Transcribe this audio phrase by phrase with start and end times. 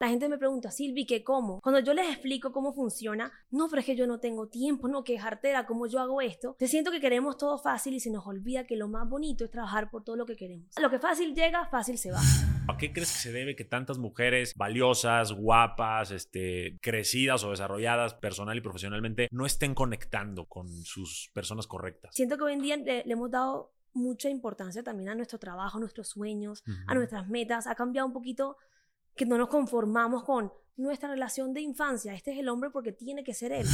[0.00, 1.60] La gente me pregunta, Silvi, ¿qué cómo?
[1.60, 5.02] Cuando yo les explico cómo funciona, no, pero es que yo no tengo tiempo, no,
[5.02, 6.54] que jartera, ¿cómo yo hago esto?
[6.56, 9.50] Te siento que queremos todo fácil y se nos olvida que lo más bonito es
[9.50, 10.68] trabajar por todo lo que queremos.
[10.80, 12.20] Lo que fácil llega, fácil se va.
[12.68, 18.14] ¿A qué crees que se debe que tantas mujeres valiosas, guapas, este, crecidas o desarrolladas
[18.14, 22.14] personal y profesionalmente no estén conectando con sus personas correctas?
[22.14, 25.78] Siento que hoy en día le, le hemos dado mucha importancia también a nuestro trabajo,
[25.78, 27.66] a nuestros sueños, a nuestras metas.
[27.66, 28.56] Ha cambiado un poquito
[29.18, 32.14] que no nos conformamos con nuestra relación de infancia.
[32.14, 33.66] Este es el hombre porque tiene que ser él.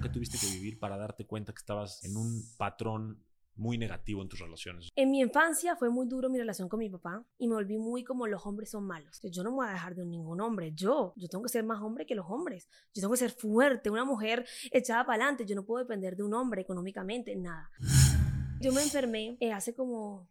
[0.00, 3.20] ¿Qué tuviste que vivir para darte cuenta que estabas en un patrón
[3.56, 4.88] muy negativo en tus relaciones?
[4.94, 8.04] En mi infancia fue muy duro mi relación con mi papá y me volví muy
[8.04, 9.20] como los hombres son malos.
[9.24, 10.72] Yo no me voy a dejar de ningún hombre.
[10.72, 12.68] Yo, yo tengo que ser más hombre que los hombres.
[12.94, 15.44] Yo tengo que ser fuerte, una mujer echada para adelante.
[15.46, 17.70] Yo no puedo depender de un hombre económicamente, nada.
[18.60, 20.30] Yo me enfermé eh, hace como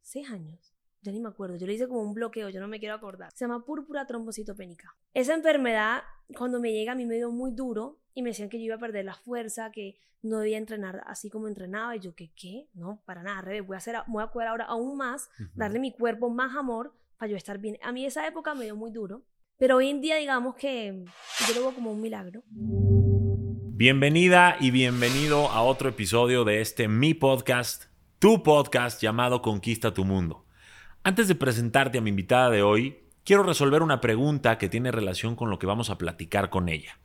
[0.00, 0.75] seis años.
[1.06, 1.56] Ya ni me acuerdo.
[1.56, 3.30] Yo le hice como un bloqueo, yo no me quiero acordar.
[3.32, 4.96] Se llama púrpura trombocitopénica.
[5.14, 6.02] Esa enfermedad,
[6.36, 8.74] cuando me llega, a mí me dio muy duro y me decían que yo iba
[8.74, 11.94] a perder la fuerza, que no debía entrenar así como entrenaba.
[11.94, 12.32] Y yo, ¿qué?
[12.34, 12.66] ¿Qué?
[12.74, 13.64] No, para nada, revés.
[13.64, 16.92] Voy a, hacer, voy a poder ahora aún más, darle a mi cuerpo más amor
[17.18, 17.78] para yo estar bien.
[17.84, 19.22] A mí esa época me dio muy duro.
[19.58, 21.04] Pero hoy en día, digamos que
[21.46, 22.42] yo lo veo como un milagro.
[22.48, 27.84] Bienvenida y bienvenido a otro episodio de este Mi Podcast,
[28.18, 30.45] tu podcast llamado Conquista tu Mundo.
[31.06, 35.36] Antes de presentarte a mi invitada de hoy, quiero resolver una pregunta que tiene relación
[35.36, 36.98] con lo que vamos a platicar con ella.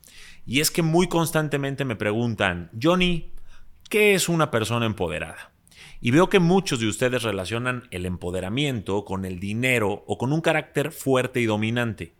[0.43, 3.35] Y es que muy constantemente me preguntan, Johnny,
[3.91, 5.51] ¿qué es una persona empoderada?
[5.99, 10.41] Y veo que muchos de ustedes relacionan el empoderamiento con el dinero o con un
[10.41, 12.15] carácter fuerte y dominante.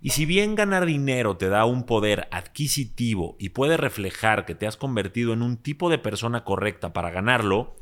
[0.00, 4.68] Y si bien ganar dinero te da un poder adquisitivo y puede reflejar que te
[4.68, 7.74] has convertido en un tipo de persona correcta para ganarlo,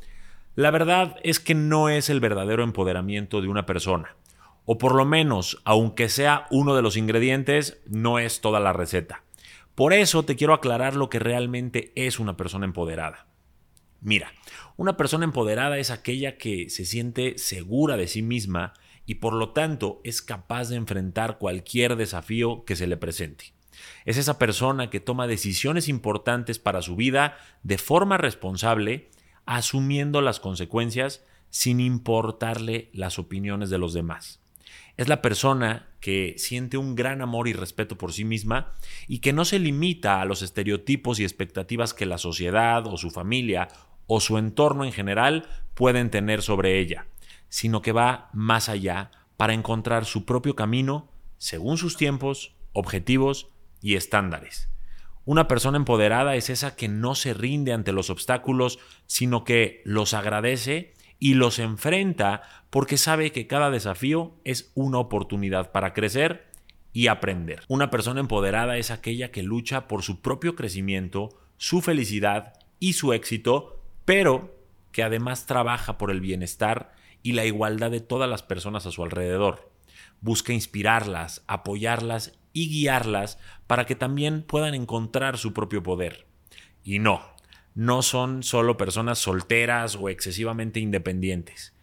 [0.57, 4.15] la verdad es que no es el verdadero empoderamiento de una persona.
[4.65, 9.23] O por lo menos, aunque sea uno de los ingredientes, no es toda la receta.
[9.75, 13.27] Por eso te quiero aclarar lo que realmente es una persona empoderada.
[14.01, 14.33] Mira,
[14.77, 18.73] una persona empoderada es aquella que se siente segura de sí misma
[19.05, 23.53] y por lo tanto es capaz de enfrentar cualquier desafío que se le presente.
[24.05, 29.11] Es esa persona que toma decisiones importantes para su vida de forma responsable,
[29.47, 34.41] asumiendo las consecuencias sin importarle las opiniones de los demás.
[34.97, 38.73] Es la persona que siente un gran amor y respeto por sí misma
[39.07, 43.09] y que no se limita a los estereotipos y expectativas que la sociedad o su
[43.09, 43.69] familia
[44.05, 47.07] o su entorno en general pueden tener sobre ella
[47.49, 53.49] sino que va más allá para encontrar su propio camino según sus tiempos, objetivos
[53.81, 54.69] y estándares.
[55.27, 60.13] Una persona empoderada es esa que no se rinde ante los obstáculos, sino que los
[60.13, 66.47] agradece y los enfrenta porque sabe que cada desafío es una oportunidad para crecer
[66.93, 67.63] y aprender.
[67.67, 71.27] Una persona empoderada es aquella que lucha por su propio crecimiento,
[71.57, 74.55] su felicidad y su éxito, pero
[74.93, 79.03] que además trabaja por el bienestar y la igualdad de todas las personas a su
[79.03, 79.73] alrededor.
[80.21, 83.37] Busca inspirarlas, apoyarlas y guiarlas
[83.67, 86.25] para que también puedan encontrar su propio poder.
[86.83, 87.21] Y no,
[87.75, 91.75] no son solo personas solteras o excesivamente independientes.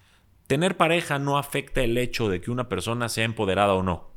[0.48, 4.10] Tener pareja no afecta el hecho de que una persona sea empoderada o no.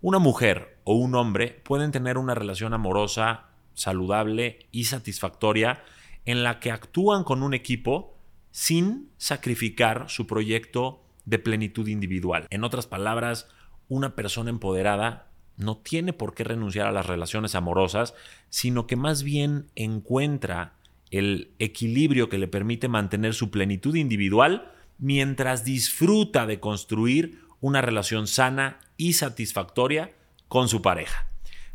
[0.00, 5.82] Una mujer o un hombre pueden tener una relación amorosa, saludable y satisfactoria
[6.24, 8.16] en la que actúan con un equipo
[8.52, 12.46] sin sacrificar su proyecto de plenitud individual.
[12.50, 13.48] En otras palabras,
[13.88, 15.25] una persona empoderada
[15.56, 18.14] no tiene por qué renunciar a las relaciones amorosas,
[18.48, 20.74] sino que más bien encuentra
[21.10, 28.26] el equilibrio que le permite mantener su plenitud individual mientras disfruta de construir una relación
[28.26, 30.12] sana y satisfactoria
[30.48, 31.28] con su pareja.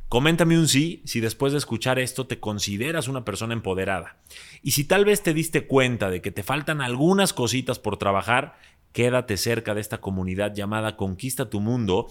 [0.09, 4.17] Coméntame un sí si después de escuchar esto te consideras una persona empoderada.
[4.61, 8.57] Y si tal vez te diste cuenta de que te faltan algunas cositas por trabajar,
[8.91, 12.07] quédate cerca de esta comunidad llamada Conquista tu Mundo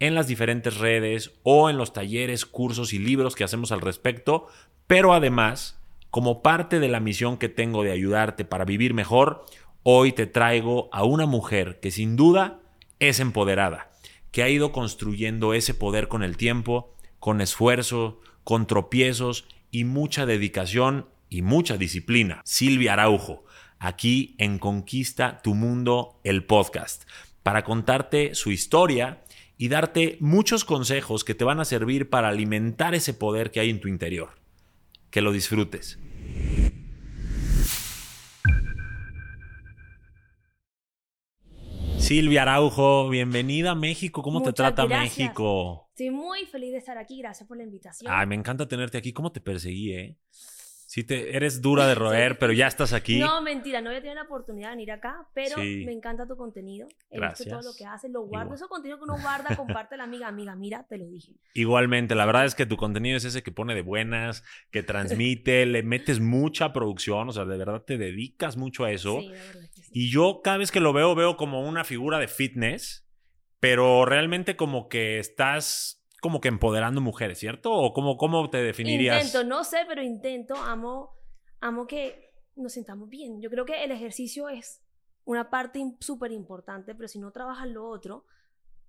[0.00, 4.48] en las diferentes redes o en los talleres, cursos y libros que hacemos al respecto,
[4.86, 5.78] pero además,
[6.10, 9.44] como parte de la misión que tengo de ayudarte para vivir mejor,
[9.82, 12.60] hoy te traigo a una mujer que sin duda
[12.98, 13.90] es empoderada,
[14.32, 20.26] que ha ido construyendo ese poder con el tiempo, con esfuerzo, con tropiezos y mucha
[20.26, 22.40] dedicación y mucha disciplina.
[22.44, 23.44] Silvia Araujo,
[23.78, 27.04] aquí en Conquista tu Mundo, el podcast,
[27.42, 29.22] para contarte su historia
[29.60, 33.68] y darte muchos consejos que te van a servir para alimentar ese poder que hay
[33.68, 34.30] en tu interior.
[35.10, 35.98] Que lo disfrutes.
[41.98, 44.22] Silvia Araujo, bienvenida a México.
[44.22, 45.18] ¿Cómo te trata gracias.
[45.18, 45.90] México?
[45.90, 47.18] Estoy muy feliz de estar aquí.
[47.18, 48.10] Gracias por la invitación.
[48.10, 49.12] Ay, me encanta tenerte aquí.
[49.12, 50.16] ¿Cómo te perseguí, eh?
[50.90, 53.20] Sí, te, eres dura de roer, pero ya estás aquí.
[53.20, 55.84] No, mentira, no había tenido la oportunidad de venir acá, pero Sí.
[55.86, 56.88] me encanta tu contenido.
[57.12, 57.48] Gracias.
[57.48, 58.46] todo lo que haces, lo guardo.
[58.46, 58.56] Igual.
[58.56, 59.44] Ese contenido que uno guarda,
[59.86, 61.34] comparte la amiga, amiga, mira, te lo dije.
[61.54, 64.42] Igualmente, la verdad es que tu contenido es ese que pone de buenas,
[64.72, 69.20] que transmite, le metes mucha producción, o sea, de verdad te dedicas mucho a eso.
[69.20, 69.90] Sí, la verdad es que sí.
[69.94, 73.06] Y yo cada vez que lo veo, veo como una figura de fitness,
[73.60, 77.72] pero realmente como que estás como que empoderando mujeres, ¿cierto?
[77.72, 79.24] ¿O cómo, cómo te definirías?
[79.24, 81.10] Intento, no sé, pero intento, amo,
[81.60, 83.40] amo que nos sintamos bien.
[83.40, 84.82] Yo creo que el ejercicio es
[85.24, 88.26] una parte súper importante, pero si no trabajas lo otro,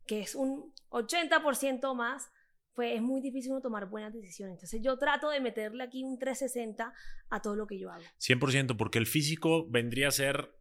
[0.06, 2.31] que es un 80% más,
[2.74, 4.56] pues es muy difícil uno tomar buenas decisiones.
[4.56, 6.94] Entonces yo trato de meterle aquí un 360
[7.30, 8.04] a todo lo que yo hago.
[8.19, 10.61] 100%, porque el físico vendría a ser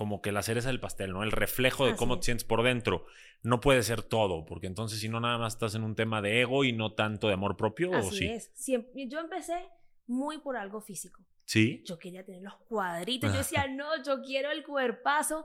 [0.00, 1.22] como que la cereza del pastel, ¿no?
[1.22, 3.04] El reflejo de Así cómo te sientes por dentro.
[3.42, 6.40] No puede ser todo, porque entonces si no nada más estás en un tema de
[6.40, 8.26] ego y no tanto de amor propio, ¿o sí?
[8.26, 8.50] es.
[8.54, 9.68] Siempre, yo empecé
[10.06, 11.22] muy por algo físico.
[11.44, 11.82] Sí.
[11.84, 13.30] yo quería tener los cuadritos.
[13.30, 15.44] Yo decía, no, yo quiero el cuerpazo.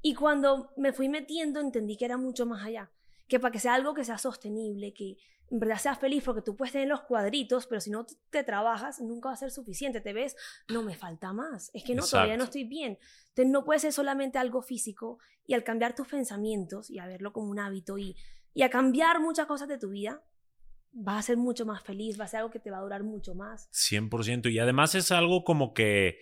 [0.00, 2.90] Y cuando me fui metiendo, entendí que era mucho más allá.
[3.30, 5.16] Que para que sea algo que sea sostenible, que
[5.50, 9.00] en verdad seas feliz, porque tú puedes tener los cuadritos, pero si no te trabajas,
[9.00, 10.00] nunca va a ser suficiente.
[10.00, 10.36] Te ves,
[10.68, 11.70] no me falta más.
[11.72, 12.98] Es que no, todavía no estoy bien.
[13.28, 15.18] Entonces no puede ser solamente algo físico.
[15.46, 18.16] Y al cambiar tus pensamientos y a verlo como un hábito y,
[18.52, 20.22] y a cambiar muchas cosas de tu vida,
[20.92, 23.04] vas a ser mucho más feliz, va a ser algo que te va a durar
[23.04, 23.70] mucho más.
[23.72, 24.52] 100%.
[24.52, 26.18] Y además es algo como que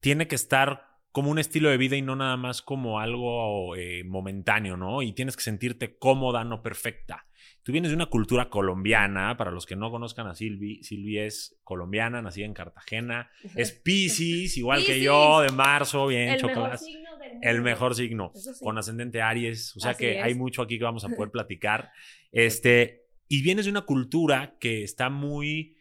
[0.00, 4.02] tiene que estar como un estilo de vida y no nada más como algo eh,
[4.04, 5.02] momentáneo, ¿no?
[5.02, 7.26] Y tienes que sentirte cómoda, no perfecta.
[7.62, 11.60] Tú vienes de una cultura colombiana, para los que no conozcan a Silvi, Silvi es
[11.62, 16.78] colombiana, nacida en Cartagena, es Pisces, igual que yo, de marzo, bien, el mejor chocolate.
[16.78, 17.48] signo del mundo.
[17.48, 18.50] El mejor signo, sí.
[18.60, 20.24] con ascendente Aries, o sea Así que es.
[20.24, 21.92] hay mucho aquí que vamos a poder platicar.
[22.32, 25.76] Este, y vienes de una cultura que está muy,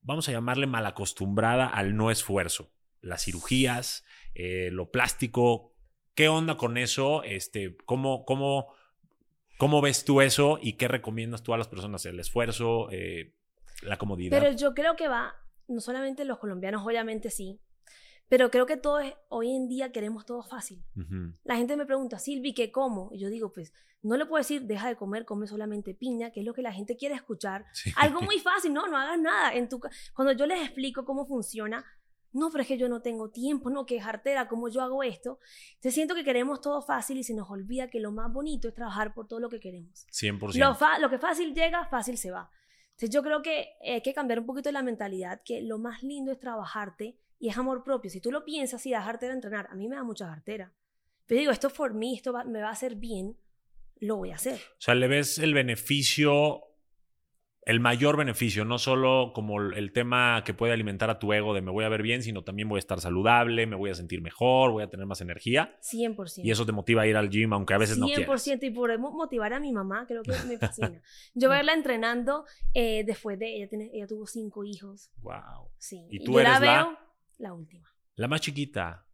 [0.00, 2.72] vamos a llamarle mal acostumbrada al no esfuerzo.
[3.00, 4.04] Las cirugías,
[4.38, 5.74] eh, lo plástico.
[6.14, 7.22] ¿Qué onda con eso?
[7.24, 8.72] Este, ¿cómo, cómo,
[9.58, 12.06] ¿Cómo ves tú eso y qué recomiendas tú a las personas?
[12.06, 13.34] ¿El esfuerzo, eh,
[13.82, 14.38] la comodidad?
[14.38, 15.34] Pero yo creo que va,
[15.66, 17.60] no solamente los colombianos, obviamente sí,
[18.28, 20.84] pero creo que todo es, hoy en día queremos todo fácil.
[21.42, 23.10] La gente me pregunta, Silvi, ¿qué como?
[23.12, 26.40] Y yo digo, pues, no le puedo decir, deja de comer, come solamente piña, que
[26.40, 27.64] es lo que la gente quiere escuchar.
[27.72, 27.90] Sí.
[27.96, 29.54] Algo muy fácil, no, no hagas nada.
[29.54, 29.80] En tu,
[30.14, 31.84] cuando yo les explico cómo funciona,
[32.32, 35.02] no, pero es que yo no tengo tiempo, no, que es artera, cómo yo hago
[35.02, 35.38] esto.
[35.70, 38.74] Entonces siento que queremos todo fácil y se nos olvida que lo más bonito es
[38.74, 40.06] trabajar por todo lo que queremos.
[40.12, 40.54] 100%.
[40.58, 42.50] Lo, lo que fácil llega, fácil se va.
[42.90, 46.32] Entonces yo creo que hay que cambiar un poquito la mentalidad, que lo más lindo
[46.32, 48.10] es trabajarte y es amor propio.
[48.10, 50.72] Si tú lo piensas y das artera a entrenar, a mí me da mucha artera.
[51.26, 53.36] Pero digo, esto es por mí, esto va- me va a hacer bien,
[54.00, 54.54] lo voy a hacer.
[54.56, 56.62] O sea, le ves el beneficio,
[57.68, 61.60] el mayor beneficio, no solo como el tema que puede alimentar a tu ego de
[61.60, 64.22] me voy a ver bien, sino también voy a estar saludable, me voy a sentir
[64.22, 65.76] mejor, voy a tener más energía.
[65.82, 66.40] 100%.
[66.44, 68.46] Y eso te motiva a ir al gym, aunque a veces no 100% quieras.
[68.62, 71.00] y podemos motivar a mi mamá, creo que me fascina.
[71.34, 75.10] Yo verla entrenando eh, después de ella, tiene- ella tuvo cinco hijos.
[75.20, 75.70] Wow.
[75.76, 76.06] Sí.
[76.10, 76.98] ¿Y tú yo la eres la- veo
[77.36, 77.86] la última.
[78.16, 79.04] La más chiquita.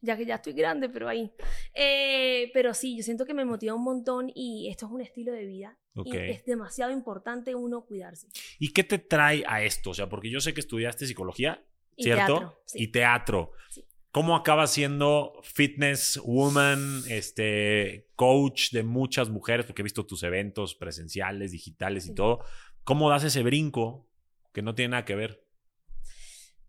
[0.00, 1.32] Ya que ya estoy grande, pero ahí.
[1.74, 5.32] Eh, pero sí, yo siento que me motiva un montón y esto es un estilo
[5.32, 5.78] de vida.
[5.96, 6.06] Ok.
[6.14, 8.28] Y es demasiado importante uno cuidarse.
[8.58, 9.90] ¿Y qué te trae a esto?
[9.90, 11.64] O sea, porque yo sé que estudiaste psicología,
[11.96, 12.26] Y ¿cierto?
[12.38, 12.82] teatro, sí.
[12.84, 13.52] Y teatro.
[13.70, 13.84] Sí.
[14.12, 19.66] ¿Cómo acabas siendo fitness woman, este, coach de muchas mujeres?
[19.66, 22.14] Porque he visto tus eventos presenciales, digitales y Sí.
[22.14, 22.38] todo.
[22.84, 24.08] ¿Cómo das ese brinco
[24.52, 25.44] que no tiene nada que ver?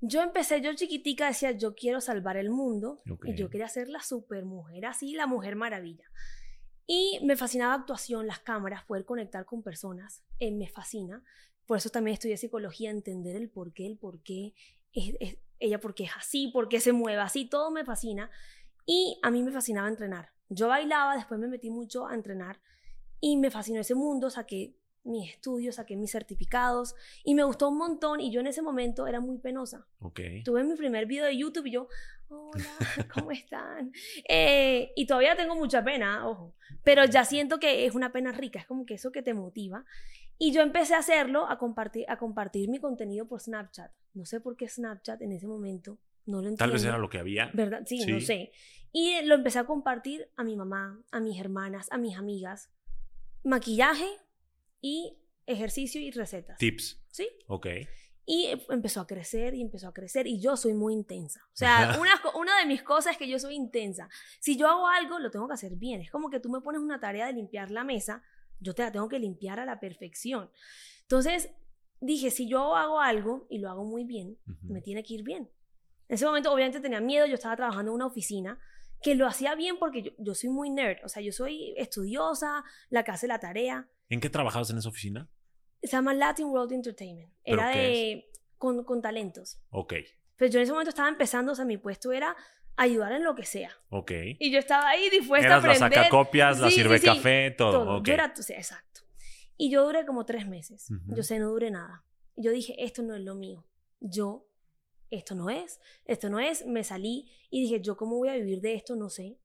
[0.01, 3.01] Yo empecé, yo chiquitica decía, yo quiero salvar el mundo.
[3.32, 6.06] Y yo quería ser la super mujer, así, la mujer maravilla.
[6.88, 10.24] Y me fascinaba actuación, las cámaras, poder conectar con personas.
[10.39, 11.24] eh, me fascina.
[11.65, 14.53] Por eso también estudié psicología, entender el por qué, el por qué,
[14.94, 18.32] es, es- ella por qué es así, por qué se mueve así, todo me fascina.
[18.86, 20.29] Y a mí me fascinaba entrenar.
[20.48, 22.60] Yo bailaba, después me metí mucho a entrenar
[23.20, 27.77] y me fascinó ese mundo, saqué mis estudios, saqué mis certificados y me gustó un
[27.77, 29.88] montón y yo en ese momento era muy penosa.
[30.00, 30.20] Ok.
[30.44, 31.88] Tuve mi primer video de YouTube y yo,
[32.27, 32.63] hola,
[33.13, 33.91] ¿cómo están?
[34.27, 36.53] Eh, y todavía tengo mucha pena, ojo,
[36.84, 39.86] pero ya siento que es una pena rica, es como que eso que te motiva.
[40.38, 43.91] Y yo empecé a hacerlo, a compartir, a compartir mi contenido por Snapchat.
[44.13, 46.58] No sé por qué Snapchat en ese momento, no lo entiendo.
[46.60, 47.51] Tal vez era lo que había.
[47.53, 47.84] ¿Verdad?
[47.86, 48.25] Sí, no Sí.
[48.25, 48.51] sé.
[48.94, 52.70] Y lo empecé a compartir a mi mamá, a mis hermanas, a mis amigas.
[53.44, 54.08] Maquillaje
[54.81, 56.57] y ejercicio y recetas.
[56.57, 57.01] Tips.
[57.09, 57.27] ¿Sí?
[57.48, 57.67] Ok.
[58.25, 60.27] Y eh, empezó a crecer y empezó a crecer.
[60.27, 61.41] Y yo soy muy intensa.
[61.48, 64.07] O sea, una, una de mis cosas es que yo soy intensa.
[64.39, 66.01] Si yo hago algo, lo tengo que hacer bien.
[66.01, 68.21] Es como que tú me pones una tarea de limpiar la mesa,
[68.59, 70.51] yo te la tengo que limpiar a la perfección.
[71.01, 71.50] Entonces,
[72.01, 75.50] dije, si yo hago algo y lo hago muy bien, me tiene que ir bien.
[76.07, 77.25] En ese momento, obviamente, tenía miedo.
[77.25, 78.59] Yo estaba trabajando en una oficina
[79.01, 80.98] que lo hacía bien porque yo, yo soy muy nerd.
[81.03, 83.89] O sea, yo soy estudiosa, la que hace la tarea.
[84.10, 85.30] ¿En qué trabajabas en esa oficina?
[85.82, 87.32] Se llama Latin World Entertainment.
[87.46, 88.25] ¿Pero Era de...
[88.58, 89.62] Con, con talentos.
[89.70, 89.94] Ok,
[90.36, 92.36] Pero yo en ese momento estaba empezando, o sea, mi puesto era
[92.75, 93.72] ayudar en lo que sea.
[93.89, 94.12] ok.
[94.39, 96.00] Y yo estaba ahí dispuesta Eras a la aprender.
[96.04, 97.72] sacacopias, la Sí, sí, sirve sí, café, todo.
[97.72, 97.98] todo.
[98.00, 98.06] ok.
[98.08, 99.01] Yo era, o sea, exacto.
[99.56, 100.88] Y yo duré como tres meses.
[101.08, 102.04] Yo sé, no duré nada.
[102.36, 103.66] Yo dije, esto no es lo mío.
[104.01, 104.46] Yo,
[105.12, 106.66] esto no es, esto no es.
[106.66, 109.38] Me salí y dije, yo cómo voy a vivir de esto, no sé.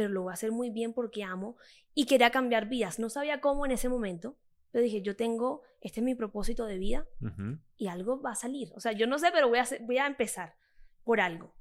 [0.00, 1.56] Pero lo voy a hacer muy bien porque amo.
[1.94, 2.98] Y quería cambiar vidas.
[2.98, 4.38] No sabía cómo en ese momento.
[4.70, 7.58] Pero dije, yo tengo, este es mi propósito de vida Ujú.
[7.76, 8.72] y algo va a salir.
[8.74, 10.54] O sea, yo no sé, pero voy a, hacer- voy a empezar
[11.04, 11.52] por algo.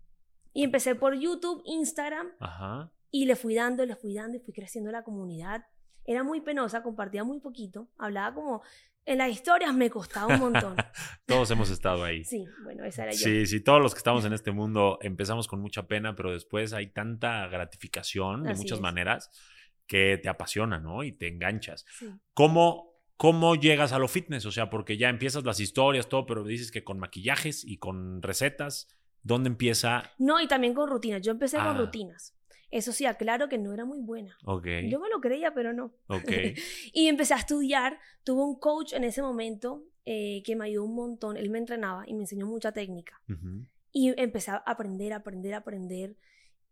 [0.54, 2.94] Y empecé por YouTube, Instagram, Ajá.
[3.12, 5.66] y le fui dando, le fui dando y fui creciendo la comunidad.
[6.06, 8.62] Era muy penosa, compartía muy poquito, hablaba como...
[9.10, 10.76] En las historias me costaba un montón.
[11.26, 12.24] Todos hemos estado ahí.
[12.24, 13.18] Sí, bueno, esa era yo.
[13.18, 16.74] Sí, sí, todos los que estamos en este mundo empezamos con mucha pena, pero después
[16.74, 18.82] hay tanta gratificación de Así muchas es.
[18.84, 19.32] maneras
[19.88, 21.04] que te apasiona, ¿no?
[21.04, 21.86] Y te enganchas.
[21.98, 22.08] Sí.
[22.36, 24.46] ¿Cómo, ¿Cómo llegas a lo fitness?
[24.46, 28.22] O sea, porque ya empiezas las historias, todo, pero dices que con maquillajes y con
[28.22, 28.88] recetas,
[29.24, 30.04] ¿dónde empieza?
[30.20, 31.22] No, y también con rutinas.
[31.24, 31.66] Yo empecé Ah.
[31.66, 32.36] con rutinas.
[32.72, 34.38] Eso sí, aclaro que no era muy buena.
[34.46, 35.94] Ok, Yo me lo creía, pero no.
[36.08, 36.32] ok.
[36.94, 38.00] y empecé a estudiar.
[38.24, 41.38] Tuve un coach en ese momento eh, que me ayudó un montón.
[41.38, 43.22] Él me entrenaba y me enseñó mucha técnica.
[43.92, 46.16] Y empecé a aprender, aprender, aprender.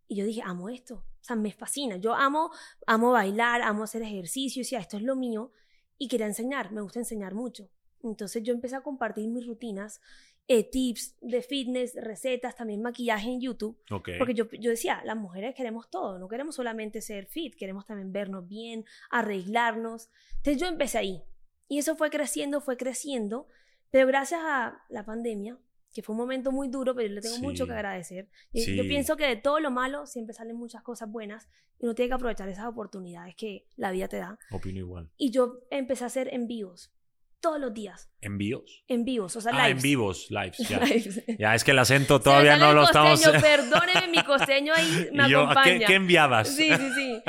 [0.07, 0.95] Y yo dije, amo esto.
[0.97, 1.97] O sea, me fascina.
[1.97, 2.51] Yo amo,
[2.85, 4.59] amo bailar, amo hacer ejercicio.
[4.59, 5.51] Y decía, esto es lo mío.
[5.97, 6.71] Y quería enseñar.
[6.71, 7.69] Me gusta enseñar mucho.
[8.03, 10.01] Entonces yo empecé a compartir mis rutinas,
[10.49, 13.77] eh, tips de fitness, recetas, también maquillaje en YouTube.
[13.91, 14.09] Ok.
[14.17, 16.19] Porque yo, yo decía, las mujeres queremos todo.
[16.19, 17.55] No queremos solamente ser fit.
[17.55, 20.09] Queremos también vernos bien, arreglarnos.
[20.37, 21.23] Entonces yo empecé ahí.
[21.67, 23.47] Y eso fue creciendo, fue creciendo.
[23.91, 25.57] Pero gracias a la pandemia,
[25.93, 28.29] que fue un momento muy duro, pero yo le tengo mucho que agradecer.
[28.53, 28.75] Y Sí.
[28.75, 31.47] Yo pienso que de todo lo malo siempre salen muchas cosas buenas
[31.79, 34.37] y uno tiene que aprovechar esas oportunidades que la vida te da.
[34.51, 35.09] Opino igual.
[35.17, 36.91] Y yo empecé a hacer en vivos,
[37.39, 38.83] todos los días, ¿Envíos?
[38.87, 39.83] en vivos, o sea, Ah, lives.
[39.83, 40.79] en vivos, lives, ya.
[40.85, 41.23] Lives.
[41.37, 43.21] Ya, es que el acento todavía no lo estamos...
[43.21, 45.79] costeño, Perdóneme, mi costeño ahí me yo, ¿a acompaña.
[45.79, 46.47] ¿qué, qué enviabas?
[46.49, 47.21] Sí, sí, sí.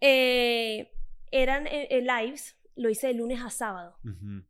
[0.00, 0.90] Eh,
[1.30, 3.98] eran eh, eh, lives, lo hice de lunes a sábado.
[4.04, 4.44] Ujú.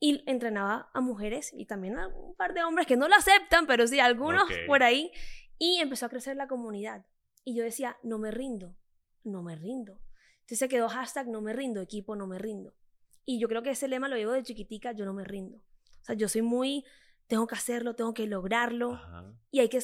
[0.00, 3.66] Y entrenaba a mujeres y también a un par de hombres que no lo aceptan,
[3.66, 4.52] pero sí, algunos Ok.
[4.66, 5.10] por ahí.
[5.58, 7.06] Y empezó a crecer la comunidad.
[7.44, 8.76] Y yo decía, no me rindo,
[9.22, 10.00] no me rindo.
[10.40, 12.74] Entonces se quedó hashtag no me rindo, equipo no me rindo.
[13.24, 15.56] Y yo creo que ese lema lo llevo de chiquitica, yo no me rindo.
[15.58, 16.84] O sea, yo soy muy,
[17.26, 18.92] tengo que hacerlo, tengo que lograrlo.
[18.94, 19.32] Ajá.
[19.50, 19.78] Y ahí que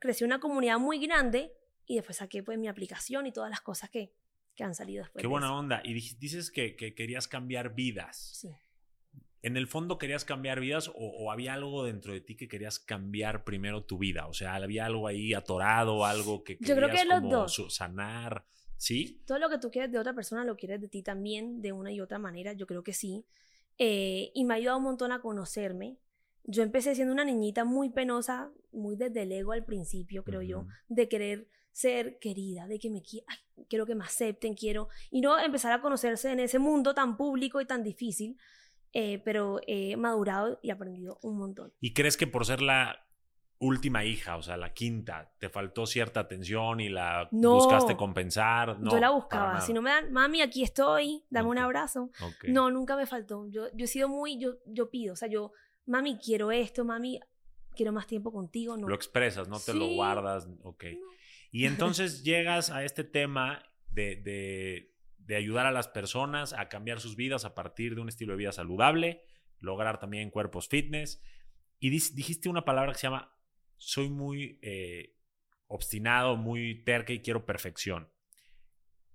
[0.00, 1.52] creció una comunidad muy grande
[1.86, 4.14] y después saqué pues mi aplicación y todas las cosas que,
[4.54, 5.20] que han salido después.
[5.20, 5.56] Qué de buena eso.
[5.56, 5.80] onda.
[5.84, 8.16] Y dices que, que querías cambiar vidas.
[8.40, 8.50] Sí.
[9.42, 12.78] ¿En el fondo querías cambiar vidas o, o había algo dentro de ti que querías
[12.80, 14.26] cambiar primero tu vida?
[14.26, 17.52] O sea, había algo ahí atorado, algo que Yo creo querías que los como dos.
[17.54, 18.46] su- sanar.
[18.76, 19.22] ¿Sí?
[19.26, 21.92] Todo lo que tú quieres de otra persona lo quieres de ti también, de una
[21.92, 23.24] y otra manera, yo creo que sí.
[23.78, 25.98] Eh, y me ha ayudado un montón a conocerme.
[26.44, 30.66] Yo empecé siendo una niñita muy penosa, muy desde el ego al principio, creo yo,
[30.88, 35.38] de querer ser querida, de que me ay, quiero que me acepten, quiero, y no
[35.38, 38.38] empezar a conocerse en ese mundo tan público y tan difícil,
[38.92, 41.72] eh, pero he madurado y aprendido un montón.
[41.80, 43.05] ¿Y crees que por ser la
[43.58, 47.54] última hija, o sea, la quinta, te faltó cierta atención y la No.
[47.54, 48.78] buscaste compensar?
[48.80, 52.10] No, yo la buscaba, si no me dan, mami, aquí estoy, dame un abrazo.
[52.48, 53.46] No, nunca me faltó.
[53.48, 55.52] Yo, yo he sido muy, yo, yo pido, o sea, yo,
[55.86, 57.18] mami, quiero esto, mami,
[57.74, 58.88] quiero más tiempo contigo, no.
[58.88, 60.46] Lo expresas, no te lo guardas.
[60.62, 60.84] Ok.
[60.92, 61.06] No.
[61.50, 67.00] Y entonces llegas a este tema de, de- de ayudar a las personas a cambiar
[67.00, 69.22] sus vidas a partir de un estilo de vida saludable,
[69.58, 71.20] lograr también cuerpos fitness.
[71.80, 73.32] Y dijiste una palabra que se llama,
[73.76, 75.14] soy muy eh,
[75.68, 78.08] obstinado, muy terca y quiero perfección.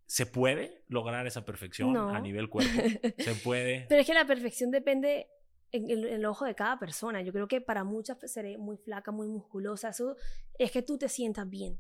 [0.06, 2.10] ¿Se puede lograr esa perfección No.
[2.10, 2.72] a nivel cuerpo?
[3.20, 3.86] ¿Se puede?
[3.88, 5.28] Pero es que la perfección depende
[5.72, 7.22] en el, en el ojo de cada persona.
[7.22, 9.90] Yo creo que para muchas seré muy flaca, muy musculosa.
[9.90, 10.18] Eso
[10.60, 11.80] es que tú te sientas bien.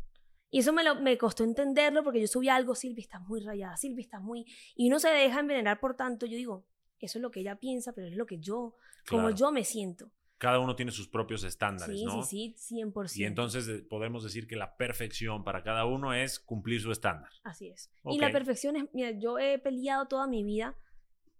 [0.49, 3.75] Y eso me, lo, me costó entenderlo porque yo subía algo, Silvia, estás muy rayada,
[3.77, 4.45] Silvia, estás muy...
[4.75, 6.25] Y uno se deja envenenar por tanto.
[6.25, 6.65] Yo digo,
[6.99, 8.75] eso es lo que ella piensa, pero es lo que yo,
[9.09, 9.35] como Claro.
[9.35, 10.11] yo me siento.
[10.41, 12.23] Cada uno tiene sus propios estándares, Sí, ¿no?
[12.23, 13.15] sí, sí, 100%.
[13.15, 17.29] Y entonces eh, podemos decir que la perfección para cada uno es cumplir su estándar.
[17.43, 17.91] Así es.
[18.01, 18.15] Ok.
[18.15, 20.75] Y la perfección es, mira, yo he peleado toda mi vida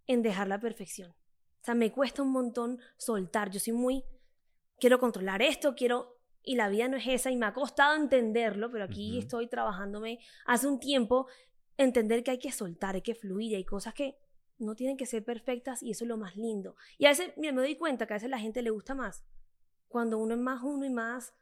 [0.05, 1.09] en dejar la perfección.
[1.09, 3.49] O sea, me cuesta un montón soltar.
[3.49, 4.03] Yo soy muy,
[4.77, 6.19] quiero controlar esto, quiero...
[6.43, 10.19] Y la vida no es esa y me ha costado entenderlo, pero aquí estoy trabajándome
[10.45, 11.27] hace un tiempo,
[11.75, 14.17] entender que hay que soltar, hay que fluir, y hay cosas que
[14.61, 16.75] no tienen que ser perfectas y eso es lo más lindo.
[16.97, 19.23] Y a veces, mira, me doy cuenta que a veces la gente le gusta más
[19.87, 21.33] cuando uno es más uno y más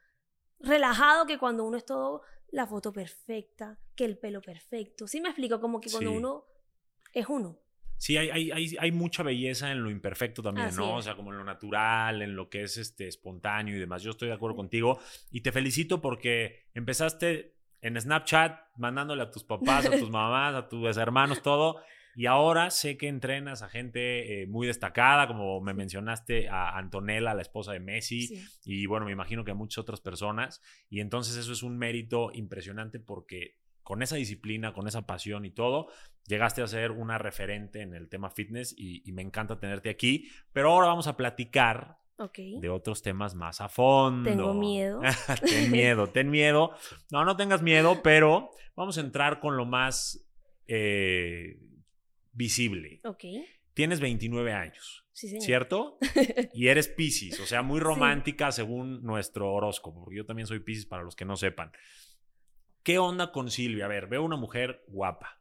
[0.58, 5.06] relajado que cuando uno es todo la foto perfecta, que el pelo perfecto.
[5.06, 5.60] ¿Sí me explico?
[5.60, 6.16] Como que cuando Sí.
[6.16, 6.44] uno
[7.12, 7.58] es uno.
[7.96, 10.96] Sí, hay, hay, hay, hay mucha belleza en lo imperfecto también, Así ¿no?
[10.96, 11.04] O es.
[11.04, 14.02] sea, como en lo natural, en lo que es este espontáneo y demás.
[14.02, 14.98] Yo estoy de acuerdo contigo
[15.30, 20.68] y te felicito porque empezaste en Snapchat mandándole a tus papás, a tus mamás, a
[20.68, 21.82] tus hermanos, todo.
[22.16, 27.34] Y ahora sé que entrenas a gente eh, muy destacada, como me mencionaste a Antonella,
[27.34, 28.42] la esposa de Messi, Sí.
[28.64, 30.60] y bueno, me imagino que a muchas otras personas.
[30.88, 35.50] Y entonces eso es un mérito impresionante porque con esa disciplina, con esa pasión y
[35.50, 35.88] todo,
[36.26, 40.28] llegaste a ser una referente en el tema fitness y, y me encanta tenerte aquí.
[40.52, 42.38] Pero ahora vamos a platicar Ok.
[42.60, 44.28] de otros temas más a fondo.
[44.28, 45.00] Tengo miedo.
[45.44, 46.72] ten miedo, ten miedo.
[47.10, 50.24] No, no tengas miedo, pero vamos a entrar con lo más
[50.68, 51.56] eh,
[52.32, 53.00] visible.
[53.04, 53.24] Ok.
[53.74, 55.06] Tienes 29 años.
[55.12, 55.44] Sí, señor.
[55.44, 55.98] ¿Cierto?
[56.54, 57.84] Y eres Pisces, o sea, muy Sí.
[57.84, 61.72] romántica según nuestro horóscopo, porque yo también soy Pisces para los que no sepan.
[62.82, 63.84] ¿Qué onda con Silvia?
[63.84, 65.40] A ver, veo una mujer guapa,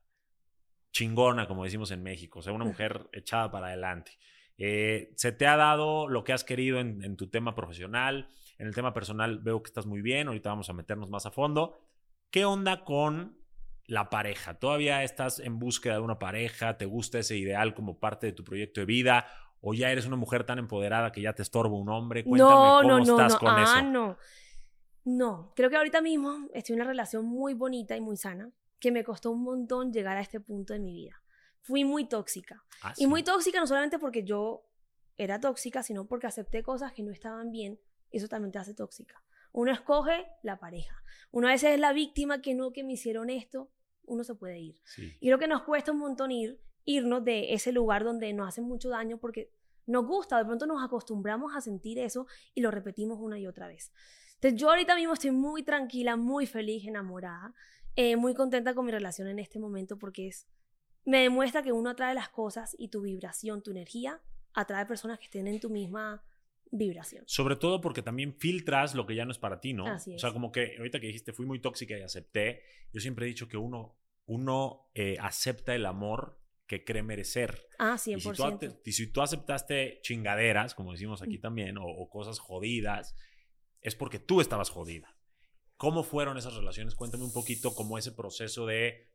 [0.92, 4.12] chingona, como decimos en México, o sea, una mujer echada para adelante.
[4.58, 8.30] Eh, ¿Se te ha dado lo que has querido en, en tu tema profesional?
[8.58, 11.32] En el tema personal veo que estás muy bien, ahorita vamos a meternos más a
[11.32, 11.80] fondo.
[12.30, 13.39] ¿Qué onda con
[13.90, 14.54] la pareja?
[14.54, 16.78] ¿Todavía estás en búsqueda de una pareja?
[16.78, 19.26] ¿Te gusta ese ideal como parte de tu proyecto de vida?
[19.62, 22.24] ¿O ya eres una mujer tan empoderada que ya te estorba un hombre?
[22.24, 23.40] Cuéntame no, cómo no, no, estás no.
[23.40, 23.84] con ah, eso.
[23.84, 24.18] no.
[25.06, 28.92] No, creo que ahorita mismo estoy en una relación muy bonita y muy sana, que
[28.92, 31.24] me costó un montón llegar a este punto de mi vida.
[31.62, 32.64] Fui muy tóxica.
[32.84, 33.08] Ah, Y sí.
[33.08, 34.70] muy tóxica no solamente porque yo
[35.18, 37.80] era tóxica, sino porque acepté cosas que no estaban bien.
[38.12, 39.24] Eso también te hace tóxica.
[39.52, 41.04] Uno escoge la pareja.
[41.32, 43.72] Uno a veces es la víctima que no, que me hicieron esto.
[44.10, 44.76] Uno se puede ir.
[44.84, 45.16] Sí.
[45.20, 48.66] Y creo que nos cuesta un montón ir, irnos de ese lugar donde nos hacen
[48.66, 49.52] mucho daño porque
[49.86, 53.68] nos gusta, de pronto nos acostumbramos a sentir eso y lo repetimos una y otra
[53.68, 53.92] vez.
[54.36, 57.54] Entonces yo ahorita mismo estoy muy tranquila, muy feliz, enamorada,
[57.96, 60.48] eh, muy contenta con mi relación en este momento porque es,
[61.06, 64.22] me demuestra que uno atrae las cosas y tu vibración, tu energía,
[64.54, 66.24] atrae personas que estén en tu misma
[66.72, 67.24] vibración.
[67.28, 69.88] Sobre todo porque también filtras lo que ya no es para ti, ¿no?
[69.88, 70.34] Así O sea, es.
[70.34, 72.62] como que ahorita que dijiste, fui muy tóxica y acepté.
[72.94, 73.98] Yo siempre he dicho que uno,
[74.30, 77.60] uno eh, acepta el amor que cree merecer.
[77.80, 78.82] Ah, Y si, tú, 100%.
[78.86, 81.42] y si tú aceptaste chingaderas, como decimos aquí Mm.
[81.42, 83.16] también, o, o cosas jodidas,
[83.82, 85.16] es porque tú estabas jodida.
[85.78, 86.94] ¿Cómo fueron esas relaciones?
[86.94, 89.08] Cuéntame un poquito cómo ese proceso de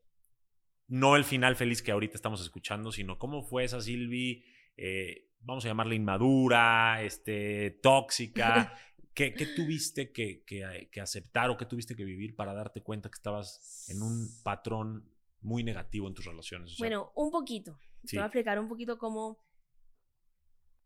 [0.89, 4.45] no el final feliz que ahorita estamos escuchando, sino cómo fue esa Silvi,
[4.77, 8.77] eh, vamos a llamarla inmadura, este, tóxica.
[9.15, 13.09] ¿Qué, qué tuviste que, que, que aceptar o qué tuviste que vivir para darte cuenta
[13.09, 15.09] que estabas en un patrón
[15.41, 16.73] muy negativo en tus relaciones?
[16.73, 17.79] O sea, Bueno, un poquito.
[18.03, 18.09] sí.
[18.13, 19.39] Te voy a explicar un poquito cómo...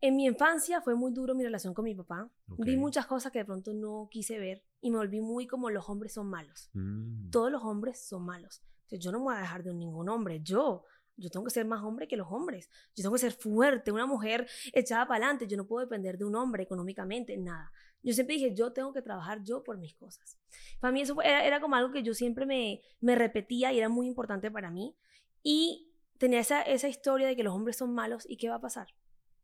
[0.01, 2.31] En mi infancia fue muy duro mi relación con mi papá.
[2.59, 2.79] Vi Ok.
[2.79, 6.13] muchas cosas que de pronto no quise ver y me volví muy como los hombres
[6.13, 6.69] son malos.
[6.73, 8.61] Mm, Todos los hombres son malos.
[8.83, 10.39] Entonces yo no me voy a dejar de ningún hombre.
[10.41, 10.85] Yo,
[11.17, 12.69] yo tengo que ser más hombre que los hombres.
[12.95, 15.47] Yo tengo que ser fuerte, una mujer echada para adelante.
[15.47, 17.69] Yo no puedo depender de un hombre económicamente, nada.
[18.01, 20.37] Yo siempre dije, yo tengo que trabajar yo por mis cosas.
[20.79, 23.77] Para mí eso fue- era, era como algo que yo siempre me, me repetía y
[23.77, 24.95] era muy importante para mí.
[25.43, 28.61] Y tenía esa, esa historia de que los hombres son malos y qué va a
[28.61, 28.87] pasar.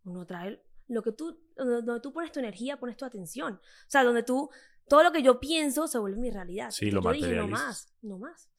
[0.04, 3.56] Uno trae lo que tú, donde, tú pones tu energía, pones tu atención.
[3.56, 4.50] O sea, donde tú,
[4.88, 6.70] todo lo que yo pienso se vuelve mi realidad.
[6.72, 8.50] Sí, lo yo dije, no más, no más.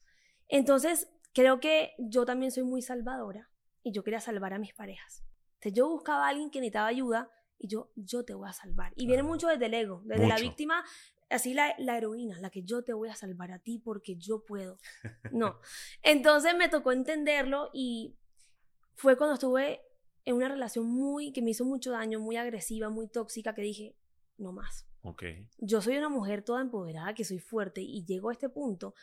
[0.47, 3.49] Entonces, creo que yo también soy muy salvadora
[3.83, 5.23] y yo quería salvar a mis parejas.
[5.55, 8.93] Entonces, yo buscaba a alguien que necesitaba ayuda y yo, yo te voy a salvar.
[8.95, 10.83] Y viene Ah, mucho desde el ego, desde la víctima,
[11.29, 14.43] así la, la heroína, la que yo te voy a salvar a ti porque yo
[14.45, 14.77] puedo.
[15.31, 15.59] No.
[16.03, 18.15] Entonces me tocó entenderlo y
[18.95, 19.81] fue cuando estuve
[20.25, 23.95] en una relación muy, que me hizo mucho daño, muy agresiva, muy tóxica, que dije,
[24.37, 24.85] no más.
[25.01, 25.23] ok.
[25.57, 28.93] Yo soy una mujer toda empoderada, que soy fuerte y llego a este punto,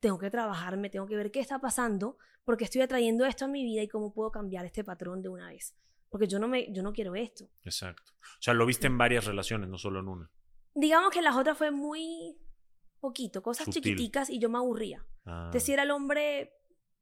[0.00, 3.62] tengo que trabajarme, tengo que ver qué está pasando, porque estoy atrayendo esto a mi
[3.64, 5.74] vida y cómo puedo cambiar este patrón de una vez.
[6.14, 7.50] Porque yo no, me, yo no quiero esto.
[7.64, 8.12] Exacto.
[8.22, 10.30] O sea, lo viste en varias relaciones, no solo en una.
[10.72, 12.38] Digamos que las otras fue muy
[13.00, 13.82] poquito, cosas Sutil.
[13.82, 15.04] chiquiticas y yo me aburría.
[15.24, 16.52] Ah, Entonces, si era el hombre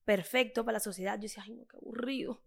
[0.06, 2.42] perfecto para la sociedad, yo decía, ay, no, qué aburrido.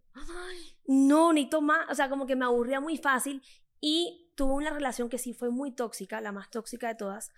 [0.88, 1.88] No, ni más.
[1.91, 3.43] O sea, como que me aburría muy fácil.
[3.80, 7.32] Y tuve una relación que sí fue muy tóxica, la más tóxica de todas,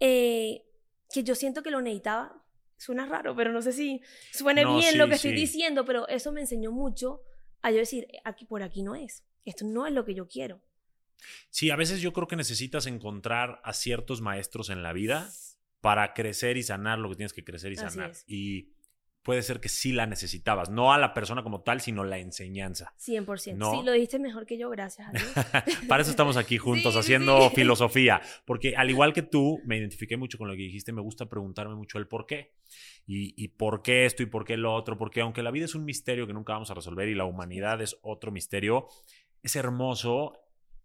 [0.00, 0.64] eh,
[1.14, 2.42] que yo siento que lo necesitaba.
[2.78, 4.02] Suena raro, pero no sé si
[4.32, 5.36] suene No, bien sí, lo que estoy sí.
[5.36, 7.20] diciendo, pero eso me enseñó mucho
[7.66, 9.24] a yo decir, aquí por aquí no es.
[9.44, 10.62] Esto no es lo que yo quiero.
[11.50, 15.28] Sí, a veces yo creo que necesitas encontrar a ciertos maestros en la vida
[15.80, 18.12] para crecer y sanar lo que tienes que crecer y sanar.
[18.28, 18.75] Y
[19.26, 22.94] puede ser que sí la necesitabas, no a la persona como tal, sino la enseñanza.
[23.04, 23.56] 100%.
[23.56, 23.72] No.
[23.72, 25.32] Sí, lo dijiste mejor que yo, gracias a Dios.
[25.88, 27.56] Para eso estamos aquí juntos Sí, haciendo sí.
[27.56, 31.28] filosofía, porque al igual que tú, me identifiqué mucho con lo que dijiste, me gusta
[31.28, 32.52] preguntarme mucho el por qué.
[33.04, 35.74] Y, y por qué esto y por qué lo otro, porque aunque la vida es
[35.74, 38.86] un misterio que nunca vamos a resolver y la humanidad es otro misterio,
[39.42, 40.34] es hermoso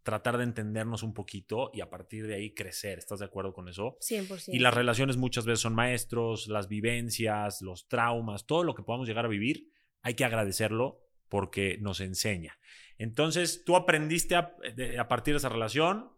[0.04, 2.98] tratar de entendernos un poquito y a partir de ahí crecer.
[2.98, 3.98] ¿Estás de acuerdo con eso?
[4.00, 4.50] 100%.
[4.54, 9.08] Y las relaciones muchas veces son maestros, las vivencias, los traumas, todo lo que podamos
[9.08, 9.68] llegar a vivir,
[10.02, 12.58] hay que agradecerlo porque nos enseña.
[12.98, 16.10] Entonces, tú aprendiste a, de- a partir de esa relación,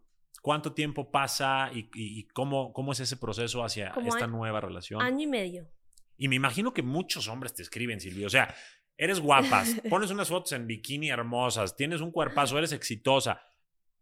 [0.42, 5.00] cuánto tiempo pasa y, cómo, cómo es ese proceso hacia Como esta año- nueva relación.
[5.00, 5.68] Año y medio.
[6.16, 8.26] Y me imagino que muchos hombres te escriben, Silvio.
[8.26, 8.54] O sea,
[8.96, 13.40] eres guapas, pones unas fotos en bikini hermosas, tienes un cuerpazo, eres exitosa.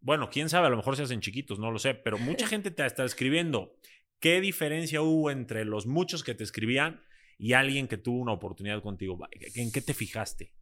[0.03, 2.71] Bueno, quién sabe, a lo mejor se hacen chiquitos, no lo sé, pero mucha gente
[2.71, 3.75] te está escribiendo.
[4.19, 7.03] ¿Qué diferencia hubo entre los muchos que te escribían
[7.38, 9.19] y alguien que tuvo una oportunidad contigo?
[9.55, 10.53] ¿En qué te fijaste?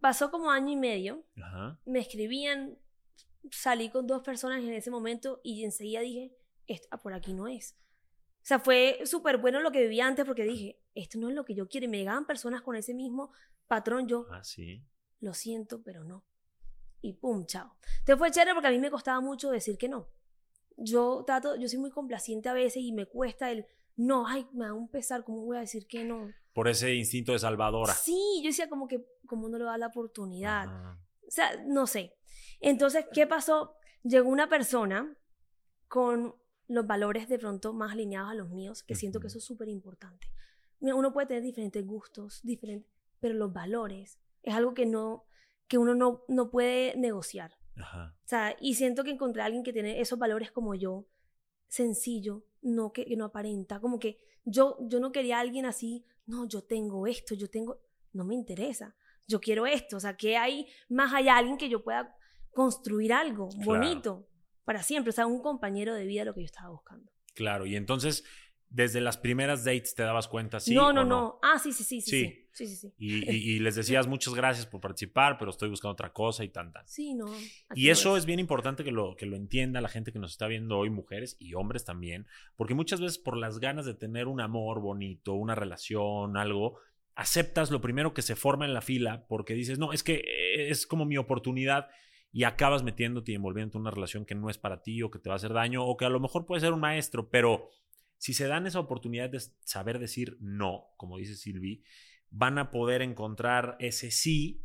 [0.00, 1.24] Pasó como año y medio.
[1.36, 1.80] Ajá.
[1.84, 2.78] Me escribían,
[3.50, 7.48] salí con dos personas en ese momento y enseguida dije, esto ah, por aquí no
[7.48, 7.76] es.
[8.42, 11.44] O sea, fue súper bueno lo que vivía antes porque dije, esto no es lo
[11.44, 11.86] que yo quiero.
[11.86, 13.32] Y me llegaban personas con ese mismo
[13.68, 14.08] patrón.
[14.08, 14.84] Yo, Ah, sí.
[15.20, 16.24] lo siento, pero no.
[17.02, 17.76] Y pum, chao.
[17.98, 20.08] Entonces fue chévere porque a mí me costaba mucho decir que no.
[20.76, 24.64] Yo trato, yo soy muy complaciente a veces y me cuesta el no, ay, me
[24.64, 26.32] da un pesar, ¿cómo voy a decir que no?
[26.54, 27.92] Por ese instinto de salvadora.
[27.92, 30.66] Sí, yo decía como que, ¿cómo no le da la oportunidad?
[31.26, 32.14] O sea, no sé.
[32.60, 33.74] Entonces, ¿qué pasó?
[34.02, 35.14] Llegó una persona
[35.88, 36.34] con
[36.68, 39.68] los valores de pronto más alineados a los míos, que siento que eso es súper
[39.68, 40.28] importante.
[40.80, 45.24] Uno puede tener diferentes gustos, diferentes, pero los valores es algo que no
[45.72, 47.56] que uno no, no puede negociar.
[47.76, 48.14] Ajá.
[48.26, 51.06] O sea, y siento que encontré a alguien que tiene esos valores como yo,
[51.66, 56.04] sencillo, no que, que no aparenta, como que yo, yo no quería a alguien así,
[56.26, 57.80] no, yo tengo esto, yo tengo,
[58.12, 58.94] no me interesa,
[59.26, 62.14] yo quiero esto, o sea, que hay más allá alguien que yo pueda
[62.50, 63.64] construir algo Claro.
[63.64, 64.28] bonito
[64.64, 67.10] para siempre, o sea, un compañero de vida lo que yo estaba buscando.
[67.32, 67.64] Claro.
[67.64, 68.24] Y entonces,
[68.74, 70.74] desde las primeras dates te dabas cuenta, sí.
[70.74, 72.24] no, o no, no, ah, sí, sí, sí, sí, Sí.
[72.52, 72.94] sí, sí, sí, sí.
[72.96, 76.48] Y, y- y les decías muchas gracias por participar, pero estoy buscando otra cosa y
[76.48, 76.86] tan, tan.
[76.88, 77.26] Sí, no.
[77.74, 80.32] Y no eso es bien importante que lo, que lo entienda la gente que nos
[80.32, 84.26] está viendo hoy, mujeres y hombres también, porque muchas veces por las ganas de tener
[84.26, 86.78] un amor bonito, una relación, algo,
[87.14, 90.70] aceptas lo primero que se forma en la fila porque dices, no, es que eh,
[90.70, 91.88] es como mi oportunidad
[92.32, 95.18] y acabas metiéndote y envolviéndote en una relación que no es para ti o que
[95.18, 97.68] te va a hacer daño o que a lo mejor puede ser un maestro, pero
[98.22, 101.82] si se dan esa oportunidad de saber decir no, como dice Silvi,
[102.30, 104.64] van a poder encontrar ese sí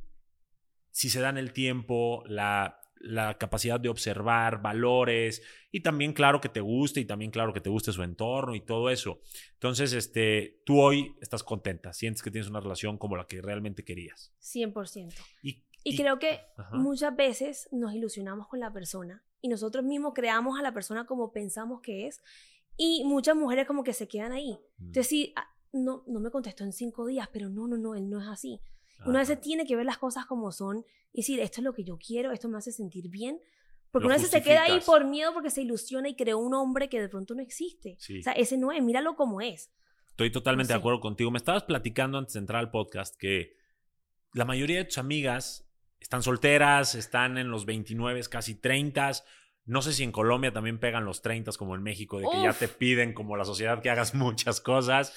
[0.92, 5.42] si se dan el tiempo, la, la capacidad de observar valores
[5.72, 8.62] y también claro que te guste y también claro que te guste su entorno y
[8.62, 9.22] todo eso.
[9.54, 13.84] Entonces, este, tú hoy estás contenta, sientes que tienes una relación como la que realmente
[13.84, 14.36] querías.
[14.40, 15.16] 100%.
[15.42, 16.78] Y, Y creo que Ajá.
[16.78, 21.32] muchas veces nos ilusionamos con la persona y nosotros mismos creamos a la persona como
[21.32, 22.22] pensamos que es
[22.78, 24.58] y muchas mujeres como que se quedan ahí.
[24.78, 27.96] Mm, Entonces sí, ah, no, no me contestó en cinco días, pero no, no, no,
[27.96, 28.62] él no es así.
[29.00, 29.12] Ajá.
[29.12, 31.98] veces tiene que ver las cosas como son y decir, esto es lo que yo
[31.98, 33.40] quiero, esto me hace sentir bien.
[33.92, 36.40] Porque Lo uno a veces se queda ahí por miedo porque se ilusiona y creó
[36.40, 37.96] un hombre que de pronto no existe.
[38.00, 38.20] Sí.
[38.20, 39.72] O sea, ese no es, míralo como es.
[40.10, 40.80] Estoy totalmente de Sí.
[40.80, 41.32] acuerdo contigo.
[41.32, 43.56] Me estabas platicando antes de entrar al podcast que
[44.34, 49.12] la mayoría de tus amigas están solteras, están en los 29, casi 30.
[49.68, 52.54] No sé si en Colombia también pegan los 30 como en México, de que ya
[52.54, 55.14] te piden como la sociedad que hagas muchas cosas.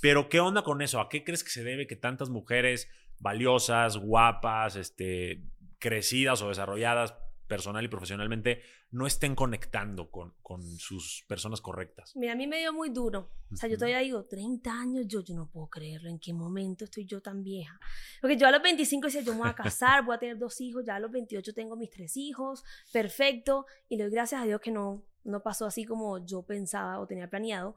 [0.00, 1.00] Pero ¿qué onda con eso?
[1.00, 5.42] ¿A qué crees que se debe que tantas mujeres valiosas, guapas, este,
[5.78, 7.14] crecidas o desarrolladas
[7.48, 12.14] personal y profesionalmente no estén conectando con, con sus personas correctas?
[12.14, 13.30] Mira, a mí me dio muy duro.
[13.50, 16.08] O sea, yo todavía digo, 30 años, yo, yo no puedo creerlo.
[16.10, 17.80] ¿En qué momento estoy yo tan vieja?
[18.20, 20.60] Porque yo a los 25 decía, yo me voy a casar, voy a tener dos
[20.60, 20.84] hijos.
[20.84, 22.62] Ya a los 28 tengo mis tres hijos.
[22.92, 23.66] Perfecto.
[23.88, 27.06] Y le doy gracias a Dios que no, no pasó así como yo pensaba o
[27.06, 27.74] tenía planeado.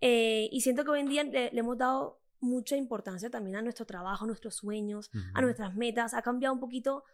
[0.00, 3.62] Eh, y siento que hoy en día le, le hemos dado mucha importancia también a
[3.62, 5.42] nuestro trabajo, a nuestros sueños, a Ujú.
[5.42, 6.14] nuestras metas.
[6.14, 7.04] Ha cambiado un poquito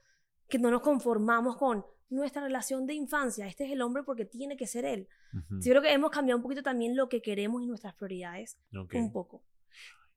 [0.49, 3.47] que no nos conformamos con nuestra relación de infancia.
[3.47, 5.09] Este es el hombre porque tiene que ser él.
[5.33, 5.61] Ujú.
[5.61, 8.59] Sí, yo creo que hemos cambiado un poquito también lo que queremos y nuestras prioridades.
[8.77, 8.95] Ok.
[8.95, 9.45] Un poco.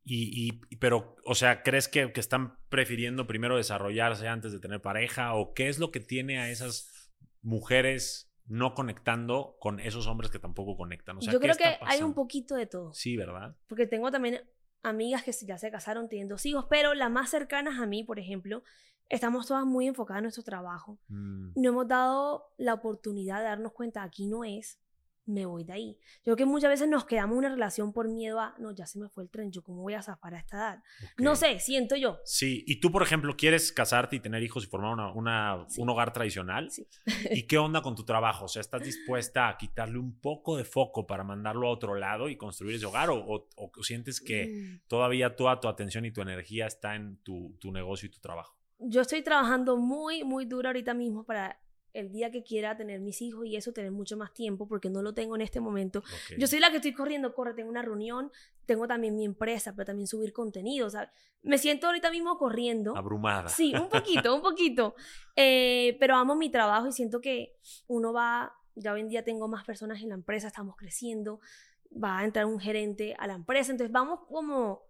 [0.04, 4.82] Y, y- pero, o sea, ¿crees que, que están prefiriendo primero desarrollarse antes de tener
[4.82, 5.34] pareja?
[5.36, 7.12] ¿O qué es lo que tiene a esas
[7.42, 11.18] mujeres no conectando con esos hombres que tampoco conectan?
[11.18, 12.94] O sea, yo ¿qué creo que hay un poquito de todo.
[12.94, 13.56] Sí, ¿verdad?
[13.68, 14.42] Porque tengo también
[14.82, 18.20] amigas que ya se casaron, tienen dos hijos, pero las más cercanas a mí, por
[18.20, 18.64] ejemplo,
[19.10, 21.00] estamos todas muy enfocadas en nuestro trabajo.
[21.10, 24.80] Mm, No hemos dado la oportunidad de darnos cuenta, aquí no es,
[25.26, 25.98] me voy de ahí.
[26.26, 28.88] Yo creo que muchas veces nos quedamos en una relación por miedo a, no, ya
[28.88, 30.84] se me fue el tren, yo cómo voy a zafar a esta edad.
[31.20, 32.18] No sé, siento yo.
[32.26, 35.82] Sí, y tú, por ejemplo, quieres casarte y tener hijos y formar una, una- Sí.
[35.82, 36.72] un hogar tradicional.
[36.72, 36.88] Sí.
[37.30, 38.46] ¿Y qué onda con tu trabajo?
[38.46, 42.28] O sea, ¿estás dispuesta a quitarle un poco de foco para mandarlo a otro lado
[42.28, 43.12] y construir ese hogar?
[43.12, 44.88] ¿O, o- o sientes que Mm.
[44.88, 48.56] todavía toda tu atención y tu energía está en tu, tu negocio y tu trabajo?
[48.80, 51.60] Yo estoy trabajando muy, muy duro ahorita mismo para
[51.94, 55.02] el día que quiera tener mis hijos y eso tener mucho más tiempo porque no
[55.02, 56.04] lo tengo en este momento.
[56.38, 58.32] Yo soy la que estoy corriendo, corre, tengo una reunión,
[58.66, 61.12] tengo también mi empresa, pero también subir contenido, o sea,
[61.42, 62.96] me siento ahorita mismo corriendo.
[62.96, 63.50] Abrumada.
[63.50, 64.96] Sí, un poquito, un poquito.
[65.36, 69.48] Eh, pero amo mi trabajo y siento que uno va, ya hoy en día tengo
[69.48, 71.40] más personas en la empresa, estamos creciendo,
[71.92, 74.89] va a entrar un gerente a la empresa, entonces vamos como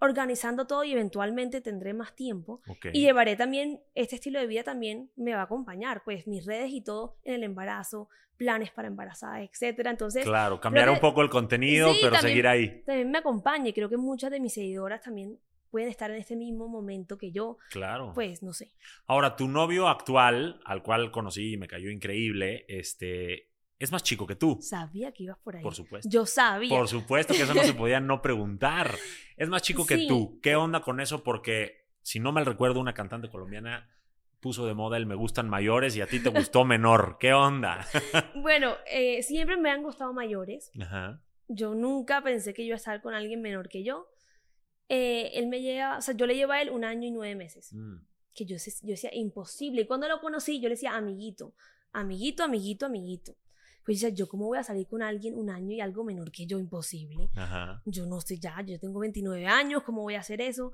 [0.00, 2.60] organizando todo y eventualmente tendré más tiempo.
[2.92, 6.70] Y llevaré también, este estilo de vida también me va a acompañar, pues mis redes
[6.72, 9.90] y todo en el embarazo, planes para embarazadas, etcétera.
[9.90, 12.82] Entonces, Claro, cambiar que- un poco el contenido, Sí, pero también- seguir ahí.
[12.86, 15.38] también me acompaña y creo que muchas de mis seguidoras también
[15.70, 18.12] pueden estar en este mismo momento que yo, Claro.
[18.14, 18.72] pues no sé.
[19.06, 23.49] Ahora, tu novio actual, al cual conocí y me cayó increíble, este,
[23.80, 25.62] es más chico que tú, Sabía que ibas por ahí.
[25.62, 26.08] por supuesto.
[26.08, 26.68] Yo sabía.
[26.76, 28.94] Por supuesto que eso no se podía no preguntar.
[29.36, 30.06] Es más chico que Sí.
[30.06, 30.38] tú.
[30.40, 31.24] ¿Qué onda con eso?
[31.24, 33.88] Porque, si no mal recuerdo, una cantante colombiana
[34.38, 37.16] puso de moda el me gustan mayores y a ti te gustó menor.
[37.18, 37.84] ¿Qué onda?
[38.36, 40.70] Bueno, eh, siempre me han gustado mayores.
[40.80, 41.22] Ajá.
[41.48, 44.06] Yo nunca pensé que iba a estar con alguien menor que yo.
[44.88, 47.34] Eh, él me lleva, o sea, yo le llevo a él un año y nueve
[47.34, 47.72] meses.
[47.72, 47.96] Mm,
[48.34, 49.82] Que yo, yo decía, imposible.
[49.82, 51.54] Y cuando lo conocí, yo le decía, amiguito,
[51.92, 53.34] amiguito, amiguito, amiguito.
[53.84, 56.30] Pues yo decía, ¿yo cómo voy a salir con alguien un año y algo menor
[56.30, 56.58] que yo?
[56.58, 57.30] Imposible.
[57.34, 57.82] Ajá.
[57.86, 60.72] Yo no sé ya, yo tengo 29 años, ¿cómo voy a hacer eso?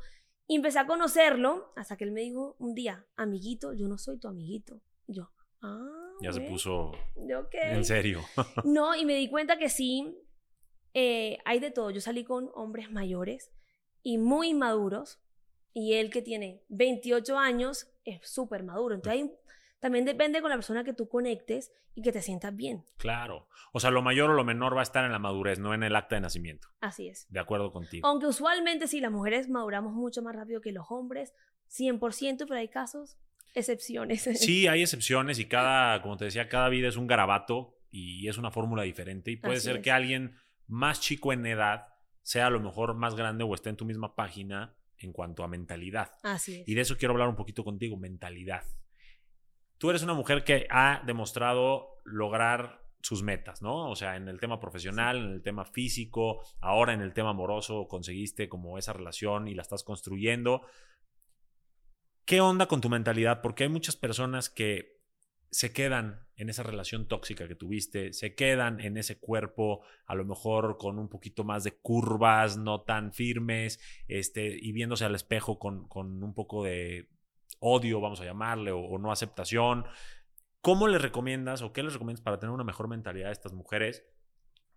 [0.49, 4.19] Y empecé a conocerlo hasta que él me dijo un día, amiguito, yo no soy
[4.19, 4.81] tu amiguito.
[5.07, 5.31] Y yo,
[5.63, 6.03] ah.
[6.21, 6.93] Ya se bueno, puso
[7.29, 7.55] yo, ok.
[7.55, 8.23] en serio.
[8.65, 10.17] No, y me di cuenta que sí,
[10.95, 11.91] eh, hay de todo.
[11.91, 13.51] Yo salí con hombres mayores
[14.03, 15.21] y muy maduros,
[15.73, 18.95] y él que tiene 28 años es súper maduro.
[18.95, 19.33] Entonces hay-
[19.81, 22.85] también depende con la persona que tú conectes y que te sientas bien.
[22.99, 23.49] Claro.
[23.73, 25.83] O sea, lo mayor o lo menor va a estar en la madurez, no en
[25.83, 26.69] el acta de nacimiento.
[26.81, 27.27] Así es.
[27.31, 28.07] De acuerdo contigo.
[28.07, 31.35] Aunque usualmente sí, las mujeres maduramos mucho más rápido que los hombres,
[31.71, 33.17] 100%, pero hay casos,
[33.55, 34.23] excepciones.
[34.23, 38.39] Sí, hay excepciones y cada, como te decía, cada vida es un garabato y es
[38.39, 39.31] una fórmula diferente.
[39.31, 39.83] Y puede Así ser es.
[39.83, 40.37] que alguien
[40.67, 41.89] más chico en edad
[42.23, 45.49] sea a lo mejor más grande o esté en tu misma página en cuanto a
[45.49, 46.11] mentalidad.
[46.23, 46.69] Así es.
[46.69, 48.65] Y de eso quiero hablar un poquito contigo, mentalidad.
[49.79, 53.89] Tú eres una mujer que ha demostrado lograr sus metas, ¿no?
[53.91, 57.87] O sea, en el tema profesional, en el tema físico, ahora en el tema amoroso,
[57.89, 60.63] conseguiste como esa relación y la estás construyendo.
[62.25, 63.43] ¿Qué onda con tu mentalidad?
[63.43, 64.97] Porque hay muchas personas que
[65.51, 70.25] se quedan en esa relación tóxica que tuviste, se quedan en ese cuerpo, a lo
[70.25, 75.59] mejor con un poquito más de curvas, no tan firmes, este, y viéndose al espejo
[75.59, 77.09] con, con un poco de
[77.67, 79.85] odio, vamos a llamarle, o, o no aceptación.
[80.61, 84.05] ¿Cómo les recomiendas o qué les recomiendas para tener una mejor mentalidad a estas mujeres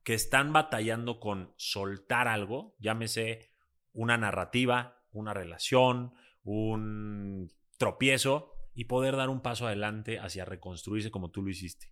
[0.04, 3.52] que están batallando con soltar algo, llámese
[3.94, 11.32] una narrativa, una relación, un tropiezo y poder dar un paso adelante hacia reconstruirse como
[11.32, 11.92] tú lo hiciste?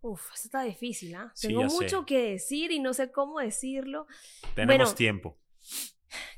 [0.00, 1.30] Uf, eso está difícil, ¿ah?
[1.34, 1.74] Sí, Tengo ya sé.
[1.76, 4.06] mucho que decir y no sé cómo decirlo.
[4.54, 5.38] Tenemos Bueno, tiempo.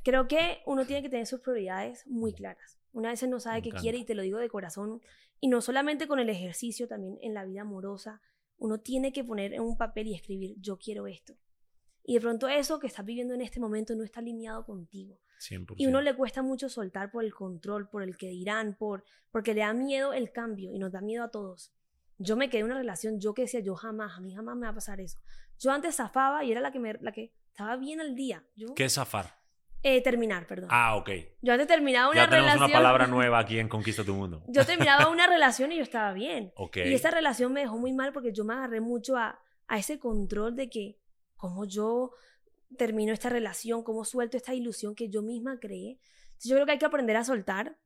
[0.03, 2.79] Creo que uno tiene que tener sus prioridades muy claras.
[2.95, 5.03] Una vez no sabe qué quiere y te lo digo de corazón.
[5.41, 8.23] Y no solamente con el ejercicio, también en la vida amorosa.
[8.57, 11.37] Uno tiene que poner en un papel y escribir, yo quiero esto.
[12.05, 15.19] Y de pronto eso que estás viviendo en este momento no está alineado contigo.
[15.41, 15.75] 100%.
[15.77, 19.55] Y uno le cuesta mucho soltar por el control, por el que dirán, por porque
[19.55, 21.73] le da miedo el cambio y nos da miedo a todos.
[22.19, 24.67] Yo me quedé en una relación, yo que decía, yo jamás, a mí jamás me
[24.67, 25.19] va a pasar eso.
[25.59, 28.45] Yo antes zafaba y era la que, me, la que estaba bien al día.
[28.55, 29.44] Yo, ¿Qué es zafar?
[29.87, 30.71] Eh, terminar, perdón.
[30.73, 31.11] Ah, ok.
[31.43, 32.71] Yo antes terminaba una Ya tenemos relación.
[32.71, 34.43] una palabra nueva aquí en Conquista tu Mundo.
[34.49, 36.53] Yo terminaba una relación y yo estaba bien.
[36.57, 36.79] Ok.
[36.79, 39.99] Y esa relación me dejó muy mal porque yo me agarré mucho a, a ese
[39.99, 40.97] control de que,
[41.37, 42.13] como yo
[42.79, 45.99] termino esta relación, cómo suelto esta ilusión que yo misma creé.
[46.29, 47.77] Entonces, yo creo que hay que aprender a soltar,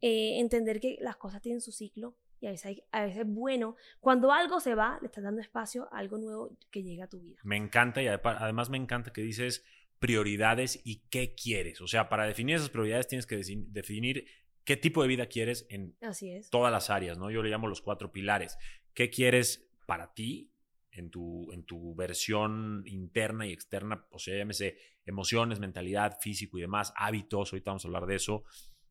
[0.00, 3.26] eh, entender que las cosas tienen su ciclo y a veces, hay- a veces es
[3.26, 3.76] bueno.
[4.00, 7.20] Cuando algo se va, le estás dando espacio a algo nuevo que llega a tu
[7.20, 7.38] vida.
[7.44, 9.64] Me encanta y además me encanta que dices
[10.02, 11.80] prioridades y qué quieres.
[11.80, 14.26] O sea, para definir esas prioridades tienes que definir
[14.64, 16.50] qué tipo de vida quieres en Así es.
[16.50, 17.30] todas las áreas, ¿no?
[17.30, 18.58] Yo le llamo los cuatro pilares.
[18.92, 20.52] ¿Qué quieres para ti
[20.90, 24.06] en tu, en tu versión interna y externa?
[24.10, 28.44] O sea, llámese emociones, mentalidad, físico y demás, hábitos, ahorita vamos a hablar de eso.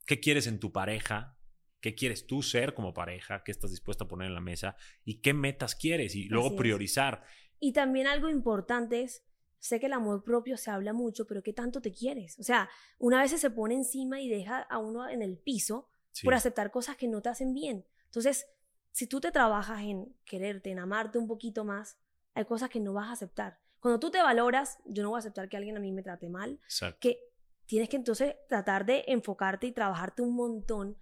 [0.07, 1.37] ¿Qué quieres en tu pareja?
[1.81, 3.43] ¿Qué quieres tú ser como pareja?
[3.43, 4.75] ¿Qué estás dispuesta a poner en la mesa?
[5.03, 6.15] ¿Y qué metas quieres?
[6.15, 6.59] Y luego Así es.
[6.59, 7.23] priorizar.
[7.59, 9.23] Y también algo importante es,
[9.61, 12.37] sé que el amor propio se habla mucho, pero ¿qué tanto te quieres?
[12.39, 16.25] O sea, una vez se pone encima y deja a uno en el piso Sí.
[16.25, 17.85] por aceptar cosas que no te hacen bien.
[18.07, 18.45] Entonces,
[18.91, 21.97] si tú te trabajas en quererte, en amarte un poquito más,
[22.33, 23.59] hay cosas que no vas a aceptar.
[23.79, 26.27] Cuando tú te valoras, yo no voy a aceptar que alguien a mí me trate
[26.27, 26.97] mal, Exacto.
[26.99, 27.19] que
[27.65, 30.97] tienes que entonces tratar de enfocarte y trabajarte un montón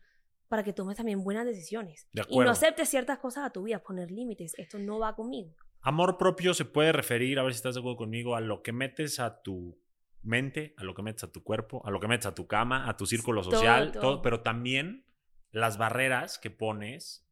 [0.48, 2.08] para que tomes también buenas decisiones.
[2.14, 4.54] De Y no aceptes ciertas cosas a tu vida, poner límites.
[4.60, 5.56] Esto no va conmigo.
[5.82, 8.72] Amor propio se puede referir, a ver si estás de acuerdo conmigo, a lo que
[8.72, 9.80] metes a tu
[10.22, 12.90] mente, a lo que metes a tu cuerpo, a lo que metes a tu cama,
[12.90, 14.02] a tu círculo Todo, social, todo.
[14.02, 15.06] todo, pero también
[15.52, 17.26] las barreras que pones,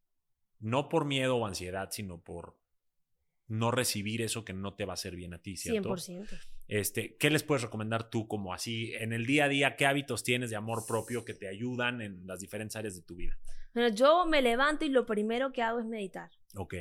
[0.58, 2.56] no por miedo o ansiedad, sino por
[3.48, 5.96] no recibir eso que no te va a hacer bien a ti, ¿cierto?
[5.96, 6.28] 100%.
[6.68, 9.76] Este, ¿Qué les puedes recomendar tú como así en el día a día?
[9.76, 13.16] ¿Qué hábitos tienes de amor propio que te ayudan en las diferentes áreas de tu
[13.16, 13.38] vida?
[13.72, 16.30] Bueno, yo me levanto y lo primero que hago es meditar.
[16.56, 16.74] Ok.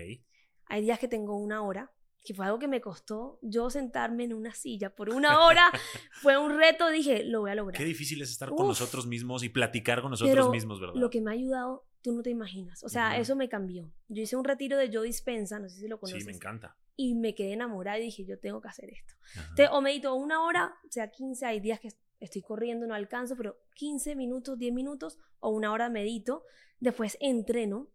[0.69, 1.91] Hay días que tengo una hora,
[2.23, 3.39] que fue algo que me costó.
[3.41, 5.65] Yo sentarme en una silla por una hora
[6.21, 6.89] fue un reto.
[6.89, 7.77] Dije, lo voy a lograr.
[7.77, 10.95] Qué difícil es estar con nosotros mismos y platicar con nosotros Pero mismos, ¿verdad?
[10.95, 12.84] Lo que me ha ayudado, tú no te imaginas.
[12.84, 13.91] O sea, eso me cambió.
[14.10, 16.23] Yo hice un retiro de Yo Dispensa, no sé si lo conoces.
[16.23, 16.75] Sí, me encanta.
[16.95, 19.13] Y me quedé enamorada y dije, yo tengo que hacer esto.
[19.32, 19.41] Ajá.
[19.51, 23.36] Entonces, o medito una hora, o sea, 15, hay días que estoy corriendo, no alcanzo,
[23.38, 26.43] pero 15 minutos, 10 minutos o una hora medito.
[26.80, 27.89] Después entreno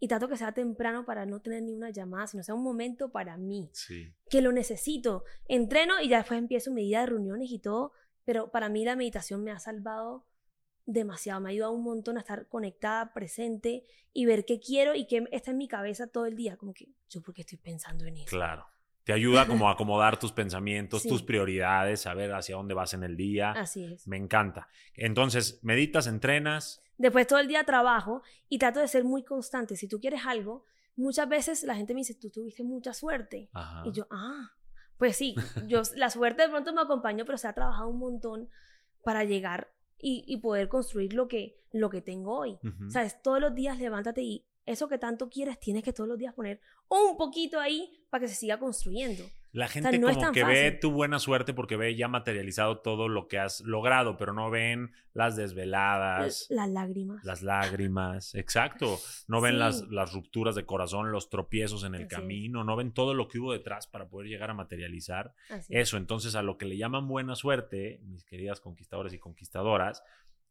[0.00, 3.10] y trato que sea temprano para no tener ni una llamada, sino sea un momento
[3.10, 4.12] para mí, Sí.
[4.28, 5.24] que lo necesito.
[5.46, 7.92] Entreno y ya después empiezo mi día de reuniones y todo,
[8.24, 10.26] pero para mí la meditación me ha salvado
[10.86, 15.06] demasiado, me ha ayudado un montón a estar conectada, presente y ver qué quiero y
[15.06, 18.18] qué está en mi cabeza todo el día, como que yo porque estoy pensando en
[18.18, 18.26] eso.
[18.26, 18.66] Claro.
[19.04, 21.08] Te ayuda como a acomodar tus pensamientos, Sí.
[21.08, 23.52] tus prioridades, saber hacia dónde vas en el día.
[23.52, 24.06] Así es.
[24.08, 24.68] Me encanta.
[24.94, 26.82] Entonces, meditas, entrenas.
[26.96, 29.76] Después todo el día trabajo y trato de ser muy constante.
[29.76, 30.64] Si tú quieres algo,
[30.96, 33.50] muchas veces la gente me dice, tú tuviste mucha suerte.
[33.52, 33.82] Ajá.
[33.86, 34.52] Y yo, ah,
[34.96, 35.34] pues sí,
[35.66, 38.48] yo, la suerte de pronto me acompañó, pero se ha trabajado un montón
[39.02, 42.58] para llegar y, y poder construir lo que, lo que tengo hoy.
[42.88, 43.20] ¿Sabes?
[43.20, 46.60] Todos los días levántate y eso que tanto quieres, tienes que todos los días poner
[46.88, 49.24] un poquito ahí para que se siga construyendo.
[49.52, 52.78] La gente no es como tan que ve tu buena suerte porque ve ya materializado
[52.80, 57.24] todo lo que has logrado, pero no ven las desveladas, Las lágrimas.
[57.24, 58.98] las lágrimas, exacto.
[59.28, 59.86] No ven las, Sí.
[59.90, 62.20] las rupturas de corazón, los tropiezos en el Así es.
[62.20, 65.88] camino, no ven todo lo que hubo detrás para poder llegar a materializar Así es.
[65.88, 65.96] eso.
[65.98, 70.02] Entonces, a lo que le llaman buena suerte, mis queridas conquistadores y conquistadoras,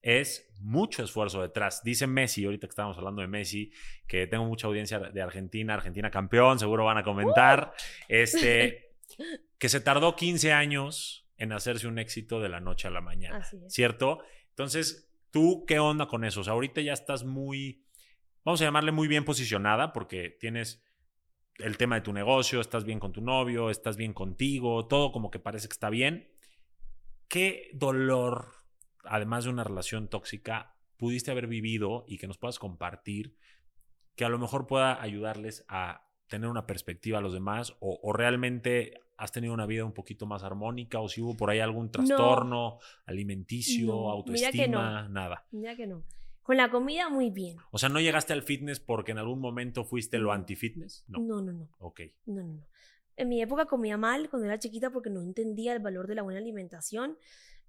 [0.04, 1.82] es mucho esfuerzo detrás.
[1.84, 3.72] Dice Messi, ahorita que estábamos hablando de Messi,
[4.06, 7.74] que tengo mucha audiencia de Argentina, Argentina campeón, seguro van a comentar,
[8.10, 8.94] este,
[9.58, 13.38] que se tardó 15 años en hacerse un éxito de la noche a la mañana,
[13.38, 13.74] Así es.
[13.74, 14.20] ¿cierto?
[14.50, 16.42] Entonces, ¿tú qué onda con eso?
[16.42, 17.86] O sea, ahorita ya estás muy,
[18.44, 20.84] vamos a llamarle muy bien posicionada porque tienes
[21.60, 25.32] el tema de tu negocio, estás bien con tu novio, estás bien contigo, todo como
[25.32, 26.30] que parece que está bien.
[27.30, 28.63] ¿Qué dolor,
[29.04, 33.36] además de una relación tóxica, pudiste haber vivido y que nos puedas compartir
[34.16, 38.14] que a lo mejor pueda ayudarles a tener una perspectiva a los demás o, o
[38.14, 41.92] realmente has tenido una vida un poquito más armónica o si hubo por ahí algún
[41.92, 44.80] trastorno alimenticio, No, mira que no.
[44.80, 45.46] autoestima, nada.
[45.52, 46.04] Mira que no.
[46.42, 47.58] Con la comida muy bien.
[47.72, 50.34] O sea, ¿no llegaste al fitness porque en algún momento fuiste lo No.
[50.34, 51.06] anti-fitness?
[51.08, 51.20] No.
[51.20, 51.70] No, no, no.
[51.80, 52.02] Ok.
[52.26, 52.68] No, no, no.
[53.16, 56.24] En mi época comía mal cuando era chiquita porque no entendía el valor de la
[56.24, 57.18] buena alimentación,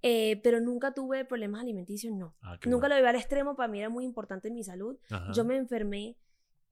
[0.07, 2.35] eh, pero nunca tuve problemas alimenticios, no.
[2.43, 2.89] Ah, Nunca bueno.
[2.89, 4.99] lo llevé al extremo, para mí era muy importante en mi salud.
[5.09, 5.33] Ajá.
[5.33, 6.17] Yo me enfermé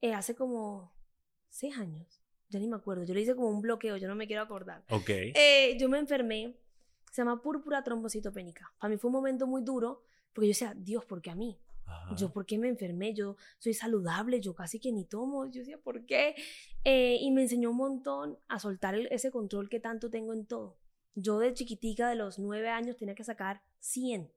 [0.01, 0.93] eh, hace como
[1.49, 4.27] seis años, ya ni me acuerdo, yo le hice como un bloqueo, yo no me
[4.27, 4.83] quiero acordar.
[4.89, 5.09] Ok.
[5.09, 6.55] Eh, yo me enfermé,
[7.11, 8.71] se llama púrpura trombocitopénica.
[8.77, 11.57] Para mí fue un momento muy duro porque yo decía, Dios, ¿por qué a mí?
[11.85, 12.15] Ajá.
[12.15, 13.13] Yo, ¿por qué me enfermé?
[13.15, 15.45] Yo soy saludable, yo casi que ni tomo.
[15.47, 16.35] Yo decía, ¿por qué?
[16.83, 20.45] Eh, y me enseñó un montón a soltar el- ese control que tanto tengo en
[20.45, 20.77] todo.
[21.15, 24.31] Yo de chiquitica, de los nueve años, tenía que sacar 100.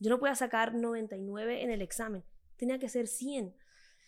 [0.00, 2.24] Yo no podía sacar 99 en el examen.
[2.56, 3.54] Tenía que ser 100.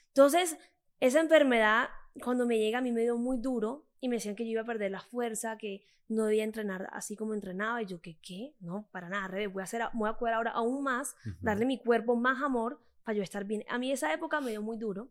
[0.08, 0.58] Entonces,
[1.00, 1.88] esa enfermedad,
[2.22, 4.62] cuando me llega, a mí me dio muy duro y me decían que yo iba
[4.62, 7.82] a perder la fuerza, que no debía entrenar así como entrenaba.
[7.82, 8.18] Y yo, ¿qué?
[8.20, 8.54] ¿Qué?
[8.60, 9.52] No, para nada, revés.
[9.52, 12.80] Voy a, hacer, voy a cuidar ahora aún más darle a mi cuerpo más amor
[13.04, 13.64] para yo estar bien.
[13.68, 15.10] A mí esa época me dio muy duro.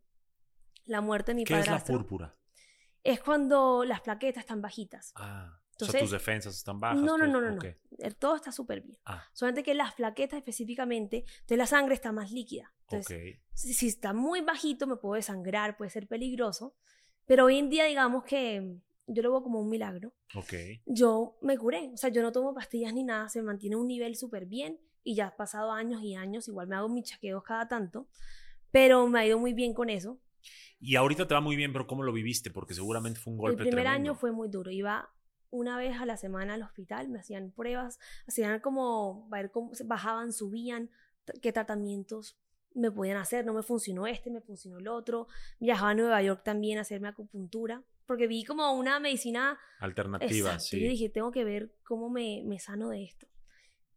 [0.86, 2.36] La muerte de mi ¿Qué es la púrpura?
[3.04, 5.14] Es cuando las plaquetas están bajitas.
[5.16, 7.02] Ah, o sea, Entonces- tus defensas están bajas.
[7.02, 7.56] no, no, no, no, no.
[7.56, 7.66] ok.
[7.98, 8.98] El- Todo está súper bien.
[9.06, 12.74] Ah, Solamente que las plaquetas específicamente, entonces la sangre está más líquida.
[12.90, 13.42] Entonces, ok.
[13.54, 16.76] si, si está muy bajito me puedo desangrar, puede ser peligroso.
[17.26, 20.14] Pero hoy en día digamos que yo lo veo como un milagro.
[20.36, 20.54] Ok.
[20.86, 24.16] Yo me curé, o sea, yo no tomo pastillas ni nada, se mantiene un nivel
[24.16, 27.68] súper bien y ya ha pasado años y años, igual me hago mis chequeos cada
[27.68, 28.08] tanto,
[28.72, 30.20] pero me ha ido muy bien con eso.
[30.80, 32.52] Y ahorita te va muy bien, pero ¿cómo lo viviste?
[32.52, 34.12] Porque seguramente fue un golpe El primer tremendo.
[34.12, 35.10] año fue muy duro, iba
[35.56, 40.34] una vez a la semana al hospital, me hacían pruebas, hacían como ver cómo bajaban,
[40.34, 40.90] subían,
[41.42, 42.38] qué tratamientos
[42.74, 45.28] me podían hacer, no me funcionó este, me funcionó el otro.
[45.60, 50.64] Viajaba a Nueva York también a hacerme acupuntura, porque vi como una medicina Alternativa, Exacto.
[50.64, 50.82] sí.
[50.82, 53.28] Yo dije, tengo que ver cómo me, me sano de esto.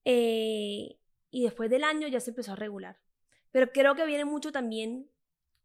[0.04, 0.98] Eh,
[1.30, 2.98] y después del año ya se empezó a regular.
[3.50, 5.10] Pero creo que viene mucho también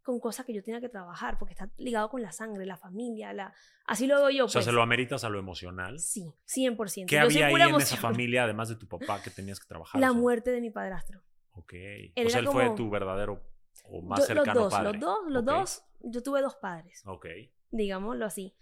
[0.04, 3.34] con cosas que yo tenía que trabajar, porque está ligado con la sangre, la familia,
[3.34, 3.54] la...
[3.88, 4.46] así lo veo yo.
[4.46, 4.66] o sea, pues.
[4.66, 5.98] se lo ameritas a lo emocional.
[6.00, 7.06] Sí, 100%.
[7.08, 10.00] ¿Qué Yo había ahí en esa familia, además de tu papá, que tenías que trabajar?
[10.02, 11.22] La O sea, muerte de mi padrastro.
[11.54, 11.74] Ok.
[11.74, 13.42] Él o sea, fue tu verdadero
[13.86, 14.92] o más Yo- cercano los dos, padre.
[14.92, 15.84] los dos, los dos.
[16.02, 17.28] Yo tuve dos padres, Ok.
[17.72, 18.54] digámoslo así.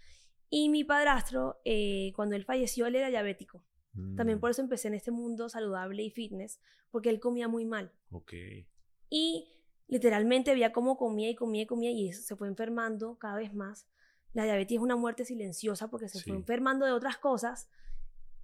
[0.48, 3.64] Y mi padrastro, eh, cuando él falleció, él era diabético.
[4.16, 7.64] También Mm, por eso empecé en este mundo saludable y fitness, porque él comía muy
[7.66, 7.92] mal.
[8.10, 8.32] Ok.
[9.10, 9.48] Y
[9.88, 13.52] literalmente veía cómo comía y comía y comía y eso se fue enfermando cada vez
[13.54, 13.88] más.
[14.32, 17.68] La diabetes es una muerte silenciosa porque se fue enfermando de otras cosas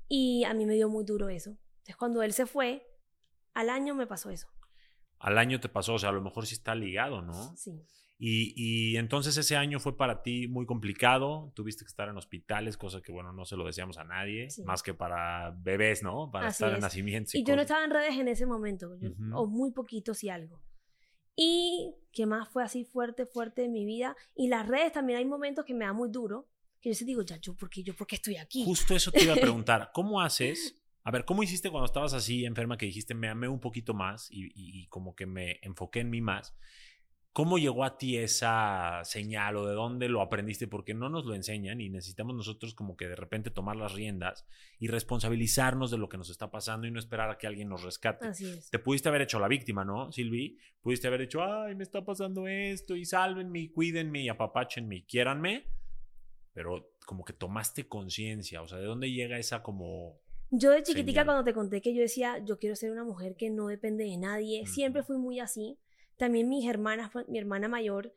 [0.08, 1.50] y a mí me dio muy duro eso.
[1.78, 2.86] Entonces cuando él se fue,
[3.54, 4.48] al año me pasó eso.
[5.18, 7.56] Al año te pasó, o sea, a lo mejor sí está ligado, ¿no?
[7.56, 7.82] Sí.
[8.20, 12.76] Y, y entonces ese año fue para ti muy complicado, tuviste que estar en hospitales,
[12.76, 14.62] cosa que, bueno, no se lo deseamos a nadie, Sí.
[14.64, 16.28] más que para bebés, ¿no?
[16.30, 17.34] Para Así estar en nacimientos.
[17.34, 19.36] Y yo no estaba en redes en ese momento, yo- Ujú.
[19.38, 20.60] o muy poquito si algo.
[21.40, 24.16] Y que más fue así fuerte, fuerte en mi vida.
[24.34, 26.48] Y las redes también hay momentos que me da muy duro,
[26.80, 28.64] que yo sí digo, ya, yo, ¿por qué, yo, ¿por qué estoy aquí?
[28.64, 29.90] Justo eso te iba a preguntar.
[29.94, 30.74] ¿Cómo haces?
[31.04, 34.28] A ver, ¿cómo hiciste cuando estabas así enferma que dijiste me amé un poquito más
[34.32, 36.56] y, y- y como que me enfoqué en mí más?
[37.38, 40.66] ¿Cómo llegó a ti esa señal o de dónde lo aprendiste?
[40.66, 44.44] Porque no nos lo enseñan y necesitamos nosotros como que de repente tomar las riendas
[44.80, 47.84] y responsabilizarnos de lo que nos está pasando y no esperar a que alguien nos
[47.84, 48.26] rescate.
[48.26, 48.70] Así es.
[48.70, 50.58] Te pudiste haber hecho la víctima, ¿no, Silvi?
[50.80, 55.02] Pudiste haber hecho, ay, me está pasando esto y sálvenme y cuídenme y apapáchenme y
[55.04, 55.68] quiéranme.
[56.54, 60.18] Pero como que tomaste conciencia, o sea, ¿de dónde llega esa como...
[60.50, 61.26] Yo de chiquitica Señal.
[61.26, 64.16] cuando te conté que yo decía, yo quiero ser una mujer que no depende de
[64.16, 65.12] nadie, siempre Ujú.
[65.12, 65.78] fui muy así.
[66.18, 68.12] También mis hermanas, mi hermana mayor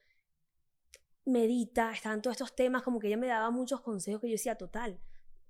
[1.23, 4.55] medita, estaban todos estos temas, como que ella me daba muchos consejos que yo decía,
[4.55, 4.99] total,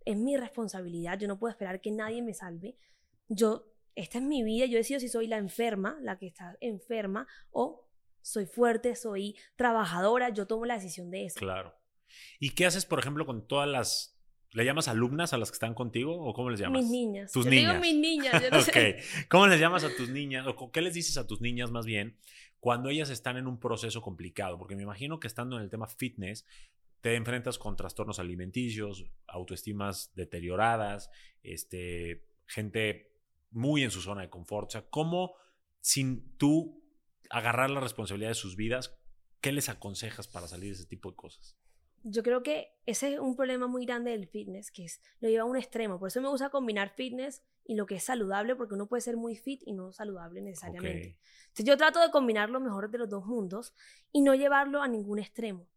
[0.05, 2.77] es mi responsabilidad, yo no puedo esperar que nadie me salve.
[3.29, 7.27] Yo, esta es mi vida, yo decido si soy la enferma, la que está enferma,
[7.51, 7.87] o
[8.21, 11.39] soy fuerte, soy trabajadora, yo tomo la decisión de eso.
[11.39, 11.73] Claro.
[12.39, 14.20] ¿Y qué haces, por ejemplo, con todas las...
[14.53, 16.81] ¿Le llamas alumnas a las que están contigo o cómo les llamas?
[16.83, 17.31] Mis niñas.
[17.31, 17.81] Tus Yo digo niñas.
[17.81, 18.43] mis niñas.
[18.43, 18.97] yo no sé.
[19.29, 20.45] ¿Cómo les llamas a tus niñas?
[20.47, 22.17] ¿O qué les dices a tus niñas más bien
[22.59, 24.57] cuando ellas están en un proceso complicado?
[24.57, 26.45] Porque me imagino que estando en el tema fitness,
[26.99, 31.09] te enfrentas con trastornos alimenticios, autoestimas deterioradas,
[31.43, 33.11] este, gente
[33.51, 34.67] muy en su zona de confort.
[34.67, 35.33] O sea, ¿cómo
[35.79, 36.83] sin tú
[37.29, 38.97] agarrar la responsabilidad de sus vidas,
[39.39, 41.57] qué les aconsejas para salir de ese tipo de cosas?
[42.03, 45.43] Yo creo que ese es un problema muy grande del fitness, que es lo lleva
[45.43, 45.99] a un extremo.
[45.99, 49.17] Por eso me gusta combinar fitness y lo que es saludable, porque uno puede ser
[49.17, 51.09] muy fit y no saludable necesariamente.
[51.09, 51.25] Ok.
[51.43, 53.73] Entonces yo trato de combinar lo mejor de los dos mundos
[54.11, 55.67] y no llevarlo a ningún extremo.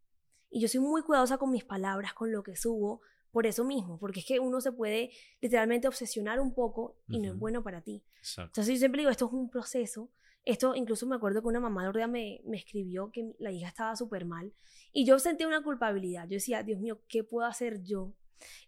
[0.49, 3.01] Y yo soy muy cuidadosa con mis palabras, con lo que subo,
[3.31, 5.11] por eso mismo, porque es que uno se puede
[5.41, 8.01] literalmente obsesionar un poco y no es bueno para ti.
[8.17, 8.51] Exacto.
[8.51, 10.09] Entonces yo siempre digo, esto es un proceso.
[10.45, 13.51] Esto incluso me acuerdo que una mamá de otro día me, me escribió que la
[13.51, 14.53] hija estaba súper mal
[14.93, 16.23] y yo sentía una culpabilidad.
[16.25, 18.13] Yo decía, Dios mío, ¿qué puedo hacer yo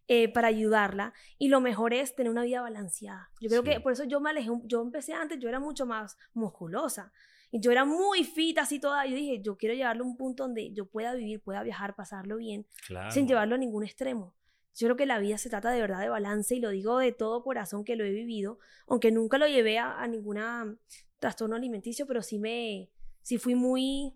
[0.07, 1.13] eh, para ayudarla?
[1.37, 3.29] Y lo mejor es tener una vida balanceada.
[3.39, 3.69] Yo creo Sí.
[3.69, 7.11] que por eso yo me alejé, yo empecé antes, yo era mucho más musculosa
[7.51, 9.05] y yo era muy fit así toda.
[9.05, 12.37] Yo dije, yo quiero llevarlo a un punto donde yo pueda vivir, pueda viajar, pasarlo
[12.37, 13.11] bien Claro.
[13.11, 14.33] sin llevarlo a ningún extremo.
[14.75, 17.11] Yo creo que la vida se trata de verdad de balance y lo digo de
[17.11, 20.75] todo corazón que lo he vivido, aunque nunca lo llevé a, a ninguna
[21.19, 22.89] trastorno alimenticio, pero sí me,
[23.21, 24.13] sí fui muy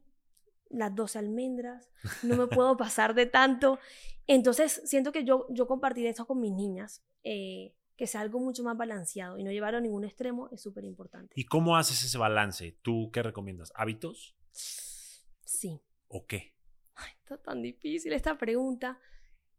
[0.70, 1.90] las 12 almendras,
[2.24, 3.80] no me puedo pasar de tanto.
[4.28, 8.64] Entonces siento que yo, yo compartir esto con mis niñas, eh, que sea algo mucho
[8.64, 11.34] más balanceado y no llevarlo a ningún extremo es súper importante.
[11.36, 12.78] ¿Y cómo haces ese balance?
[12.82, 13.72] ¿Tú qué recomiendas?
[13.76, 15.82] ¿Hábitos Sí.
[16.08, 16.56] o qué?
[16.96, 19.00] Ay, está tan difícil esta pregunta.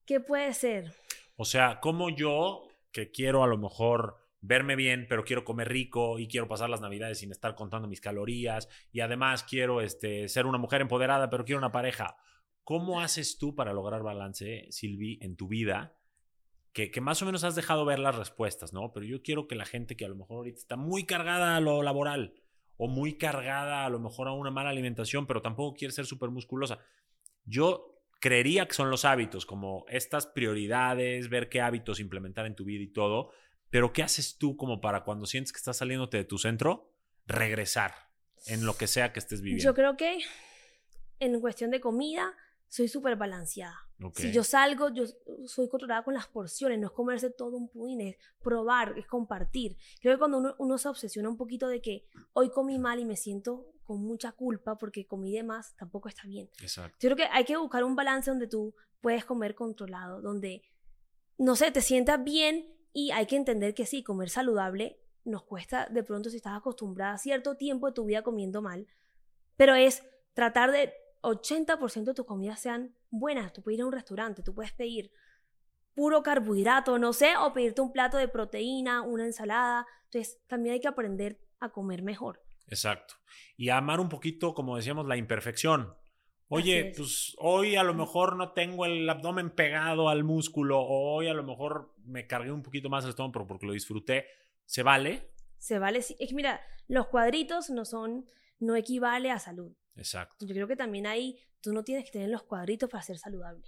[0.05, 0.93] ¿Qué puede ser?
[1.37, 6.19] O sea, ¿cómo yo, que quiero a lo mejor verme bien, pero quiero comer rico
[6.19, 10.47] y quiero pasar las navidades sin estar contando mis calorías y además quiero este, ser
[10.47, 12.17] una mujer empoderada, pero quiero una pareja?
[12.65, 15.97] ¿Cómo haces tú para lograr balance, Silvi, en tu vida?
[16.73, 18.93] Que, que más o menos has dejado ver las respuestas, ¿no?
[18.93, 21.61] Pero yo quiero que la gente que a lo mejor ahorita está muy cargada a
[21.61, 22.35] lo laboral
[22.77, 26.31] o muy cargada a lo mejor a una mala alimentación, pero tampoco quiere ser súper
[26.31, 26.81] musculosa.
[27.45, 32.65] Yo creería que son los hábitos, como estas prioridades, ver qué hábitos implementar en tu
[32.65, 33.31] vida y todo,
[33.73, 36.93] pero ¿qué haces tú como para cuando sientes que estás saliéndote de tu centro,
[37.27, 37.95] regresar
[38.47, 39.65] en lo que sea que estés viviendo?
[39.65, 40.19] Yo creo que
[41.19, 42.37] en cuestión de comida,
[42.69, 43.79] soy súper balanceada.
[44.15, 45.05] Si yo salgo, yo
[45.47, 49.79] soy controlada con las porciones, no es comerse todo un pudín, es probar, es compartir.
[50.03, 52.05] Creo que cuando uno, se obsesiona un poquito de que
[52.35, 56.25] hoy comí mal y me siento con mucha culpa porque comí de más, tampoco está
[56.27, 56.51] bien.
[56.61, 56.99] Exacto.
[57.01, 60.63] Yo creo que hay que buscar un balance donde tú puedes comer controlado, donde,
[61.39, 65.87] no sé, te sientas bien y hay que entender que sí, comer saludable nos cuesta
[65.91, 68.87] de pronto si estás acostumbrada a cierto tiempo de tu vida comiendo mal,
[69.57, 70.03] pero es
[70.35, 73.53] tratar de 80% de tus comidas sean buenas.
[73.53, 75.13] Tú puedes ir a un restaurante, tú puedes pedir
[75.95, 79.87] puro carbohidrato, no sé, o pedirte un plato de proteína, una ensalada.
[80.05, 82.43] Entonces, también hay que aprender a comer mejor.
[82.67, 83.15] Exacto.
[83.57, 85.95] Y amar un poquito, como decíamos, la imperfección.
[86.55, 91.27] Oye, pues hoy a lo mejor no tengo el abdomen pegado al músculo, o hoy
[91.29, 94.27] a lo mejor me cargué un poquito más el estómago porque lo disfruté.
[94.67, 95.33] ¿Se vale?
[95.57, 96.01] Se vale.
[96.01, 98.29] Es que mira, los cuadritos no son,
[98.59, 99.73] no equivale a salud.
[99.97, 100.45] Exacto.
[100.45, 103.65] Yo creo que también ahí tú no tienes que tener los cuadritos para ser saludable.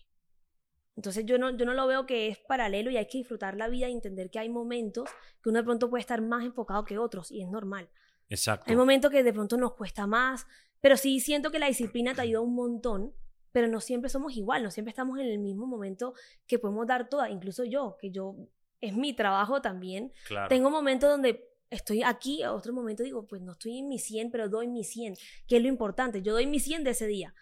[0.94, 3.68] Entonces yo no, yo no lo veo que es paralelo y hay que disfrutar la
[3.68, 5.08] vida y entender que hay momentos
[5.42, 7.88] que uno de pronto puede estar más enfocado que otros y es normal.
[8.28, 8.66] Exacto.
[8.68, 10.46] Hay momentos que de pronto nos cuesta más,
[10.84, 13.14] pero sí siento que la disciplina te ayuda un montón,
[13.52, 16.12] pero no siempre somos igual, no siempre estamos en el mismo momento
[16.46, 18.36] que podemos dar toda, incluso yo, que yo
[18.82, 20.12] es mi trabajo también.
[20.50, 24.30] Tengo momentos donde estoy aquí, a otro momento digo, pues no estoy en mi 100,
[24.30, 25.14] pero doy mi 100,
[25.48, 26.20] que es lo importante.
[26.20, 27.34] Yo doy mi 100 de ese día,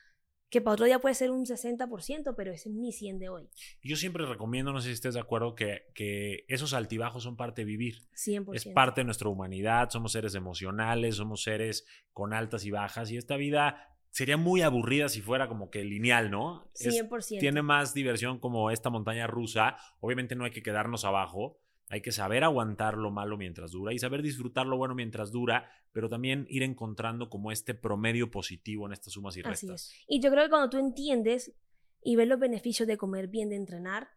[0.53, 3.49] que para otro día puede ser un 60%, pero ese es mi 100 de hoy.
[3.83, 7.63] Yo siempre recomiendo, no sé si estés de acuerdo, que, que esos altibajos son parte
[7.63, 8.07] de vivir.
[8.15, 8.55] 100%.
[8.55, 13.17] Es parte de nuestra humanidad, somos seres emocionales, somos seres con altas y bajas, y
[13.17, 16.71] esta vida sería muy aburrida si fuera como que lineal, ¿no?
[16.75, 17.41] 100%.
[17.41, 19.79] tiene más diversión como esta montaña rusa.
[20.01, 23.99] Obviamente no hay que quedarnos abajo, hay que saber aguantar lo malo mientras dura y
[23.99, 28.93] saber disfrutar lo bueno mientras dura, pero también ir encontrando como este promedio positivo en
[28.93, 29.87] estas sumas y restas.
[29.87, 30.05] Así es.
[30.09, 31.55] Y yo creo que cuando tú entiendes
[32.03, 34.09] y ves los beneficios de comer bien, de entrenar,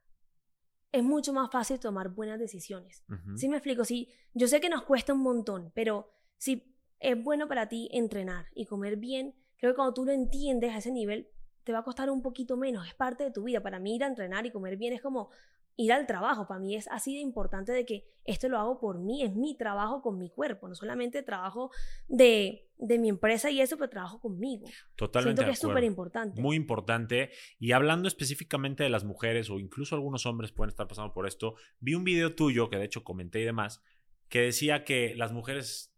[0.91, 3.03] es mucho más fácil tomar buenas decisiones.
[3.35, 3.83] ¿Sí me explico?
[3.83, 8.47] Sí, yo sé que nos cuesta un montón, pero si es bueno para ti entrenar
[8.55, 11.27] y comer bien, creo que cuando tú lo entiendes a ese nivel,
[11.65, 13.61] te va a costar un poquito menos, es parte de tu vida.
[13.61, 15.31] Para mí ir a entrenar y comer bien es como,
[15.77, 16.47] ir al trabajo.
[16.47, 19.55] Para mí es así de importante de que esto lo hago por mí, es mi
[19.55, 21.71] trabajo con mi cuerpo, no solamente trabajo
[22.07, 24.65] de, de mi empresa y eso, pero trabajo conmigo.
[24.95, 25.41] Totalmente.
[25.41, 26.41] Siento que es súper importante.
[26.41, 27.31] Muy importante.
[27.59, 31.55] Y hablando específicamente de las mujeres o incluso algunos hombres pueden estar pasando por esto,
[31.79, 33.83] vi un video tuyo que de hecho comenté y demás,
[34.29, 35.95] que decía que las mujeres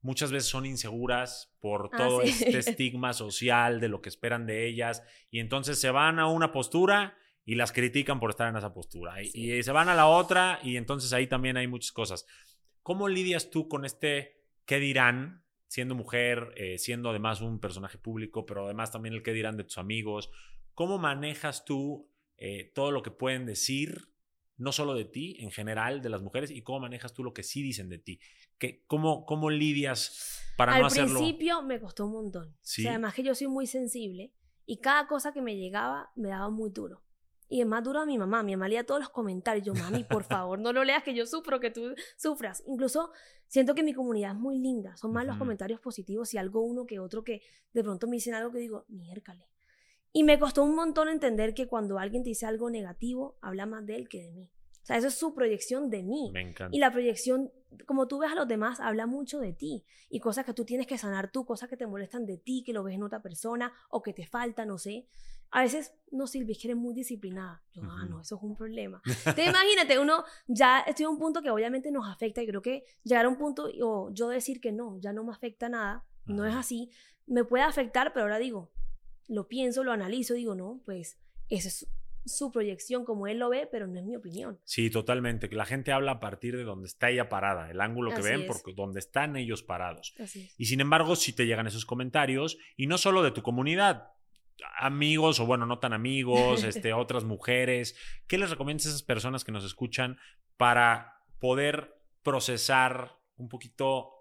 [0.00, 4.66] muchas veces son inseguras por ah, todo este estigma social de lo que esperan de
[4.66, 7.16] ellas y entonces se van a una postura
[7.46, 9.22] y las critican por estar en esa postura.
[9.22, 12.26] Y, se van a la otra y entonces ahí también hay muchas cosas.
[12.82, 18.44] ¿Cómo lidias tú con este qué dirán, siendo mujer, eh, siendo además un personaje público,
[18.44, 20.28] pero además también el qué dirán de tus amigos?
[20.74, 24.12] ¿Cómo manejas tú eh, todo lo que pueden decir,
[24.56, 27.44] no solo de ti, en general, de las mujeres, y cómo manejas tú lo que
[27.44, 28.18] sí dicen de ti?
[28.58, 31.10] ¿Qué, cómo, ¿Cómo lidias para no hacerlo?
[31.10, 32.56] Al principio me costó un montón.
[32.88, 34.32] además que yo soy muy sensible
[34.64, 37.05] y cada cosa que me llegaba me daba muy duro.
[37.48, 38.42] Y es más duro a mi mamá.
[38.42, 39.64] Mi mamá leía todos los comentarios.
[39.64, 42.62] Yo, mami, por favor, no lo leas que yo sufro, que tú sufras.
[42.66, 43.10] Incluso
[43.46, 44.96] siento que mi comunidad es muy linda.
[44.96, 47.42] Son más los comentarios positivos y algo uno que otro que
[47.72, 49.46] de pronto me dicen algo que digo, miércale.
[50.12, 53.84] Y me costó un montón entender que cuando alguien te dice algo negativo, habla más
[53.86, 54.50] de él que de mí.
[54.82, 56.30] O sea, eso es su proyección de mí.
[56.32, 56.74] Me encanta.
[56.74, 57.50] Y la proyección,
[57.86, 59.84] como tú ves a los demás, habla mucho de ti.
[60.08, 62.72] Y cosas que tú tienes que sanar tú, cosas que te molestan de ti, que
[62.72, 65.06] lo ves en otra persona o que te falta, no sé
[65.50, 67.62] a veces, no, Silvia, es que eres muy disciplinada.
[67.72, 69.02] Yo, ah, no, eso es un problema.
[69.36, 72.84] Te imagínate, uno ya estoy a un punto que obviamente nos afecta y creo que
[73.04, 76.44] llegar a un punto, o yo decir que no, ya no me afecta nada, no
[76.44, 76.90] es así,
[77.26, 78.70] me puede afectar, pero ahora digo,
[79.28, 81.18] lo pienso, lo analizo, digo, no, pues
[81.48, 81.88] esa es
[82.26, 84.58] su proyección como él lo ve, pero no es mi opinión.
[84.64, 85.48] Sí, totalmente.
[85.50, 88.72] La gente habla a partir de donde está ella parada, el ángulo que ven, porque
[88.74, 90.14] donde están ellos parados.
[90.58, 94.10] Y sin embargo, si te llegan esos comentarios, y no solo de tu comunidad,
[94.78, 97.96] amigos o bueno, no tan amigos, este, otras mujeres?
[98.26, 100.18] ¿Qué les recomiendas a esas personas que nos escuchan
[100.56, 104.12] para poder procesar un poquito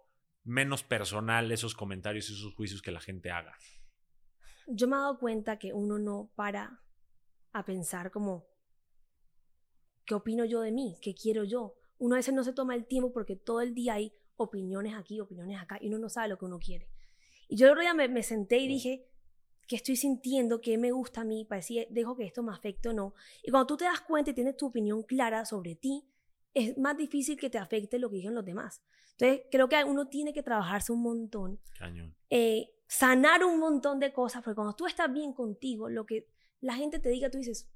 [0.43, 3.55] menos personal esos comentarios y esos juicios que la gente haga?
[4.67, 6.81] Yo me he dado cuenta que uno no para
[7.53, 8.47] a pensar como,
[10.05, 10.97] ¿qué opino yo de mí?
[11.01, 11.75] ¿Qué quiero yo?
[11.97, 15.21] Uno a veces no se toma el tiempo porque todo el día hay opiniones aquí,
[15.21, 16.89] opiniones acá, y uno no sabe lo que uno quiere.
[17.47, 19.07] Y yo el otro día me senté y dije,
[19.67, 22.89] qué estoy sintiendo, qué me gusta a mí, para decir, dejo que esto me afecte
[22.89, 23.13] o no.
[23.43, 26.07] Y cuando tú te das cuenta y tienes tu opinión clara sobre ti,
[26.53, 28.81] es más difícil que te afecte lo que digan los demás.
[29.17, 31.59] Entonces, creo que uno tiene que trabajarse un montón.
[31.77, 32.15] Cañón.
[32.29, 36.27] Eh, sanar un montón de cosas, porque cuando tú estás bien contigo, lo que
[36.59, 37.69] la gente te diga, tú dices,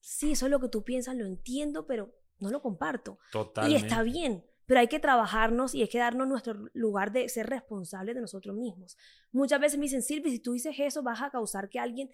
[0.00, 3.18] sí, eso es lo que tú piensas, lo entiendo, pero no lo comparto.
[3.30, 3.80] Totalmente.
[3.80, 7.48] Y está bien, pero hay que trabajarnos y hay que darnos nuestro lugar de ser
[7.48, 8.96] responsables de nosotros mismos.
[9.32, 12.08] Muchas veces me dicen, Silvia, si tú dices eso, vas a causar que alguien,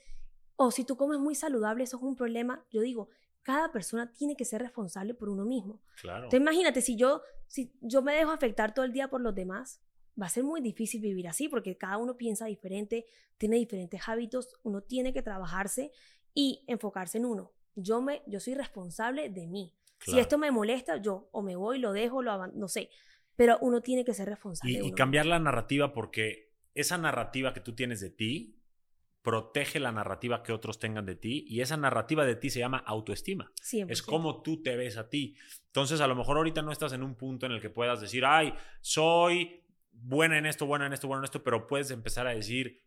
[0.56, 2.64] o si tú comes muy saludable, eso es un problema.
[2.70, 3.10] Yo digo,
[3.42, 5.82] cada persona tiene que ser responsable por uno mismo.
[6.00, 6.24] Claro.
[6.24, 9.82] Entonces imagínate, si yo, si yo me dejo afectar todo el día por los demás,
[10.18, 13.04] va a ser muy difícil vivir así porque cada uno piensa diferente,
[13.36, 15.92] tiene diferentes hábitos, uno tiene que trabajarse
[16.32, 17.52] y enfocarse en uno.
[17.74, 19.74] Yo, me, yo soy responsable de mí.
[19.98, 22.90] Si esto me molesta, yo o me voy, lo dejo, lo no sé.
[23.34, 24.80] Pero uno tiene que ser responsable.
[24.82, 28.56] Y, y cambiar la narrativa porque esa narrativa que tú tienes de ti
[29.26, 32.78] protege la narrativa que otros tengan de ti y esa narrativa de ti se llama
[32.78, 33.50] autoestima.
[33.88, 35.34] Es como tú te ves a ti.
[35.66, 38.24] Entonces, a lo mejor ahorita no estás en un punto en el que puedas decir,
[38.24, 42.36] ay, soy buena en esto, buena en esto, buena en esto, pero puedes empezar a
[42.36, 42.85] decir,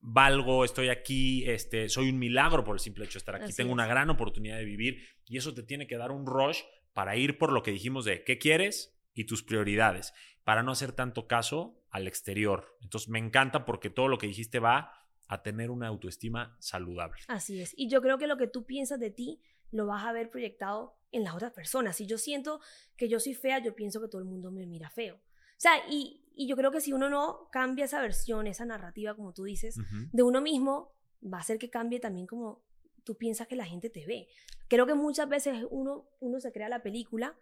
[0.00, 3.72] valgo, estoy aquí, este, soy un milagro por el simple hecho de estar aquí, tengo
[3.72, 7.38] una gran oportunidad de vivir y eso te tiene que dar un rush para ir
[7.38, 10.12] por lo que dijimos de qué quieres y tus prioridades,
[10.44, 12.76] para no hacer tanto caso al exterior.
[12.80, 14.92] Entonces me encanta porque todo lo que dijiste va
[15.26, 17.20] a tener una autoestima saludable.
[17.28, 17.74] Así es.
[17.76, 19.40] Y yo creo que lo que tú piensas de ti
[19.70, 21.96] lo vas a ver proyectado en las otras personas.
[21.96, 22.60] Si yo siento
[22.96, 25.20] que yo soy fea, yo pienso que todo el mundo me mira feo.
[25.58, 29.16] O sea, y, y yo creo que si uno no cambia esa versión, esa narrativa,
[29.16, 29.76] como tú dices,
[30.12, 32.64] de uno mismo, va a hacer que cambie también como
[33.02, 34.28] tú piensas que la gente te ve.
[34.68, 37.36] Creo que muchas veces uno, uno se crea la película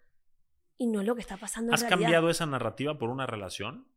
[0.79, 1.73] y no es lo que está pasando.
[1.73, 3.87] ¿Has cambiado esa narrativa por una relación?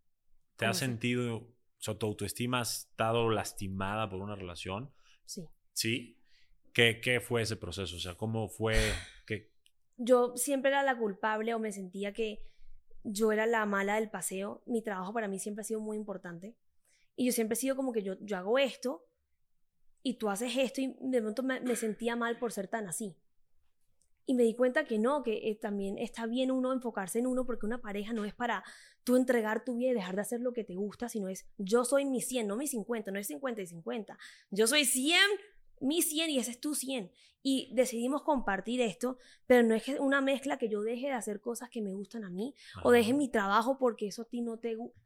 [0.56, 4.92] ¿Te has sentido, o sea, tu autoestima ha estado lastimada por una relación?
[5.24, 5.48] Sí.
[5.72, 6.18] ¿Sí?
[6.74, 7.96] ¿Qué, ¿Qué fue ese proceso?
[7.96, 8.74] O sea, ¿cómo fue?
[9.26, 9.50] que
[9.96, 12.50] Yo siempre era la culpable o me sentía que
[13.04, 14.62] yo era la mala del paseo.
[14.66, 16.56] Mi trabajo para mí siempre ha sido muy importante.
[17.16, 19.06] Y yo siempre he sido como que yo, yo hago esto
[20.02, 23.16] y tú haces esto y de pronto me, sentía mal por ser tan así.
[24.26, 27.44] Y me di cuenta que no, que eh, también está bien uno enfocarse en uno
[27.44, 28.62] porque una pareja no es para
[29.02, 31.84] tú entregar tu vida y dejar de hacer lo que te gusta, sino es yo
[31.84, 34.18] soy mi 100, no mi 50, no es 50 y 50.
[34.50, 35.20] Yo soy 100
[35.80, 37.10] mi 100 y ese es tu 100.
[37.42, 39.16] Y decidimos compartir esto,
[39.46, 42.30] pero no es una mezcla que yo deje de hacer cosas que me gustan a
[42.30, 45.00] mí o deje mi trabajo porque eso a ti no te gusta.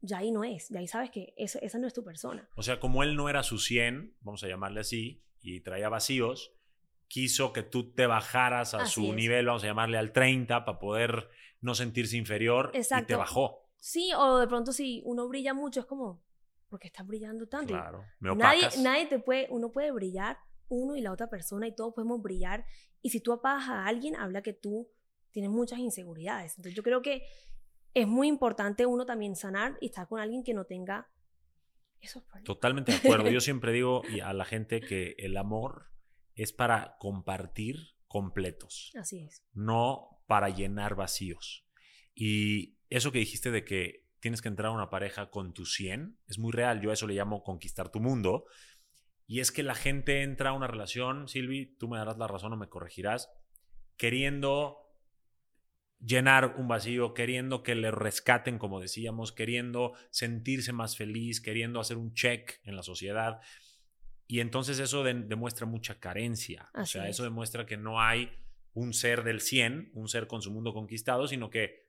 [0.00, 2.48] Ya ahí no es, ya ahí sabes que eso, esa no es tu persona.
[2.54, 6.52] O sea, como él no era su 100, vamos a llamarle así, y traía vacíos,
[7.08, 11.30] quiso que tú te bajaras a su nivel, vamos a llamarle al 30, para poder
[11.60, 13.64] no sentirse inferior y te bajó.
[13.78, 16.22] Sí, o de pronto si uno brilla mucho es como,
[16.68, 17.74] porque estás brillando tanto.
[17.74, 20.38] Claro, nadie, nadie te puede, uno puede brillar,
[20.68, 22.64] uno y la otra persona, y todos podemos brillar.
[23.02, 24.90] Y si tú apagas a alguien, habla que tú
[25.30, 26.52] tienes muchas inseguridades.
[26.52, 27.22] Entonces yo creo que
[27.94, 31.10] es muy importante uno también sanar y estar con alguien que no tenga
[32.00, 32.44] esos problemas.
[32.44, 33.30] Totalmente de acuerdo.
[33.30, 35.90] Yo siempre digo a la gente que el amor
[36.34, 38.92] es para compartir completos.
[38.94, 39.44] Así es.
[39.52, 41.66] No para llenar vacíos.
[42.14, 46.18] Y eso que dijiste de que tienes que entrar a una pareja con tu 100.
[46.26, 48.44] Es muy real, yo a eso le llamo conquistar tu mundo.
[49.26, 52.52] Y es que la gente entra a una relación, Silvi, tú me darás la razón
[52.52, 53.30] o me corregirás,
[53.96, 54.78] queriendo
[56.00, 61.96] llenar un vacío, queriendo que le rescaten, como decíamos, queriendo sentirse más feliz, queriendo hacer
[61.96, 63.40] un check en la sociedad.
[64.26, 66.70] Y entonces eso demuestra mucha carencia.
[66.74, 68.30] o sea, eso demuestra que no hay
[68.72, 71.87] un ser del 100, un ser con su mundo conquistado, sino que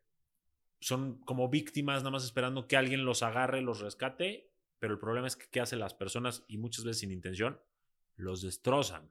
[0.80, 5.28] son como víctimas nada más esperando que alguien los agarre, los rescate, pero el problema
[5.28, 7.60] es que ¿qué hacen las personas y muchas veces sin intención?
[8.16, 9.10] Los destrozan,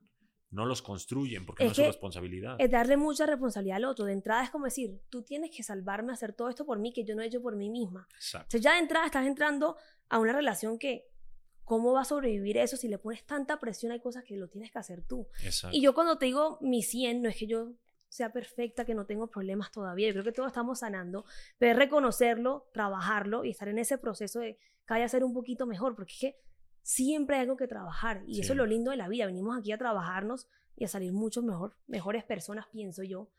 [0.50, 2.56] no los construyen porque no es su responsabilidad.
[2.58, 4.06] Es darle mucha responsabilidad al otro.
[4.06, 7.04] De entrada es como decir, tú tienes que salvarme, hacer todo esto por mí que
[7.04, 8.08] yo no he hecho por mí misma.
[8.14, 8.46] Exacto.
[8.46, 9.76] Entonces ya de entrada estás entrando
[10.08, 11.06] a una relación que,
[11.64, 13.92] ¿cómo va a sobrevivir eso si le pones tanta presión?
[13.92, 15.28] Hay cosas que lo tienes que hacer tú.
[15.42, 15.76] Exacto.
[15.76, 17.74] Y yo cuando te digo mi 100, no es que yo
[18.08, 20.08] sea perfecta, que no tengo problemas todavía.
[20.08, 21.24] Yo creo que todos estamos sanando,
[21.58, 25.66] pero es reconocerlo, trabajarlo y estar en ese proceso de cada día ser un poquito
[25.66, 26.36] mejor, porque es que
[26.82, 29.26] siempre hay algo que trabajar y eso es lo lindo de la vida.
[29.26, 33.30] Venimos aquí a trabajarnos y a salir mucho mejor, mejores personas, pienso yo.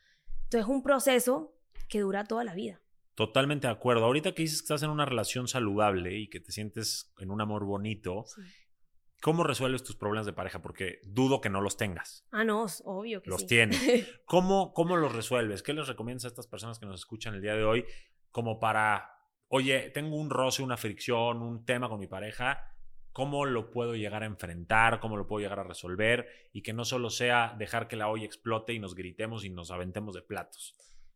[0.44, 1.56] Entonces es un proceso
[1.88, 2.82] que dura toda la vida.
[3.16, 4.06] Totalmente de acuerdo.
[4.06, 7.42] Ahorita que dices que estás en una relación saludable y que te sientes en un
[7.42, 8.26] amor bonito,
[9.22, 10.62] ¿Cómo resuelves tus problemas de pareja?
[10.62, 12.26] Porque dudo que no los tengas.
[12.32, 13.48] Ah, no, obvio que los sí.
[13.48, 13.80] tienes.
[14.26, 15.62] ¿Cómo, ¿Cómo los resuelves?
[15.62, 17.86] ¿Qué les recomiendas a estas personas que nos escuchan el día de hoy
[18.32, 19.12] como para,
[19.48, 22.70] oye, tengo un roce, una fricción, un tema con mi pareja?
[23.12, 26.86] cómo lo puedo llegar a enfrentar, cómo lo puedo llegar a resolver y que no
[26.86, 30.76] solo sea dejar que la olla explote y nos gritemos y nos aventemos de platos.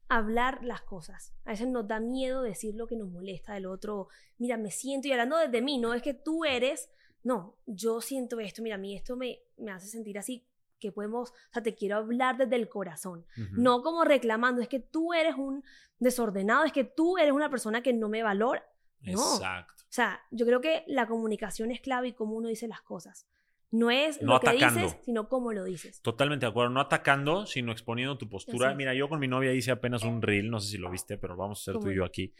[0.09, 1.33] Hablar las cosas.
[1.45, 4.09] A veces nos da miedo decir lo que nos molesta del otro.
[4.37, 6.89] Mira, me siento y hablando desde mí, no es que tú eres,
[7.23, 10.45] no, yo siento esto, mira, a mí esto me, me hace sentir así
[10.79, 14.81] que podemos, o sea, te quiero hablar desde el corazón, no como reclamando, es que
[14.81, 15.63] tú eres un
[15.97, 18.65] desordenado, es que tú eres una persona que no me valora.
[19.01, 19.35] No.
[19.35, 19.73] Exacto.
[19.77, 23.27] O sea, yo creo que la comunicación es clave y cómo uno dice las cosas.
[23.71, 26.01] No es No lo que dices, sino cómo lo dices.
[26.01, 28.75] Totalmente de acuerdo, no atacando, sino exponiendo tu postura.
[28.75, 31.35] Mira, yo con mi novia hice apenas un reel, no sé si lo viste, pero
[31.35, 32.33] vamos a hacer tú ¿Cómo y yo aquí.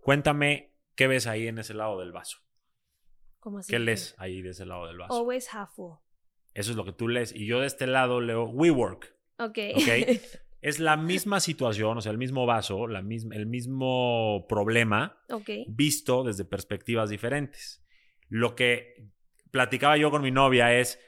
[0.00, 2.38] Cuéntame, ¿qué ves ahí en ese lado del vaso?
[3.42, 3.72] ¿Cómo así?
[3.72, 5.12] ¿Qué lees ahí de ese lado del vaso?
[5.12, 5.94] Always half full.
[6.54, 7.34] Eso es lo que tú lees.
[7.34, 9.16] Y yo de este lado leo WeWork.
[9.38, 9.58] Ok.
[9.74, 9.88] Ok.
[10.62, 15.20] Es la misma situación, o sea, el mismo vaso, la misma, el mismo problema,
[15.66, 17.84] visto desde perspectivas diferentes.
[18.28, 19.10] Lo que
[19.50, 21.00] platicaba yo con mi novia es,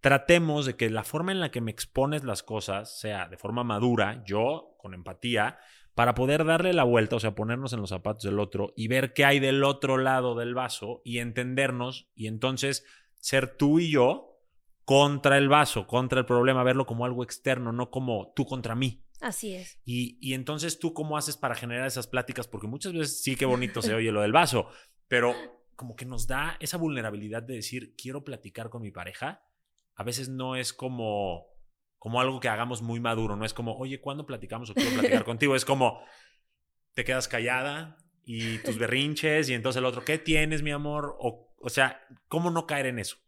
[0.00, 3.64] tratemos de que la forma en la que me expones las cosas sea de forma
[3.64, 5.58] madura, yo con empatía,
[5.94, 9.12] para poder darle la vuelta, o sea, ponernos en los zapatos del otro y ver
[9.12, 12.84] qué hay del otro lado del vaso y entendernos y entonces
[13.20, 14.40] ser tú y yo
[14.84, 19.04] contra el vaso, contra el problema, verlo como algo externo, no como tú contra mí.
[19.20, 19.78] Así es.
[19.84, 23.44] Y, y entonces tú cómo haces para generar esas pláticas, porque muchas veces sí que
[23.44, 24.66] bonito se oye lo del vaso,
[25.06, 25.34] pero
[25.76, 29.44] como que nos da esa vulnerabilidad de decir, quiero platicar con mi pareja.
[29.94, 31.51] A veces no es como,
[32.02, 35.24] como algo que hagamos muy maduro, no es como, oye, ¿cuándo platicamos o quiero platicar
[35.24, 35.54] contigo?
[35.54, 36.00] Es como,
[36.94, 41.14] te quedas callada y tus berrinches y entonces el otro, ¿qué tienes, mi amor?
[41.20, 43.18] O, o sea, ¿cómo no caer en eso?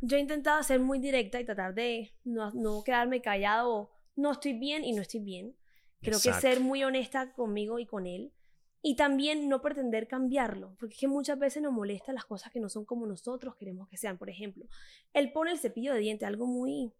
[0.00, 4.54] Yo he intentado ser muy directa y tratar de no, no quedarme callado no estoy
[4.54, 5.54] bien y no estoy bien.
[6.00, 8.32] Creo que ser muy honesta conmigo y con él.
[8.80, 12.58] Y también no pretender cambiarlo, porque es que muchas veces nos molestan las cosas que
[12.58, 14.16] no son como nosotros queremos que sean.
[14.16, 14.64] Por ejemplo,
[15.12, 16.94] él pone el cepillo de diente, algo muy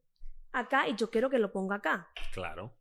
[0.52, 2.08] acá, y yo quiero que lo ponga acá.
[2.32, 2.74] Claro.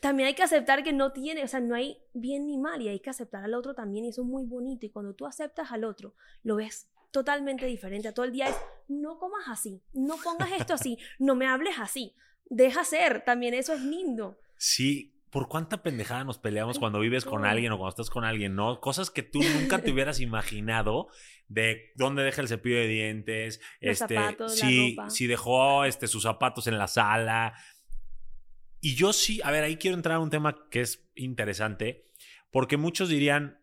[0.00, 2.88] También hay que aceptar que no tiene, o sea, no hay bien ni mal, y
[2.88, 4.86] hay que aceptar al otro también, y eso es muy bonito.
[4.86, 8.08] Y cuando tú aceptas al otro, lo ves totalmente diferente.
[8.08, 8.56] A todo el día es,
[8.88, 12.14] no comas así, no pongas esto así, no me hables así.
[12.48, 14.38] Deja ser, también eso es lindo.
[14.56, 18.54] Sí, ¿por cuánta pendejada nos peleamos cuando vives con alguien o cuando estás con alguien,
[18.54, 18.80] no?
[18.80, 21.08] Cosas que tú nunca te hubieras imaginado
[21.48, 25.10] de dónde deja el cepillo de dientes, Los este, zapatos, la si, ropa.
[25.10, 27.54] si dejó este, sus zapatos en la sala.
[28.80, 32.06] Y yo sí, a ver, ahí quiero entrar a un tema que es interesante,
[32.50, 33.60] porque muchos dirían,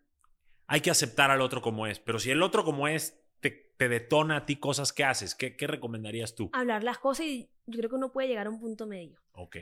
[0.67, 3.89] hay que aceptar al otro como es, pero si el otro como es te, te
[3.89, 6.49] detona a ti cosas que haces, ¿qué, qué recomendarías tú?
[6.53, 9.21] Hablar las cosas y yo creo que uno puede llegar a un punto medio.
[9.33, 9.57] Ok.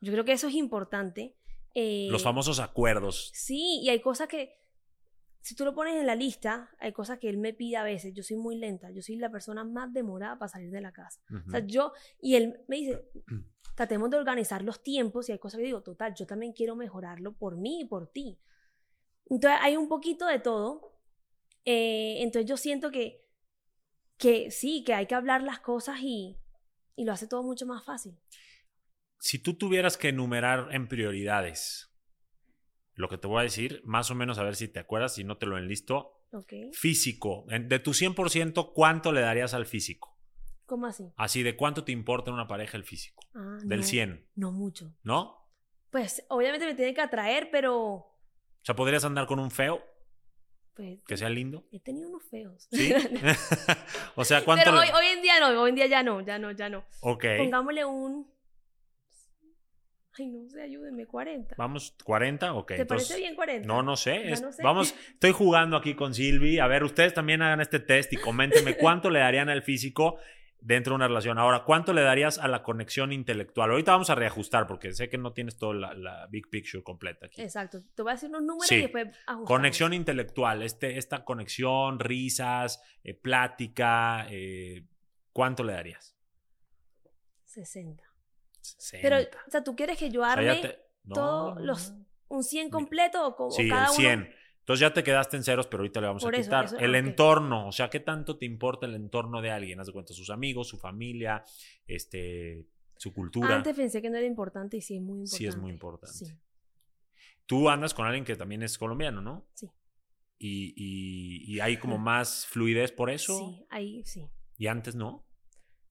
[0.00, 1.34] Yo creo que eso es importante.
[1.78, 3.30] Eh, Los famosos acuerdos.
[3.34, 4.58] Sí, y hay cosas que,
[5.42, 8.14] si tú lo pones en la lista, hay cosas que él me pide a veces.
[8.14, 11.20] Yo soy muy lenta, yo soy la persona más demorada para salir de la casa.
[11.46, 13.10] O sea, yo, y él me dice,
[13.76, 17.36] tratemos de organizar los tiempos y hay cosas que digo, total, yo también quiero mejorarlo
[17.36, 18.40] por mí y por ti.
[19.28, 20.98] Entonces hay un poquito de todo.
[21.66, 23.22] Eh, entonces yo siento que,
[24.16, 26.38] que sí, que hay que hablar las cosas y,
[26.94, 28.18] y lo hace todo mucho más fácil.
[29.18, 31.92] Si tú tuvieras que enumerar en prioridades
[32.94, 35.24] lo que te voy a decir, más o menos a ver si te acuerdas, si
[35.24, 36.12] no te lo enlisto.
[36.32, 36.52] ¿Ok?
[36.72, 40.18] Físico, de tu 100%, ¿cuánto le darías al físico?
[40.66, 41.12] ¿Cómo así?
[41.16, 43.22] Así, ¿de cuánto te importa en una pareja el físico?
[43.34, 44.92] Ah, Del no, 100, No mucho.
[45.02, 45.46] ¿no?
[45.90, 48.18] Pues obviamente me tiene que atraer, pero O
[48.62, 49.82] sea, ¿podrías andar con un feo
[50.74, 51.66] pues que sea lindo?
[51.70, 52.66] he tenido unos feos.
[52.72, 52.92] ¿Sí?
[54.16, 56.20] o sea, ¿cuánto pero le- hoy, hoy en día no, hoy en día ya no,
[56.22, 56.84] ya no, ya no.
[57.00, 57.24] Ok.
[57.38, 58.34] Pongámosle un...
[60.18, 61.54] Ay, no sé, ayúdenme, 40.
[61.58, 62.68] Vamos, 40, ok.
[62.68, 63.66] ¿Te entonces- parece bien 40?
[63.66, 64.30] No, no sé.
[64.30, 64.62] Es- no sé.
[64.62, 66.58] Vamos, estoy jugando aquí con Silvi.
[66.58, 70.18] A ver, ustedes también hagan este test y coméntenme cuánto le darían al físico
[70.58, 71.38] dentro de una relación.
[71.38, 73.70] Ahora, ¿cuánto le darías a la conexión intelectual?
[73.70, 77.26] Ahorita vamos a reajustar porque sé que no tienes toda la, la big picture completa
[77.26, 77.42] aquí.
[77.42, 77.82] Exacto.
[77.94, 78.76] Te voy a decir unos números Sí.
[78.76, 79.46] y después ajustamos.
[79.46, 84.86] Conexión intelectual, este, esta conexión, risas, eh, plática, eh,
[85.32, 86.16] ¿cuánto le darías?
[87.44, 88.02] 60.
[88.78, 89.08] 60.
[89.08, 91.94] Pero, o sea, ¿tú quieres que yo O sea, arme ya te- no, todos los-
[92.28, 93.96] un 100 completo o, co- o Sí, cada el uno?
[93.98, 94.30] 100.
[94.60, 96.64] Entonces ya te quedaste en ceros, pero ahorita le vamos Por a eso, quitar.
[96.64, 99.78] eso- el entorno, o sea, ¿qué tanto te importa el entorno de alguien?
[99.78, 101.44] Haz de cuenta, sus amigos, su familia,
[101.86, 103.54] este, su cultura.
[103.54, 105.36] Antes pensé que no era importante y sí es muy importante.
[105.38, 106.16] Sí es muy importante.
[106.26, 106.36] Sí.
[107.46, 109.48] Tú andas con alguien que también es colombiano, ¿no?
[109.54, 109.70] Sí.
[110.38, 113.38] Y, y- y hay como más fluidez por eso.
[113.38, 114.28] Sí, ahí sí.
[114.58, 115.24] Y antes no.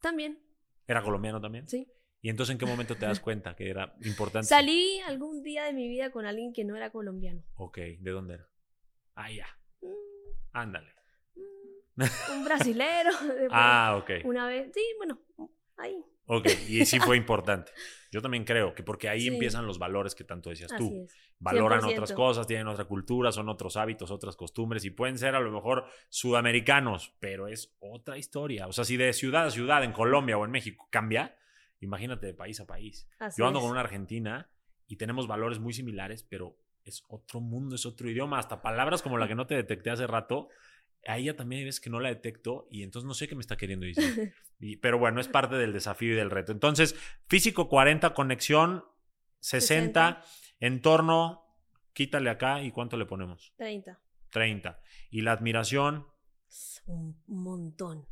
[0.02, 0.44] También,
[0.86, 1.68] Era colombiano también.
[1.68, 1.88] sí.
[2.26, 4.48] ¿Y entonces en qué momento te das cuenta que era importante?
[4.48, 7.44] Salí algún día de mi vida con alguien que no era colombiano.
[7.54, 8.50] Ok, ¿de dónde era?
[9.14, 9.46] Ah, ya.
[9.84, 9.88] Mm,
[10.54, 10.90] Ándale.
[11.36, 12.02] mm,
[12.32, 13.12] un brasilero.
[13.52, 14.26] Ah, ok.
[14.26, 15.20] Una vez, sí, bueno,
[15.78, 16.04] ahí.
[16.26, 17.72] Ok, y sí fue importante.
[18.12, 19.28] Yo también creo que porque ahí Sí.
[19.28, 20.88] empiezan los valores que tanto decías tú.
[20.88, 21.16] Así es.
[21.38, 22.16] Valoran otras 100%.
[22.16, 25.86] cosas, tienen otra cultura, son otros hábitos, otras costumbres y pueden ser a lo mejor
[26.10, 28.66] sudamericanos, pero es otra historia.
[28.66, 31.38] O sea, si de ciudad a ciudad en Colombia o en México cambia,
[31.80, 33.08] imagínate de país a país.
[33.20, 33.64] Así Yo ando es.
[33.64, 34.50] con una argentina
[34.88, 38.38] y tenemos valores muy similares, pero es otro mundo, es otro idioma.
[38.40, 40.50] Hasta palabras como la que no te detecté hace rato,
[41.08, 43.42] a ella también hay veces que no la detecto y entonces no sé qué me
[43.42, 44.34] está queriendo decir.
[44.60, 46.52] Y- pero bueno, es parte del desafío y del reto.
[46.54, 46.96] Entonces,
[47.28, 48.86] físico 40, conexión
[49.42, 50.24] 60,
[50.60, 51.44] entorno,
[51.94, 53.54] quítale acá y cuánto le ponemos?
[53.58, 54.00] 30.
[54.32, 54.80] 30.
[55.12, 56.08] Y la admiración,
[56.86, 58.08] Un montón.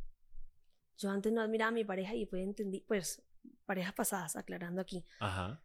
[0.98, 3.22] Yo antes no admiraba a mi pareja y después entendí, pues,
[3.66, 5.62] parejas pasadas, aclarando aquí, ajá.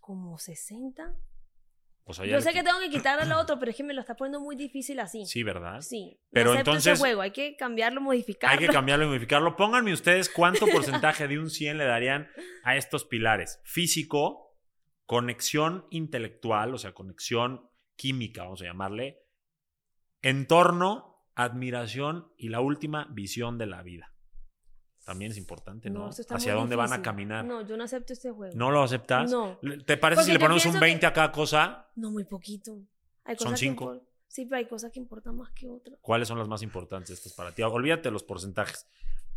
[0.00, 1.14] como 60.
[2.04, 3.94] O sea, ya Yo sé que tengo que quitarle lo otro, pero es que me
[3.94, 5.24] lo está poniendo muy difícil así.
[5.26, 5.80] Sí, ¿verdad?
[5.80, 6.20] Sí.
[6.32, 8.58] Pero entonces- Ese juego, hay que cambiarlo, modificarlo.
[8.58, 9.54] Hay que cambiarlo y modificarlo.
[9.54, 12.28] Pónganme ustedes cuánto porcentaje de un 100 le darían
[12.64, 13.60] a estos pilares.
[13.64, 14.56] Físico,
[15.06, 19.22] conexión intelectual, o sea, conexión química, vamos a llamarle.
[20.22, 24.14] Entorno, admiración y la última, visión de la vida.
[25.10, 26.08] También es importante, ¿no?
[26.08, 27.44] eso está Hacia dónde van a caminar.
[27.44, 28.54] No, No, yo no acepto este juego.
[28.70, 29.28] lo aceptas?
[29.28, 29.58] No.
[29.84, 31.88] ¿Te parece si le ponemos un pienso que- 20 a cada cosa?
[31.96, 32.78] No, muy poquito.
[33.24, 33.92] Hay Son cosas que cinco.
[33.94, 35.98] impor- Sí, pero hay cosas que importan más que otras.
[36.00, 37.62] ¿Cuáles son las más importantes estas para ti?
[37.64, 38.86] Olvídate de los porcentajes.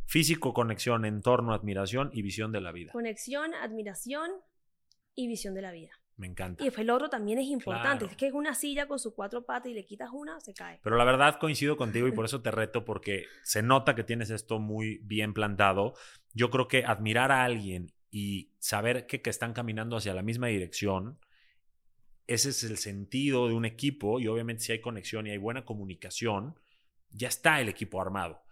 [0.05, 2.91] Físico, conexión, entorno, admiración y visión de la vida.
[2.91, 4.30] Conexión, admiración
[5.15, 5.89] y visión de la vida.
[6.16, 6.64] Me encanta.
[6.64, 7.99] Y lo otro también es importante.
[7.99, 8.11] Claro.
[8.11, 10.80] Es que es una silla con sus cuatro patas y le quitas una, se cae.
[10.84, 14.30] Pero la verdad coincido contigo y por eso te reto porque se nota que tienes
[14.30, 15.93] esto muy bien plantado.
[16.34, 20.47] Yo creo que admirar a alguien y saber que, que están caminando hacia la misma
[20.47, 21.18] dirección,
[22.28, 25.66] ese es el sentido de un equipo y obviamente si hay conexión y hay buena
[25.66, 26.59] comunicación,
[27.09, 28.42] ya está el equipo armado.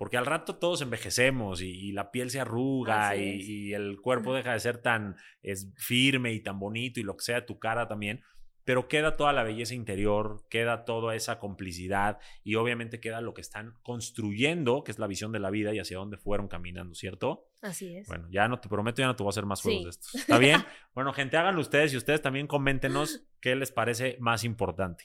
[0.00, 4.54] Porque al rato todos envejecemos y, y la piel se arruga y, el cuerpo deja
[4.54, 8.22] de ser tan es, firme y tan bonito y lo que sea, tu cara también.
[8.64, 13.42] Pero queda toda la belleza interior, queda toda esa complicidad y obviamente queda lo que
[13.42, 17.50] están construyendo, que es la visión de la vida y hacia dónde fueron caminando, ¿cierto?
[17.60, 18.08] Así es.
[18.08, 19.84] Bueno, ya no te prometo, ya no te voy a hacer más juegos Sí.
[19.84, 20.14] de estos.
[20.14, 20.64] ¿Está bien?
[20.94, 25.04] bueno, gente, háganlo ustedes y ustedes también coméntenos qué les parece más importante.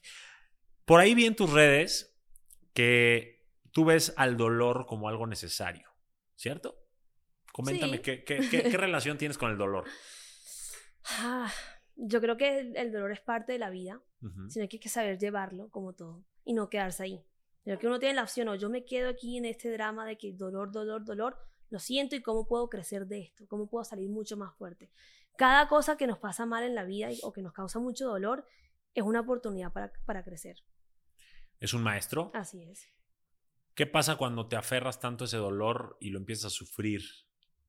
[0.85, 2.17] Por ahí vi en tus redes
[2.73, 3.34] que
[3.75, 5.89] tú ves al dolor como algo necesario,
[6.35, 6.77] ¿cierto?
[7.51, 8.03] Coméntame Sí.
[8.03, 9.83] ¿qué, qué, qué- qué relación tienes con el dolor.
[11.19, 11.51] Ah,
[11.97, 14.49] yo creo que el, el dolor es parte de la vida, Ujú.
[14.49, 17.25] sino que hay que saber llevarlo como todo y no quedarse ahí.
[17.65, 20.17] Pero que uno tiene la opción, o yo me quedo aquí en este drama de
[20.17, 21.37] que dolor, dolor, dolor,
[21.69, 24.89] lo siento y cómo puedo crecer de esto, cómo puedo salir mucho más fuerte.
[25.37, 28.07] Cada cosa que nos pasa mal en la vida y- o que nos causa mucho
[28.07, 28.47] dolor
[28.93, 30.57] es una oportunidad para, para crecer.
[31.59, 32.31] ¿Es un maestro?
[32.33, 32.87] Así es.
[33.75, 37.03] ¿Qué pasa cuando te aferras tanto a ese dolor y lo empiezas a sufrir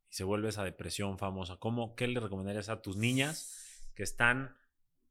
[0.09, 1.57] y se vuelve esa depresión famosa?
[1.57, 4.57] ¿Cómo, ¿Qué le recomendarías a tus niñas que están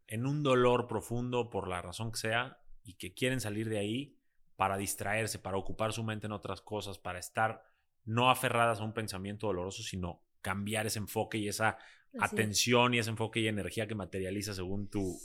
[0.07, 4.17] en un dolor profundo por la razón que sea y que quieren salir de ahí
[4.55, 7.65] para distraerse, para ocupar su mente en otras cosas, para estar
[8.05, 11.77] no aferradas a un pensamiento doloroso, sino cambiar ese enfoque y esa
[12.17, 15.19] Así atención y ese enfoque y energía que materializa según tu,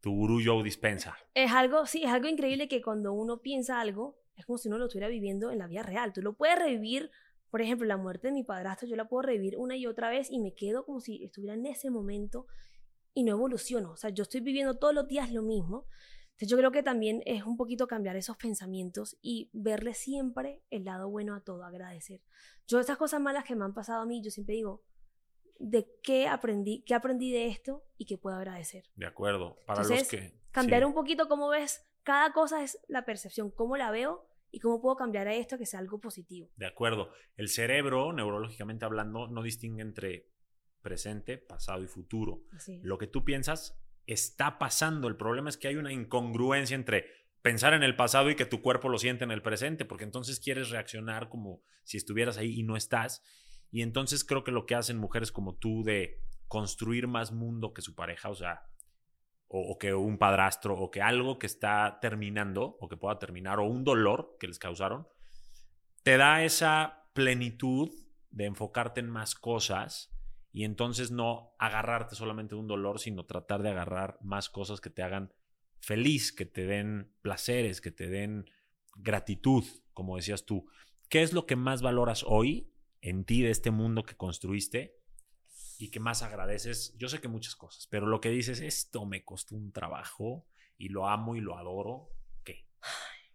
[0.00, 1.16] tu gurú Joe dispensa?
[1.32, 4.78] Es algo, sí, es algo increíble que cuando uno piensa algo, es como si uno
[4.78, 6.12] lo estuviera viviendo en la vida real.
[6.12, 7.10] Tú lo puedes revivir,
[7.50, 10.30] por ejemplo, la muerte de mi padrastro, yo la puedo revivir una y otra vez
[10.30, 12.46] y me quedo como si estuviera en ese momento
[13.14, 13.92] y no evoluciono.
[13.92, 15.86] O sea, yo estoy viviendo todos los días lo mismo.
[16.30, 20.84] Entonces yo creo que también es un poquito cambiar esos pensamientos y verle siempre el
[20.84, 22.22] lado bueno a todo, agradecer.
[22.66, 24.82] Yo esas cosas malas que me han pasado a mí, yo siempre digo,
[25.58, 26.82] ¿de qué aprendí?
[26.84, 28.84] ¿Qué aprendí de esto y qué puedo agradecer?
[28.96, 29.58] De acuerdo.
[29.66, 30.40] Para los Entonces, que...
[30.50, 30.86] cambiar sí.
[30.86, 34.96] un poquito cómo ves, cada cosa es la percepción, cómo la veo y cómo puedo
[34.96, 36.50] cambiar a esto que sea algo positivo.
[36.56, 37.10] De acuerdo.
[37.36, 40.28] El cerebro, neurológicamente hablando, no distingue entre
[40.82, 42.42] presente, pasado y futuro.
[42.82, 45.08] Lo que tú piensas está pasando.
[45.08, 47.06] El problema es que hay una incongruencia entre
[47.40, 50.38] pensar en el pasado y que tu cuerpo lo siente en el presente, porque entonces
[50.38, 53.22] quieres reaccionar como si estuvieras ahí y no estás.
[53.70, 57.80] Y entonces creo que lo que hacen mujeres como tú de construir más mundo que
[57.80, 58.62] su pareja, o sea,
[59.54, 63.66] o, que un padrastro, o que algo que está terminando, o que pueda terminar, o
[63.66, 65.06] un dolor que les causaron,
[66.02, 67.90] te da esa plenitud
[68.30, 70.10] de enfocarte en más cosas
[70.52, 75.02] y entonces no agarrarte solamente un dolor, sino tratar de agarrar más cosas que te
[75.02, 75.34] hagan
[75.80, 78.50] feliz, que te den placeres, que te den
[78.96, 80.66] gratitud, como decías tú.
[81.10, 82.72] ¿Qué es lo que más valoras hoy
[83.02, 84.96] en ti de este mundo que construiste
[85.78, 86.94] y que más agradeces?
[86.98, 90.46] Yo sé que muchas cosas, pero lo que dices, esto me costó un trabajo
[90.78, 92.10] y lo amo y lo adoro,
[92.44, 92.66] ¿qué?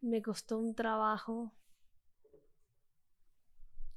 [0.01, 1.53] Me costó un trabajo.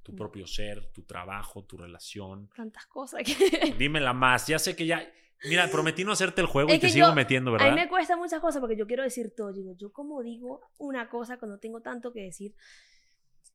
[0.03, 2.49] Tu propio ser, tu trabajo, tu relación.
[2.57, 3.75] Tantas cosas que...
[3.79, 4.47] Dímela más.
[4.47, 5.09] Ya sé que ya...
[5.45, 7.69] Mira, prometí no hacerte el juego y Es te que sigo yo- metiendo, A ¿verdad?
[7.71, 9.53] mí me cuesta muchas cosas porque yo quiero decir todo.
[9.53, 12.55] Digo, yo como digo una cosa cuando tengo tanto que decir,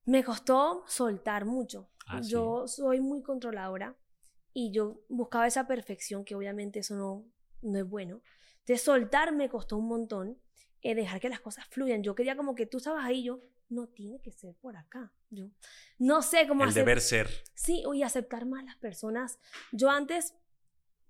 [0.06, 1.90] me costó soltar mucho.
[2.08, 2.32] Ah, sí.
[2.32, 3.96] Yo soy muy controladora
[4.58, 7.26] y yo buscaba esa perfección que obviamente eso no,
[7.62, 8.22] no es bueno.
[8.60, 10.40] Entonces soltar me costó un montón,
[10.82, 12.02] eh, dejar que las cosas fluyan.
[12.04, 15.12] Yo quería como que tú estabas ahí, yo, no tiene que ser por acá.
[15.30, 15.50] Yo
[16.00, 16.86] no sé cómo El hacer.
[16.86, 17.30] deber ser.
[17.54, 19.40] Sí, y aceptar más las personas.
[19.74, 20.34] Yo antes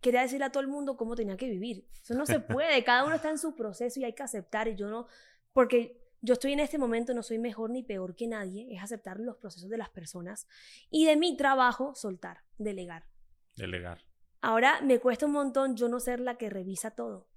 [0.02, 1.88] quería decirle a todo el mundo cómo tenía que vivir.
[2.02, 2.84] Eso no se puede.
[2.84, 4.68] Cada uno está en su proceso y hay que aceptar.
[4.68, 5.06] Y yo no,
[5.54, 8.74] porque yo estoy en este momento, no soy mejor ni peor que nadie.
[8.74, 10.48] Es aceptar los procesos de las personas.
[10.90, 13.06] Y de mi trabajo, soltar, delegar.
[13.56, 14.02] Delegar.
[14.42, 17.28] Ahora me cuesta un montón yo no ser la que revisa todo.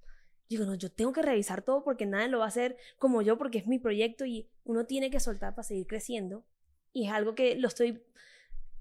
[0.47, 3.37] Digo, no, yo tengo que revisar todo porque nadie lo va a hacer como yo
[3.37, 6.45] porque es mi proyecto y uno tiene que soltar para seguir creciendo.
[6.91, 8.03] Y es algo que lo estoy...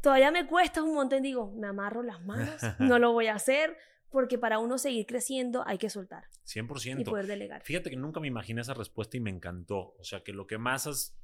[0.01, 1.23] Todavía me cuesta un montón.
[1.23, 3.77] Digo, me amarro las manos, no lo voy a hacer
[4.11, 7.05] porque para uno seguir creciendo hay que soltar y 100%.
[7.05, 7.63] poder delegar.
[7.63, 9.95] Fíjate que nunca me imaginé esa respuesta y me encantó.
[9.99, 11.19] O sea, que lo que más has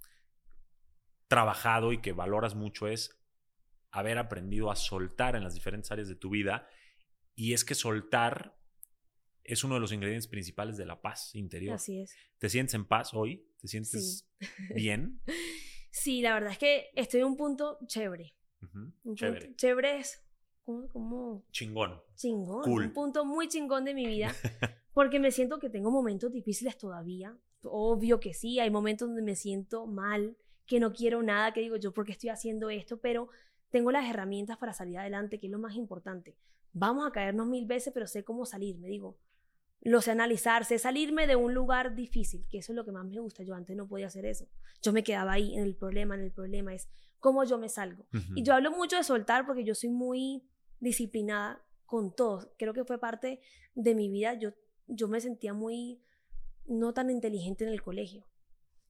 [1.28, 3.18] trabajado y que valoras mucho es
[3.95, 6.68] haber aprendido a soltar en las diferentes áreas de tu vida.
[7.34, 8.57] Y es que soltar
[9.42, 11.74] es uno de los ingredientes principales de la paz interior.
[11.74, 12.14] Así es.
[12.38, 13.47] ¿Te sientes en paz hoy?
[13.61, 14.28] ¿Te sientes
[14.74, 15.20] bien?
[15.90, 18.34] Sí, la verdad es que estoy en un punto chévere.
[18.62, 19.55] Ujú, Un punto- Chévere.
[19.57, 20.24] chévere es
[20.64, 22.01] como, como Chingón.
[22.16, 22.84] chingón, Cool.
[22.86, 24.34] un punto muy chingón de mi vida,
[24.95, 27.36] porque me siento que tengo momentos difíciles todavía.
[27.62, 30.36] Obvio que sí, hay momentos donde me siento mal,
[30.66, 32.99] que no quiero nada, que digo yo, ¿por qué estoy haciendo esto?
[33.01, 33.28] Pero
[33.75, 36.37] tengo las herramientas para salir adelante, que es lo más importante.
[36.72, 39.18] Vamos a caernos mil veces, pero sé cómo salir, me digo.
[39.81, 43.05] Lo sé analizar, sé salirme de un lugar difícil, que eso es lo que más
[43.05, 43.43] me gusta.
[43.43, 44.47] Yo antes no podía hacer eso.
[44.81, 48.07] Yo me quedaba ahí en el problema, en el problema, es cómo yo me salgo.
[48.37, 50.45] Y yo hablo mucho de soltar porque yo soy muy
[50.79, 52.55] disciplinada con todo.
[52.57, 53.41] Creo que fue parte
[53.75, 54.35] de mi vida.
[54.35, 54.53] Yo,
[54.87, 56.01] yo me sentía muy
[56.64, 58.25] no tan inteligente en el colegio.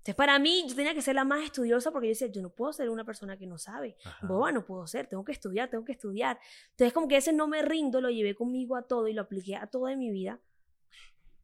[0.05, 2.51] Entonces, para mí, yo tenía que ser la más estudiosa porque yo decía, yo no
[2.51, 3.97] puedo ser una persona que no sabe.
[4.05, 4.27] Ajá.
[4.27, 6.39] Boba no puedo ser, tengo que estudiar, tengo que estudiar.
[6.73, 9.57] Entonces, como que ese no me rindo, lo llevé conmigo a todo y lo apliqué
[9.57, 10.41] a todo de mi vida.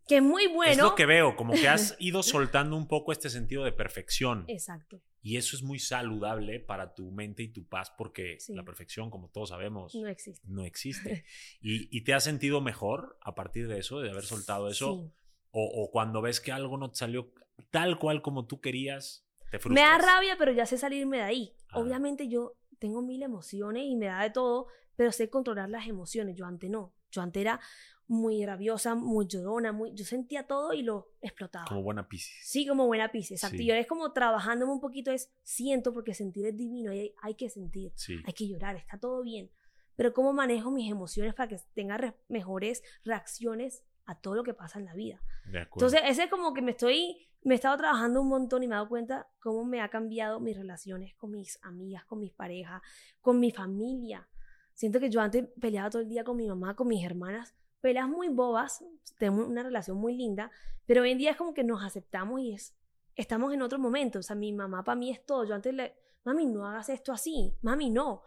[0.07, 0.73] Que es muy bueno.
[0.73, 4.45] Es lo que veo, como que has ido soltando un poco este sentido de perfección.
[4.49, 5.01] Exacto.
[5.23, 8.55] Y eso es muy saludable para tu mente y tu paz porque Sí.
[8.55, 10.47] la perfección, como todos sabemos, No existe.
[10.47, 11.25] no existe.
[11.63, 15.01] ¿Y, y te has sentido mejor a partir de eso, de haber soltado eso?
[15.03, 15.13] Sí.
[15.53, 17.33] O, o cuando ves que algo no te salió
[17.71, 19.73] tal cual como tú querías, te frustras.
[19.75, 21.57] Me da rabia, pero ya sé salirme de ahí.
[21.71, 21.81] Ah.
[21.81, 26.37] Obviamente yo tengo mil emociones y me da de todo, pero sé controlar las emociones.
[26.37, 26.95] Yo antes no.
[27.11, 27.61] Yo antes era
[28.07, 29.93] muy rabiosa, muy llorona, muy...
[29.95, 31.67] yo sentía todo y lo explotaba.
[31.67, 32.41] Como buena piscis.
[32.43, 33.57] Sí, como buena pizza, exacto.
[33.59, 33.65] Sí.
[33.65, 37.35] Y ahora es como trabajándome un poquito, es siento, porque sentir es divino, hay, hay
[37.35, 38.17] que sentir, Sí.
[38.25, 39.51] hay que llorar, está todo bien.
[39.95, 44.55] Pero cómo manejo mis emociones para que tenga re- mejores reacciones a todo lo que
[44.55, 45.21] pasa en la vida.
[45.45, 45.87] De acuerdo.
[45.87, 48.75] Entonces, ese es como que me estoy, me he estado trabajando un montón y me
[48.75, 52.83] he dado cuenta cómo me ha cambiado mis relaciones con mis amigas, con mis parejas,
[53.21, 54.29] con mi familia.
[54.75, 58.09] Siento que yo antes peleaba todo el día con mi mamá, con mis hermanas, peleas
[58.09, 58.85] muy bobas,
[59.19, 60.51] tenemos una relación muy linda,
[60.87, 62.75] pero hoy en día es como que nos aceptamos y es,
[63.17, 64.19] estamos en otro momento.
[64.19, 65.45] O sea, mi mamá para mí es todo.
[65.45, 68.23] Yo antes le, mami, no hagas esto así, mami, no.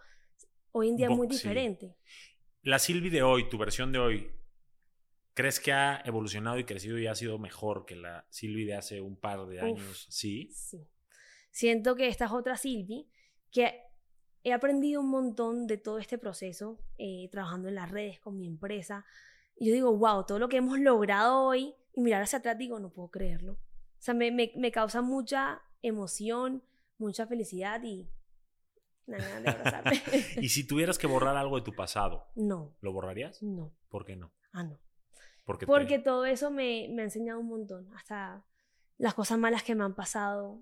[0.72, 1.34] Hoy en día es muy sí.
[1.34, 1.96] diferente.
[2.64, 4.32] La Silvi de hoy, tu versión de hoy,
[5.34, 9.02] ¿crees que ha evolucionado y crecido y ha sido mejor que la Silvi de hace
[9.02, 9.64] un par de Uf.
[9.64, 10.08] años?
[10.10, 10.50] Sí.
[10.54, 10.88] Sí.
[11.52, 13.08] Siento que esta es otra Silvi,
[13.52, 13.82] que
[14.44, 18.48] he aprendido un montón de todo este proceso, eh, trabajando en las redes con mi
[18.48, 19.06] empresa.
[19.56, 22.80] Y yo digo, wow, todo lo que hemos logrado hoy, y mirar hacia atrás digo,
[22.80, 23.54] no puedo creerlo.
[23.54, 26.64] O sea, me, me, me causa mucha emoción,
[26.98, 28.10] mucha felicidad y...
[29.06, 30.02] Nada, de abrazarme.
[30.42, 33.44] Y si tuvieras que borrar algo de tu pasado, no, ¿lo borrarías?
[33.44, 34.34] no, ¿Por qué no?
[34.54, 34.80] ah, no.
[35.46, 35.66] Porque,
[35.98, 38.46] te- todo eso me, me ha enseñado un montón, hasta
[38.98, 40.62] las cosas malas que me han pasado,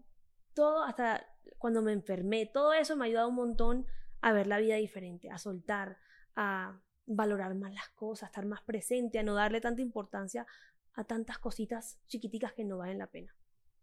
[0.53, 1.27] todo, hasta
[1.57, 3.85] cuando me enfermé, todo eso me ha ayudado un montón
[4.21, 5.97] a ver la vida diferente, a soltar,
[6.35, 10.45] a valorar más las cosas, a estar más presente, a no darle tanta importancia
[10.93, 13.33] a tantas cositas chiquiticas que no valen la pena.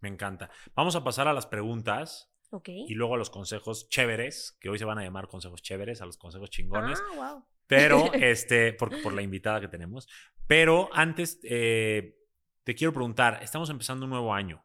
[0.01, 0.51] me encanta.
[0.75, 2.69] Vamos a pasar a las preguntas ¿Ok?
[2.69, 6.07] y luego a los consejos chéveres, que hoy se van a llamar consejos chéveres, a
[6.07, 7.03] los consejos chingones.
[7.03, 7.45] Ah, wow.
[7.69, 10.09] Pero, este, por, por la invitada que tenemos.
[10.49, 12.19] Pero antes, eh,
[12.65, 14.65] te quiero preguntar, estamos empezando un nuevo año.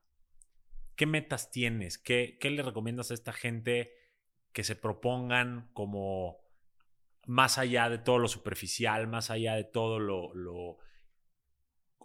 [0.96, 1.98] ¿Qué metas tienes?
[2.00, 3.94] ¿Qué, ¿Qué le recomiendas a esta gente
[4.52, 6.40] que se propongan como
[7.26, 10.34] más allá de todo lo superficial, más allá de todo lo...
[10.36, 10.78] lo-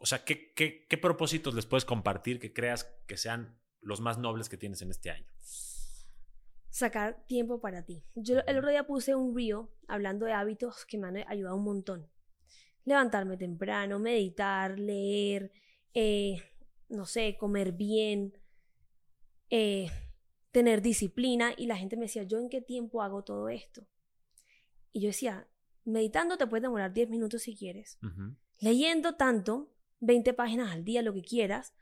[0.00, 4.18] o sea, ¿qué, qué, qué propósitos les puedes compartir que creas que sean los más
[4.18, 5.26] nobles que tienes en este año?
[6.70, 8.04] Sacar tiempo para ti.
[8.14, 11.64] Yo el otro día puse un río hablando de hábitos que me han ayudado un
[11.64, 12.08] montón.
[12.84, 15.52] Levantarme temprano, meditar, leer,
[15.94, 16.42] eh,
[16.88, 18.32] no sé, comer bien,
[19.50, 19.90] eh,
[20.50, 21.52] tener disciplina.
[21.56, 23.86] Y la gente me decía, ¿yo en qué tiempo hago todo esto?
[24.92, 25.48] Y yo decía,
[25.84, 27.98] meditando te puedes demorar 10 minutos si quieres.
[28.60, 31.74] Leyendo tanto, 20 páginas al día, lo que quieras.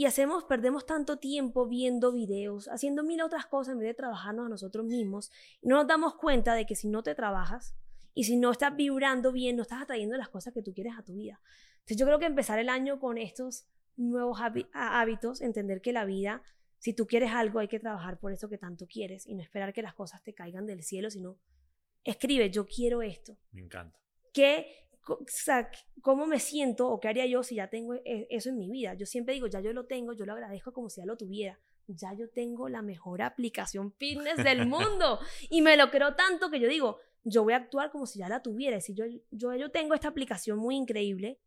[0.00, 4.46] Y hacemos, perdemos tanto tiempo viendo videos, haciendo mil otras cosas en vez de trabajarnos
[4.46, 5.30] a nosotros mismos.
[5.60, 7.76] Y no nos damos cuenta de que si no te trabajas
[8.14, 11.02] y si no estás vibrando bien, no estás atrayendo las cosas que tú quieres a
[11.02, 11.38] tu vida.
[11.80, 13.66] Entonces yo creo que empezar el año con estos
[13.98, 14.40] nuevos
[14.72, 16.42] hábitos, entender que la vida,
[16.78, 19.74] si tú quieres algo, hay que trabajar por eso que tanto quieres y no esperar
[19.74, 21.36] que las cosas te caigan del cielo, sino
[22.04, 23.36] escribe, yo quiero esto.
[23.52, 24.00] Me encanta.
[24.32, 25.70] ¿Qué, o sea,
[26.02, 28.94] ¿Cómo me siento o qué haría yo si ya tengo e, eso en mi vida?
[28.94, 31.58] Yo siempre digo, ya yo lo tengo, yo lo agradezco como si ya lo tuviera.
[31.86, 35.18] Ya yo tengo la mejor aplicación fitness del mundo.
[35.50, 38.28] y me lo creo tanto que yo digo, yo voy a actuar como si ya
[38.28, 38.80] la tuviera.
[38.80, 41.38] Si yo, yo, yo tengo esta aplicación muy increíble,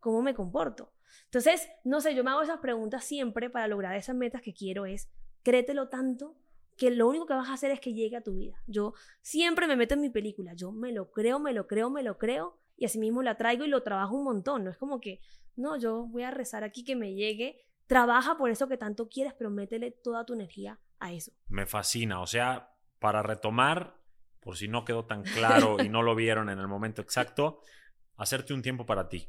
[0.00, 0.92] ¿cómo me comporto?
[1.26, 4.86] Entonces, no sé, yo me hago esas preguntas siempre para lograr esas metas que quiero
[4.86, 5.10] es,
[5.42, 6.36] créetelo tanto
[6.76, 8.56] que lo único que vas a hacer es que llegue a tu vida.
[8.66, 12.02] Yo siempre me meto en mi película, yo me lo creo, me lo creo, me
[12.02, 14.64] lo creo y así mismo la traigo y lo trabajo un montón.
[14.64, 15.20] No es como que,
[15.56, 17.60] no, yo voy a rezar aquí que me llegue.
[17.86, 21.32] Trabaja por eso que tanto quieres, pero métele toda tu energía a eso.
[21.48, 22.20] Me fascina.
[22.20, 23.96] O sea, para retomar,
[24.40, 27.60] por si no quedó tan claro y no lo vieron en el momento exacto,
[28.16, 29.28] hacerte un tiempo para ti.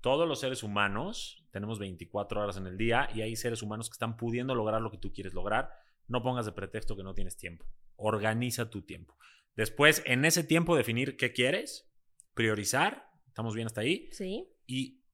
[0.00, 3.94] Todos los seres humanos tenemos 24 horas en el día y hay seres humanos que
[3.94, 5.70] están pudiendo lograr lo que tú quieres lograr.
[6.08, 7.64] No pongas de pretexto que no tienes tiempo.
[7.96, 9.16] Organiza tu tiempo.
[9.56, 11.90] Después, en ese tiempo, definir qué quieres,
[12.34, 14.08] priorizar, estamos bien hasta ahí.
[14.12, 14.48] Sí.
[14.66, 15.04] Y,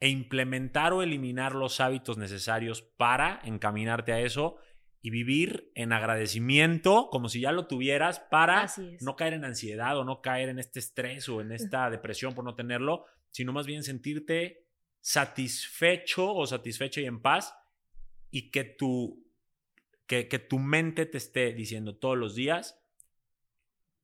[0.00, 4.56] e implementar o eliminar los hábitos necesarios para encaminarte a eso
[5.00, 8.66] y vivir en agradecimiento como si ya lo tuvieras para
[9.00, 12.44] no caer en ansiedad o no caer en este estrés o en esta depresión por
[12.44, 14.66] no tenerlo, sino más bien sentirte
[15.00, 17.54] satisfecho o satisfecha y en paz
[18.30, 19.24] y que tu,
[20.06, 22.80] que, que tu mente te esté diciendo todos los días,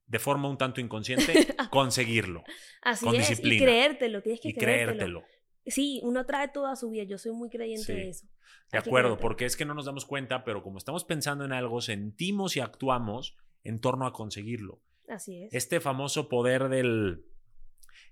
[0.06, 2.44] de forma un tanto inconsciente, conseguirlo.
[2.82, 5.24] Así es, y creértelo, tienes que y creértelo.
[5.66, 8.26] Sí, uno trae toda su vida, yo soy muy creyente de eso.
[8.70, 11.80] De acuerdo, porque es que no nos damos cuenta, pero como estamos pensando en algo,
[11.80, 14.82] sentimos y actuamos en torno a conseguirlo.
[15.08, 15.54] Así es.
[15.54, 17.24] Este famoso poder del,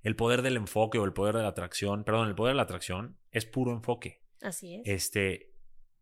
[0.03, 2.63] el poder del enfoque o el poder de la atracción, perdón, el poder de la
[2.63, 4.23] atracción es puro enfoque.
[4.41, 4.83] Así es.
[4.85, 5.53] Este,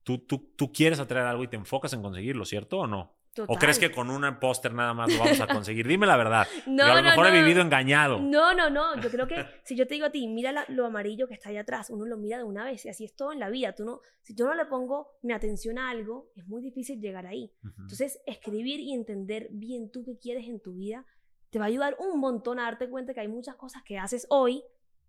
[0.02, 3.16] tú, tú, tú quieres atraer algo y te enfocas en conseguirlo, ¿cierto o no?
[3.46, 5.86] ¿O crees que con un póster nada más lo vamos a conseguir?
[5.86, 6.46] Dime la verdad.
[6.66, 8.20] No, a lo mejor he vivido engañado.
[8.20, 9.00] No, no, no.
[9.00, 11.56] Yo creo que si yo te digo a ti, mira lo amarillo que está ahí
[11.56, 13.74] atrás, uno lo mira de una vez y así es todo en la vida.
[13.74, 17.26] Tú no, si yo no le pongo mi atención a algo, es muy difícil llegar
[17.26, 17.52] ahí.
[17.62, 21.06] Entonces, escribir y entender bien tú qué quieres en tu vida
[21.50, 24.26] te va a ayudar un montón a darte cuenta que hay muchas cosas que haces
[24.30, 24.62] hoy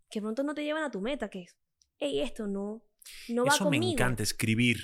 [0.09, 1.57] que pronto no te llevan a tu meta, que es,
[1.97, 2.83] hey, esto no,
[3.29, 4.79] no Eso me encanta, escribir,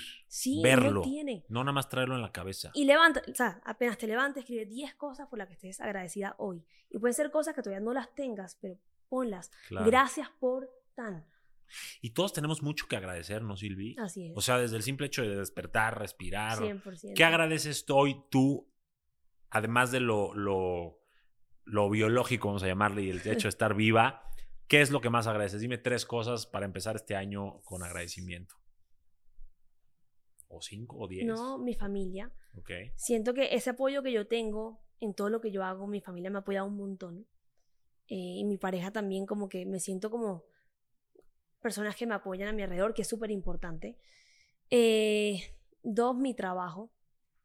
[0.61, 1.03] verlo,
[1.49, 2.71] no nada más traerlo en la cabeza.
[2.73, 6.35] Y levanta, o sea, apenas te levantes, escribe 10 cosas por las que estés agradecida
[6.37, 6.63] hoy.
[6.89, 8.77] Y pueden ser cosas que todavía no las tengas, pero
[9.09, 9.51] ponlas.
[9.69, 11.25] Gracias por tan.
[12.01, 13.95] Y todos tenemos mucho que agradecer, ¿no, Silvi?
[13.99, 14.33] Así es.
[14.35, 16.59] O sea, desde el simple hecho de despertar, respirar.
[16.59, 17.13] 100%.
[17.13, 18.71] ¿Qué agradeces hoy tú,
[19.49, 21.01] además de lo, lo,
[21.65, 24.23] lo biológico, vamos a llamarle, y el hecho de estar viva?
[24.67, 25.61] ¿Qué es lo que más agradeces?
[25.61, 28.55] Dime tres cosas para empezar este año con agradecimiento.
[30.49, 31.25] ¿O cinco o diez?
[31.25, 32.31] No, mi familia.
[32.57, 32.71] Ok.
[32.95, 36.29] Siento que ese apoyo que yo tengo en todo lo que yo hago, mi familia
[36.29, 37.27] me apoya un montón.
[38.07, 40.43] Eh, y mi pareja también, como que me siento como
[41.61, 43.97] personas que me apoyan a mi alrededor, que es súper importante.
[44.69, 45.39] Eh,
[45.83, 46.91] dos, mi trabajo.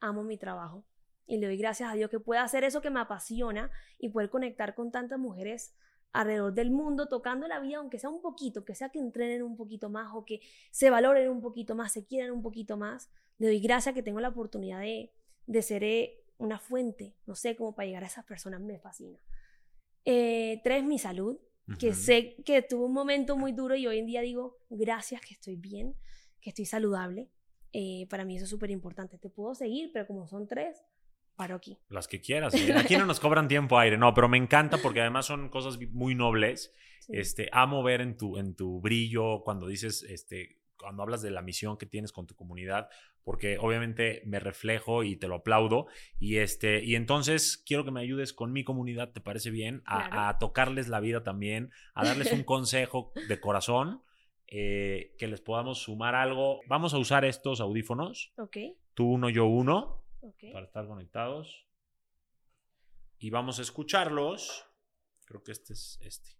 [0.00, 0.84] Amo mi trabajo.
[1.26, 4.28] Y le doy gracias a Dios que pueda hacer eso que me apasiona y poder
[4.28, 5.76] conectar con tantas mujeres
[6.12, 9.56] alrededor del mundo tocando la vida, aunque sea un poquito, que sea que entrenen un
[9.56, 10.40] poquito más o que
[10.70, 13.10] se valoren un poquito más, se quieran un poquito más.
[13.38, 15.12] Le doy gracias que tengo la oportunidad de,
[15.46, 19.18] de ser eh, una fuente, no sé, cómo para llegar a esas personas, me fascina.
[20.04, 21.38] Eh, tres, mi salud,
[21.78, 25.32] que sé que tuve un momento muy duro y hoy en día digo, gracias que
[25.32, 25.94] estoy bien,
[26.40, 27.30] que estoy saludable.
[27.72, 29.16] Eh, para mí eso es súper importante.
[29.16, 30.82] Te puedo seguir, pero como son tres,
[31.36, 31.78] paro aquí.
[31.88, 32.54] Las que quieras.
[32.76, 36.14] Aquí no nos cobran tiempo aire, no, pero me encanta porque además son cosas muy
[36.14, 36.74] nobles.
[37.08, 41.42] Este, amo ver en tu, en tu brillo cuando dices, este, cuando hablas de la
[41.42, 42.88] misión que tienes con tu comunidad,
[43.24, 45.86] porque obviamente me reflejo y te lo aplaudo.
[46.18, 49.82] Y, este, y entonces quiero que me ayudes con mi comunidad, ¿te parece bien?
[49.84, 54.02] A, a tocarles la vida también, a darles un consejo de corazón
[54.54, 56.60] eh, que les podamos sumar algo.
[56.66, 58.34] Vamos a usar estos audífonos.
[58.36, 58.58] Ok,
[58.92, 60.01] Tú uno, yo uno,
[60.52, 61.66] para estar conectados.
[63.18, 64.64] Y vamos a escucharlos.
[65.24, 66.30] Creo que este es este.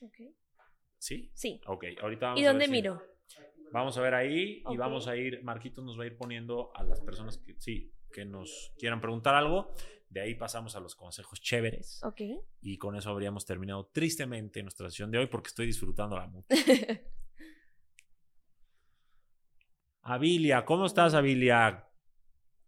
[0.00, 0.16] ok.
[0.98, 1.30] ¿Sí?
[1.34, 1.60] Sí.
[1.66, 3.02] Ok, ahorita vamos ¿Y a dónde ver si- miro?
[3.72, 6.84] Vamos a ver ahí y vamos a ir, Marquitos nos va a ir poniendo a
[6.84, 9.74] las personas que sí, que nos quieran preguntar algo.
[10.08, 12.00] De ahí pasamos a los consejos chéveres.
[12.04, 12.20] Ok.
[12.60, 16.46] Y con eso habríamos terminado tristemente nuestra sesión de hoy porque estoy disfrutando la mucho.
[20.02, 21.88] Avilia, ¿cómo estás, Avilia?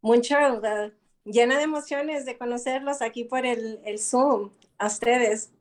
[0.01, 0.90] Mucho, uh,
[1.24, 5.52] llena de emociones de conocerlos aquí por el, el Zoom, a ustedes.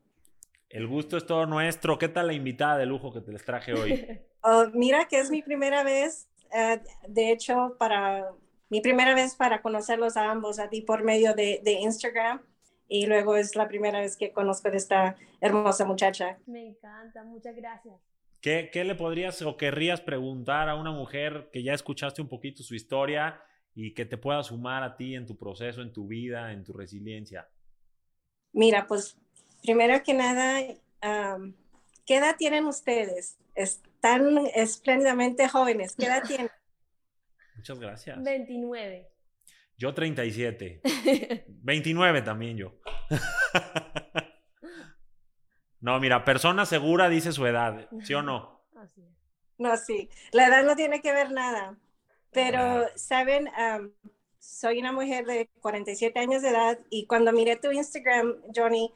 [0.69, 1.97] El gusto es todo nuestro.
[1.97, 4.19] ¿Qué tal la invitada de lujo que te les traje hoy?
[4.47, 8.29] Oh, mira que es mi primera vez, eh, de hecho, para
[8.69, 12.43] mi primera vez para conocerlos a ambos, a ti por medio de, de Instagram,
[12.87, 16.37] y luego es la primera vez que conozco de esta hermosa muchacha.
[16.45, 17.95] Me encanta, muchas gracias.
[18.39, 22.61] ¿Qué, ¿Qué le podrías o querrías preguntar a una mujer que ya escuchaste un poquito
[22.61, 23.41] su historia
[23.75, 26.73] y que te pueda sumar a ti en tu proceso, en tu vida, en tu
[26.73, 27.47] resiliencia?
[28.53, 29.17] Mira, pues
[29.61, 30.61] primero que nada,
[31.03, 31.53] um,
[32.05, 33.37] ¿qué edad tienen ustedes?
[33.53, 35.95] Están espléndidamente jóvenes.
[35.95, 36.49] ¿Qué edad tienen?
[37.55, 38.23] Muchas gracias.
[38.23, 39.09] 29.
[39.77, 40.81] Yo 37.
[41.47, 42.79] 29 también yo.
[45.81, 48.65] No, mira, persona segura dice su edad, ¿sí o no?
[49.59, 51.77] No, sí, la edad no tiene que ver nada.
[52.35, 52.85] Pero.
[52.95, 53.49] ¿saben?
[54.39, 58.93] Soy una mujer de 47 años de edad y cuando miré tu Instagram, Johnny,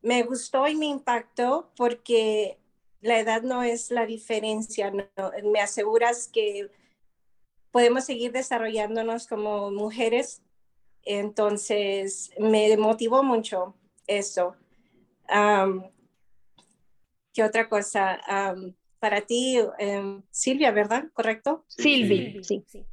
[0.00, 2.58] me gustó y me impactó porque
[3.00, 4.90] la edad no es la diferencia.
[4.90, 5.04] no-
[5.50, 6.70] me aseguras que
[7.70, 10.42] podemos seguir desarrollándonos como mujeres.
[11.04, 13.74] Entonces, me motivó mucho
[14.06, 14.56] eso.
[17.32, 18.20] ¿Qué otra cosa?
[19.02, 21.06] Para ti, em, Silvia, ¿verdad?
[21.12, 21.64] ¿Correcto?
[21.66, 22.64] Silvi, sí.
[22.68, 22.86] Sí.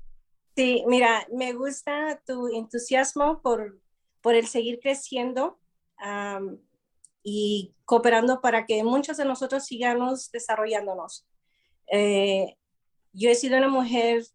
[0.55, 3.79] Sí, mira, me gusta tu entusiasmo por,
[4.19, 5.59] por el seguir creciendo
[5.97, 6.57] am,
[7.21, 11.27] y cooperando para que muchos de nosotros sigamos desarrollándonos.
[11.91, 12.57] Eh,
[13.13, 14.25] yo he sido una mujer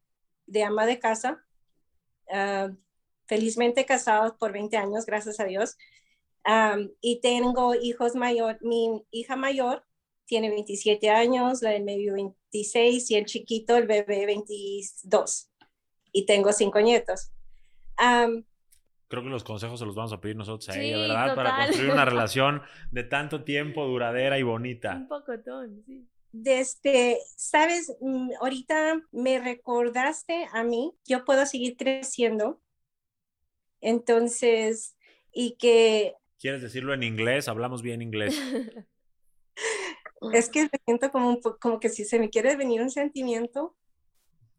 [0.47, 1.45] de ama de casa,
[2.31, 2.71] ah,
[3.27, 5.77] felizmente casada por 20 años, gracias a Dios,
[6.45, 9.83] Am, y tengo hijos mayor, mi hija mayor
[10.27, 15.51] tiene 27 años, la del medio 26 y el chiquito, el bebé 22
[16.13, 17.33] y tengo cinco nietos.
[17.97, 18.45] Am,
[19.09, 21.35] Creo que los consejos se los vamos a pedir nosotros a Sí, ella, ¿verdad?
[21.35, 21.67] Para total.
[21.67, 24.95] construir una relación de tanto tiempo, duradera y bonita.
[24.97, 26.09] Un pocotón, sí.
[26.33, 32.61] desde, sabes, Mm, ahorita me recordaste a mí, yo puedo seguir creciendo.
[33.81, 34.97] Entonces,
[35.33, 37.49] y que ¿Quieres decirlo en inglés?
[37.49, 38.41] Hablamos bien inglés.
[40.33, 42.91] es que me siento como, un po- como que si se me quiere venir un
[42.91, 43.77] sentimiento,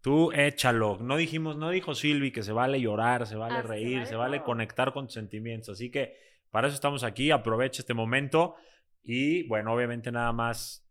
[0.02, 0.98] Tú échalo.
[1.02, 4.06] No dijimos, no dijo Silvi que se vale llorar, se vale Ah, se reír, vale
[4.06, 5.70] se vale conectar con tus sentimientos.
[5.70, 6.14] Así que
[6.52, 7.32] para eso estamos aquí.
[7.32, 8.56] Aprovecha este momento
[9.04, 10.86] y bueno, obviamente nada más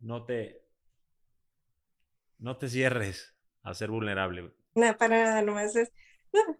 [0.00, 0.62] no te
[2.38, 4.52] no te cierres a ser vulnerable.
[4.74, 5.92] no, para nada, nomás es...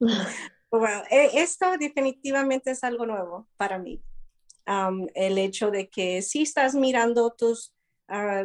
[0.70, 4.02] Wow, e- esto definitivamente es algo nuevo para mí.
[4.66, 7.72] El hecho de que si estás mirando tus
[8.08, 8.44] ah,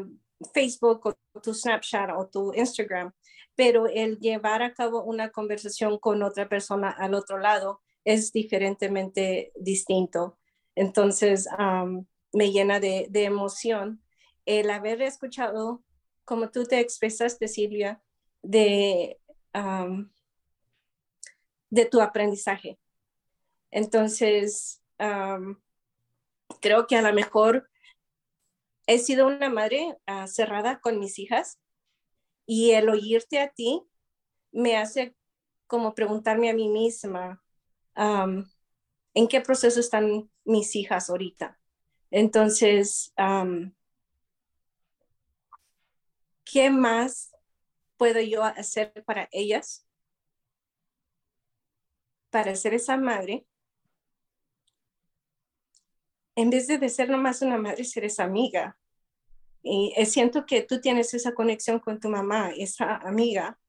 [0.53, 3.11] Facebook o tu Snapchat o tu Instagram,
[3.56, 9.52] pero el llevar a cabo una conversación con otra persona al otro lado es diferentemente
[9.56, 10.38] distinto.
[10.76, 11.48] Entonces,
[12.34, 14.02] me llena de, emoción
[14.45, 15.84] el haber escuchado,
[16.26, 18.02] como tú te expresaste, Silvia,
[18.41, 19.19] de,
[19.53, 20.11] am,
[21.69, 22.80] de tu aprendizaje.
[23.69, 24.81] Entonces,
[26.61, 27.69] creo que a lo mejor
[28.88, 31.59] he sido una madre ah, cerrada con mis hijas
[32.45, 33.83] y el oírte a ti
[34.51, 35.15] me hace
[35.67, 37.41] como preguntarme a mí misma,
[37.95, 41.57] ¿en qué proceso están mis hijas ahorita?
[42.09, 43.13] Entonces,
[46.43, 47.31] ¿qué más
[47.95, 49.88] puedo yo hacer para ellas?
[52.29, 53.45] Para ser esa madre
[56.35, 58.77] en vez de, de ser nomás una madre, ser esa amiga.
[59.63, 63.59] Y eh, siento que tú tienes esa conexión con tu mamá, esa amiga.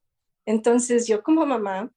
[0.47, 1.91] Entonces yo como mamá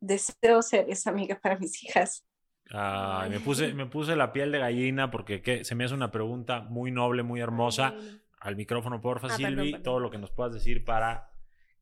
[0.00, 2.24] deseo ser esa amiga para mis hijas.
[2.70, 6.10] Ay, me puse me puse la piel de gallina porque que- se me hace una
[6.10, 7.94] pregunta muy noble, muy hermosa.
[8.40, 9.82] Al micrófono, porfa, Ah, perdón, Silvi, perdón.
[9.82, 11.30] todo lo que nos puedas decir para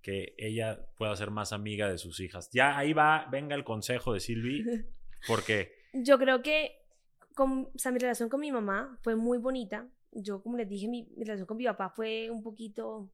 [0.01, 2.51] que ella pueda ser más amiga de sus hijas.
[2.53, 4.65] Ya ahí va, venga el consejo de Silvi,
[5.27, 6.83] porque Yo creo que
[7.35, 9.89] con, o sea, mi relación con mi mamá fue muy bonita.
[10.11, 13.11] Yo, como les dije, mi, relación con mi papá fue un poquito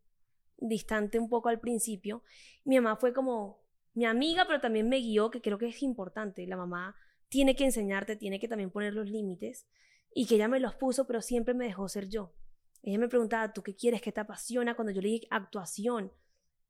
[0.57, 2.23] distante un poco al principio.
[2.65, 3.61] Mi mamá fue como
[3.95, 6.47] mi amiga, pero también me guió, que creo que es importante.
[6.47, 6.97] La mamá
[7.29, 9.67] tiene que enseñarte, tiene que también poner los límites
[10.15, 12.33] y que ella me los puso, pero siempre me dejó ser yo.
[12.83, 14.01] Ella me preguntaba, ¿tú qué quieres?
[14.03, 14.75] ¿Qué te apasiona?
[14.75, 16.13] Cuando yo le dije actuación,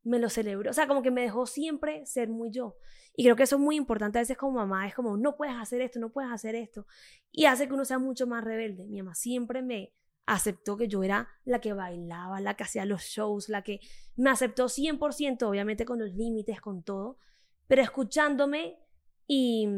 [0.03, 0.71] me lo celebró.
[0.71, 2.77] O sea, como que me dejó siempre ser muy yo.
[3.15, 4.87] Y creo que eso es muy importante a veces como mamá.
[4.87, 6.87] Es como, no puedes hacer esto, no puedes hacer esto.
[7.33, 8.87] Y hace que uno sea mucho más rebelde.
[8.87, 9.93] Mi mamá siempre me
[10.29, 13.81] aceptó que yo era la que bailaba, la que hacía los shows, la que
[14.15, 17.19] me aceptó 100%, obviamente con los límites, con todo,
[17.67, 18.79] pero escuchándome
[19.27, 19.69] y,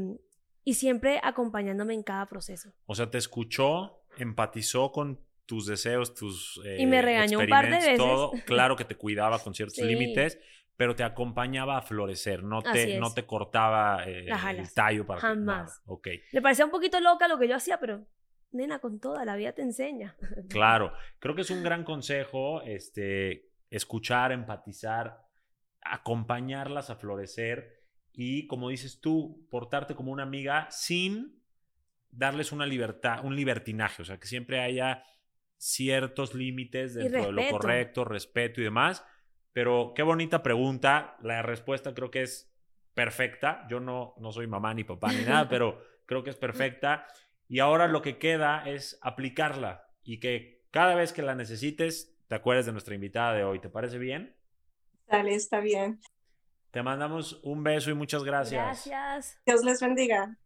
[0.67, 2.73] siempre acompañándome en cada proceso.
[2.87, 5.21] O sea, te escuchó, empatizó con
[5.51, 6.61] tus deseos, tus...
[6.79, 7.97] y me regañó un par de veces.
[7.99, 8.31] Todo.
[8.47, 10.39] Claro que te cuidaba con ciertos límites,
[10.77, 15.81] pero te acompañaba a florecer, no te, no te cortaba eh, el tallo para Jamás.
[15.81, 16.23] Que, okay.
[16.31, 18.07] Le parecía un poquito loca lo que yo hacía, pero
[18.53, 20.17] nena, con toda la vida te enseña.
[20.49, 25.19] Claro, creo que es un gran consejo este, escuchar, empatizar,
[25.83, 27.83] acompañarlas a florecer
[28.13, 31.43] y, como dices tú, portarte como una amiga sin
[32.13, 35.03] darles una libertad, un libertinaje, o sea, que siempre haya
[35.61, 39.05] ciertos límites dentro de lo correcto, respeto y demás.
[39.53, 41.16] Pero qué bonita pregunta.
[41.20, 42.51] La respuesta creo que es
[42.95, 43.66] perfecta.
[43.69, 47.07] Yo no, no soy mamá ni papá ni nada, pero creo que es perfecta.
[47.47, 52.37] Y ahora lo que queda es aplicarla y que cada vez que la necesites te
[52.37, 53.59] acuerdes de nuestra invitada de hoy.
[53.59, 54.35] ¿Te parece bien?
[55.09, 56.01] Dale, está bien.
[56.70, 58.87] Te mandamos un beso y muchas gracias.
[58.87, 59.43] Gracias.
[59.45, 60.39] Dios les bendiga.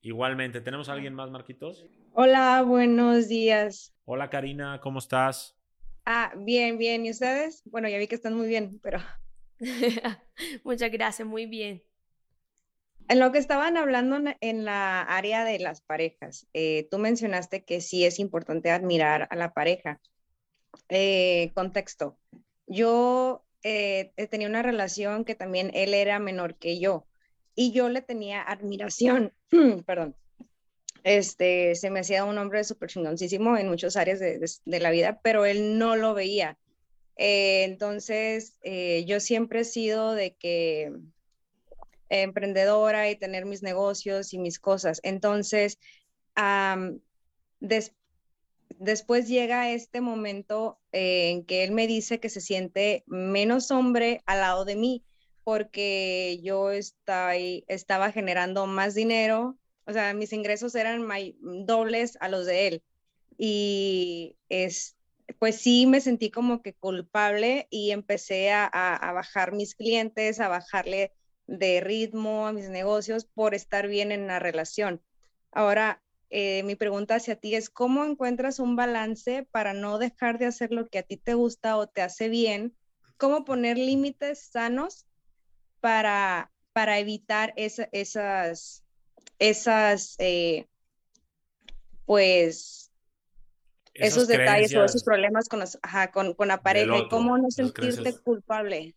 [0.00, 0.60] Igualmente.
[0.60, 1.84] ¿Tenemos a alguien más, Marquitos?
[2.18, 3.94] Hola, buenos días.
[4.06, 5.54] Hola, Karina, ¿cómo estás?
[6.06, 7.04] Ah, bien, bien.
[7.04, 7.60] ¿Y ustedes?
[7.66, 9.00] Bueno, ya vi que están muy bien, pero...
[10.64, 11.82] Muchas gracias, muy bien.
[13.08, 17.82] En lo que estaban hablando en la área de las parejas, eh, tú mencionaste que
[17.82, 20.00] sí es importante admirar a la pareja.
[20.88, 22.16] Eh, contexto.
[22.66, 27.06] Yo eh, tenía una relación que también él era menor que yo
[27.54, 29.34] y yo le tenía admiración,
[29.86, 30.16] perdón,
[31.06, 35.46] este, se me hacía un hombre súper chingoncísimo en muchas áreas de, la vida, pero
[35.46, 36.58] él no lo veía.
[37.16, 40.92] Eh, entonces, eh, yo siempre he sido de que
[42.08, 44.98] emprendedora y tener mis negocios y mis cosas.
[45.04, 45.78] Entonces,
[48.80, 54.40] después llega este momento en que él me dice que se siente menos hombre al
[54.40, 55.04] lado de mí
[55.44, 59.56] porque yo estaba generando más dinero,
[59.86, 61.06] o sea, mis ingresos eran
[61.40, 62.82] dobles a los de él.
[63.38, 64.96] Y es,
[65.38, 68.70] pues sí me sentí como que culpable y empecé a,
[69.14, 71.12] bajar mis clientes, a bajarle
[71.46, 75.02] de ritmo a mis negocios por estar bien en la relación.
[75.52, 80.46] Ahora, eh, mi pregunta hacia ti es, ¿cómo encuentras un balance para no dejar de
[80.46, 82.76] hacer lo que a ti te gusta o te hace bien?
[83.16, 85.06] ¿Cómo poner límites sanos
[85.80, 88.85] para, para evitar esas,
[89.38, 90.66] esas eh,
[92.06, 92.92] pues,
[93.94, 98.94] esos detalles o esos problemas con, con, la pareja y cómo no sentirte culpable.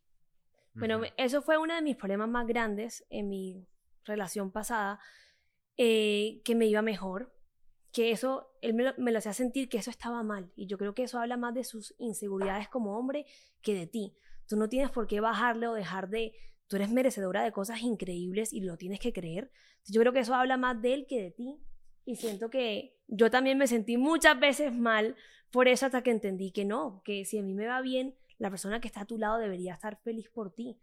[0.73, 3.67] Bueno, eso fue uno de mis problemas más grandes en mi
[4.05, 4.99] relación pasada,
[5.77, 7.33] eh, que me iba mejor,
[7.91, 10.51] que eso, él me lo, me lo, hacía sentir que eso estaba mal.
[10.55, 13.25] Y yo creo que eso habla más de sus inseguridades como hombre
[13.61, 14.15] que de ti.
[14.47, 16.33] Tú no tienes por qué bajarle o dejar de,
[16.69, 19.51] tú eres merecedora de cosas increíbles y lo tienes que creer.
[19.87, 21.59] Yo creo que eso habla más de él que de ti.
[22.05, 25.15] Y siento que yo también me sentí muchas veces mal
[25.51, 28.51] por eso hasta que entendí que no, que si a mí me va bien, la
[28.51, 30.77] persona que está a tu lado debería estar feliz por ti.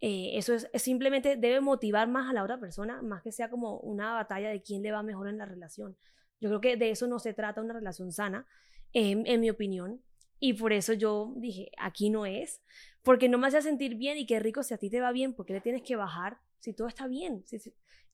[0.00, 3.78] Eh, eso es, simplemente debe motivar más a la otra persona, más que sea como
[3.80, 5.96] una batalla de quién le va mejor en la relación.
[6.40, 8.46] Yo creo que de eso no se trata una relación sana,
[8.94, 10.00] en mi opinión.
[10.40, 12.62] Y por eso yo dije, aquí no es,
[13.08, 15.32] porque no me hacía sentir bien y qué rico si a ti te va bien,
[15.32, 17.42] porque le tienes que bajar si todo está bien.
[17.46, 17.56] Si,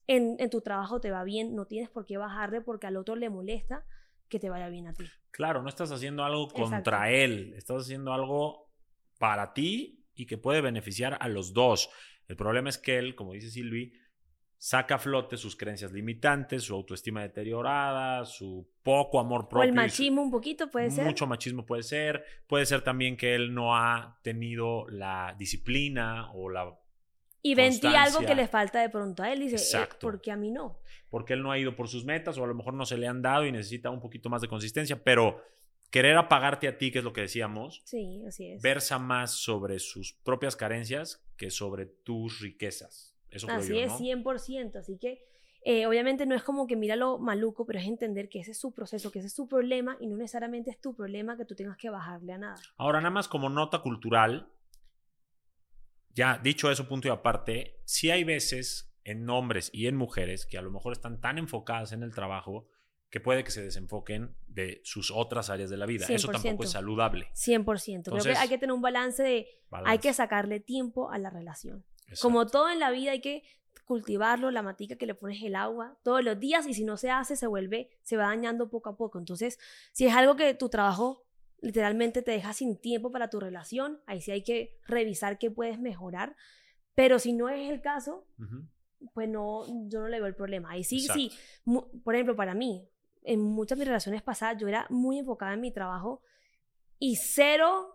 [0.07, 3.17] en, en, tu trabajo te va bien, no tienes por qué bajarle porque al otro
[3.17, 3.83] le molesta
[4.29, 5.03] que te vaya bien a ti.
[5.31, 8.69] Claro, no estás haciendo algo contra él, estás haciendo algo
[9.19, 11.89] para ti y que puede beneficiar a los dos.
[12.29, 13.91] El problema es que él, como dice Silvi,
[14.57, 19.61] saca a flote sus creencias limitantes, su autoestima deteriorada, su poco amor propio.
[19.61, 21.05] O el machismo un poquito puede ser.
[21.05, 22.25] Mucho machismo puede ser.
[22.47, 26.77] Puede ser también que él no ha tenido la disciplina o la
[27.45, 29.39] y ventí algo que le falta de pronto a él.
[29.39, 29.97] Dice, eh, Exacto.
[30.01, 30.79] porque a mí no?
[31.11, 33.07] Porque él no ha ido por sus metas o a lo mejor no se le
[33.07, 35.43] han dado y necesita un poquito más de consistencia, pero
[35.91, 38.63] querer apagarte a ti, que es lo que decíamos, sí, así es.
[38.63, 43.14] versa más sobre sus propias carencias que sobre tus riquezas.
[43.49, 44.77] Así es, 100%.
[44.77, 45.23] Así que
[45.67, 48.59] Eh, obviamente no es como que mira lo maluco, pero es entender que ese es
[48.59, 51.55] su proceso, que ese es su problema y no necesariamente es tu problema que tú
[51.55, 52.55] tengas que bajarle a nada.
[52.77, 54.47] Ahora, nada más como nota cultural,
[56.13, 60.59] ya dicho eso, punto y aparte, sí hay veces en hombres y en mujeres que
[60.59, 62.67] a lo mejor están tan enfocadas en el trabajo
[63.09, 66.05] que puede que se desenfoquen de sus otras áreas de la vida.
[66.09, 66.73] Eso tampoco es 100%.
[66.73, 67.31] saludable.
[67.33, 67.63] 100%.
[67.63, 69.99] Creo que Entonces, hay que tener un balance de, hay balance.
[69.99, 71.83] que sacarle tiempo a la relación.
[72.07, 72.21] Exacto.
[72.21, 73.43] Como todo en la vida hay que
[73.85, 77.11] cultivarlo, la matica que le pones el agua todos los días y si no se
[77.11, 79.19] hace se vuelve, se va dañando poco a poco.
[79.19, 79.59] Entonces,
[79.91, 81.23] si es algo que tu trabajo
[81.61, 85.79] literalmente te deja sin tiempo para tu relación, ahí sí hay que revisar qué puedes
[85.79, 86.35] mejorar.
[86.95, 88.67] Pero si no es el caso, Ujú.
[89.13, 90.71] pues no, yo no le veo el problema.
[90.71, 91.21] Ahí sí, Exacto.
[91.21, 91.99] sí.
[92.03, 92.87] Por ejemplo, para mí,
[93.23, 96.21] en muchas de mis relaciones pasadas, yo era muy enfocada en mi trabajo
[96.99, 97.91] y cero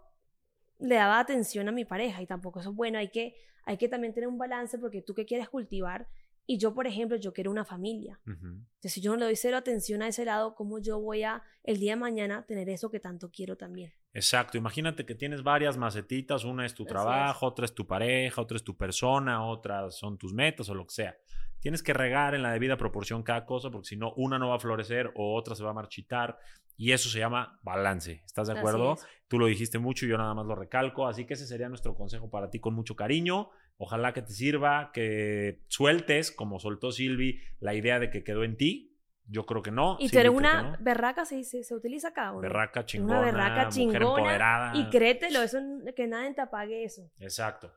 [0.78, 2.99] le daba atención a mi pareja y tampoco eso es bueno.
[2.99, 6.09] Hay que, hay que también tener un balance porque tú que quieres cultivar
[6.47, 8.19] y yo, por ejemplo, yo quiero una familia.
[8.27, 11.45] Entonces, si yo no le doy cero atención a ese lado, ¿cómo yo voy a
[11.62, 13.93] el día de mañana tener eso que tanto quiero también?
[14.12, 18.43] Exacto, imagínate que tienes varias macetitas, una es tu Así trabajo, otra es tu pareja,
[18.43, 21.16] otra es tu persona, otras son tus metas o lo que sea.
[21.61, 24.57] Tienes que regar en la debida proporción cada cosa porque si no, una no va
[24.57, 26.39] a florecer o otra se va a marchitar
[26.81, 28.23] y eso se llama balance.
[28.24, 28.95] ¿Estás de acuerdo?
[28.95, 29.07] es.
[29.28, 31.95] Tú lo dijiste mucho y yo nada más lo recalco, así que ese sería nuestro
[31.95, 33.51] consejo para ti con mucho cariño.
[33.77, 38.57] Ojalá que te sirva, que sueltes, como soltó Silvi, la idea de que quedó en
[38.57, 38.97] ti.
[39.27, 39.97] Yo creo que no.
[40.01, 40.77] Y tú Silvi eres creo que una no.
[40.81, 41.62] berraca, ¿se, dice?
[41.62, 42.32] ¿Se utiliza acá?
[42.32, 44.73] ¿o berraca Una chingona, berraca mujer chingona empoderada.
[44.77, 45.59] Y créetelo, eso,
[45.95, 47.11] que nadie te apague eso.
[47.19, 47.70] Exacto.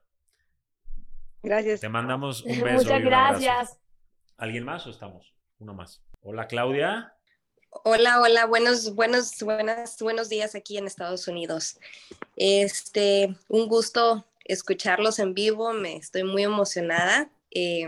[1.43, 1.81] Gracias.
[1.81, 2.67] Te mandamos un beso.
[2.67, 3.39] y Muchas abrazo.
[3.39, 3.77] gracias.
[4.37, 5.33] ¿Alguien más o estamos?
[5.59, 6.01] Uno más.
[6.21, 7.13] Hola, Claudia.
[7.69, 11.79] Hola, hola, buenos, buenos, buenas, buenos días aquí en Estados Unidos.
[12.35, 17.29] Este, un gusto escucharlos en vivo, me estoy muy emocionada.
[17.51, 17.87] Eh,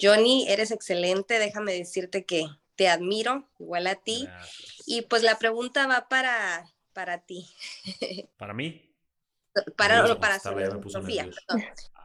[0.00, 2.46] Johnny, eres excelente, déjame decirte que
[2.76, 4.24] te admiro, igual a ti.
[4.26, 4.82] Gracias.
[4.86, 7.46] Y pues la pregunta va para, para ti,
[8.36, 8.84] ¿Para mí?
[9.76, 11.28] para, no, para Sofía,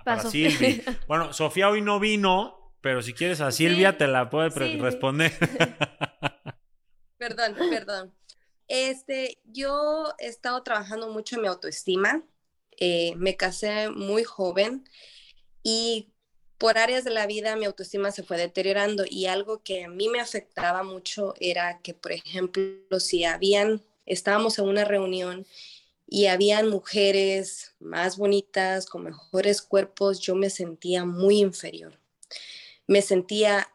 [0.04, 0.52] Para Para Sofía.
[0.52, 0.84] Silvi.
[1.08, 5.32] Bueno, Sofía hoy no vino, pero si quieres a Sí, Silvia te la puede responder.
[7.18, 8.14] Perdón, perdón.
[8.68, 12.22] Este, yo he estado trabajando mucho en mi autoestima.
[12.78, 14.84] Eh, me casé muy joven
[15.62, 16.10] y
[16.58, 20.10] por áreas de la vida mi autoestima se fue deteriorando y algo que a mí
[20.10, 25.46] me afectaba mucho era que, por ejemplo, si habían, estábamos en una reunión
[26.08, 32.00] y habían mujeres más bonitas, con mejores cuerpos, yo me sentía muy inferior.
[32.88, 33.68] Me sentía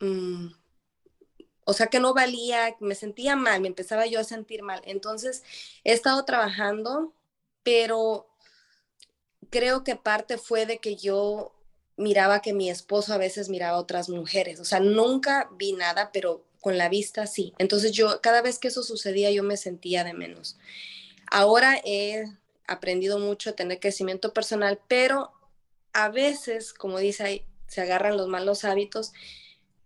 [0.00, 0.48] mm,
[1.68, 4.80] o sea que no valía, me sentía mal, me empezaba yo a sentir mal.
[4.86, 5.42] Entonces,
[5.84, 7.12] he estado trabajando,
[7.62, 8.26] pero
[9.50, 11.52] creo que parte fue de que yo
[11.98, 14.60] miraba que mi esposo a veces miraba a otras mujeres.
[14.60, 17.52] O sea, nunca vi nada, pero con la vista sí.
[17.58, 20.56] Entonces, yo, cada vez que eso sucedía, yo me sentía de menos.
[21.30, 22.24] Ahora he
[22.66, 25.32] aprendido mucho a tener crecimiento personal, pero
[25.92, 29.12] a veces, como dice ahí, se agarran los malos hábitos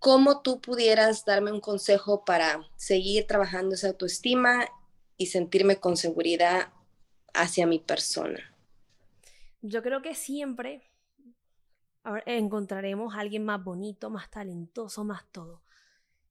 [0.02, 4.66] ¿Cómo tú pudieras darme un consejo para seguir trabajando esa autoestima
[5.16, 6.72] y sentirme con seguridad
[7.32, 8.52] hacia mi persona?
[9.60, 10.82] Yo creo que siempre
[12.26, 15.62] encontraremos a alguien más bonito, más talentoso, más todo.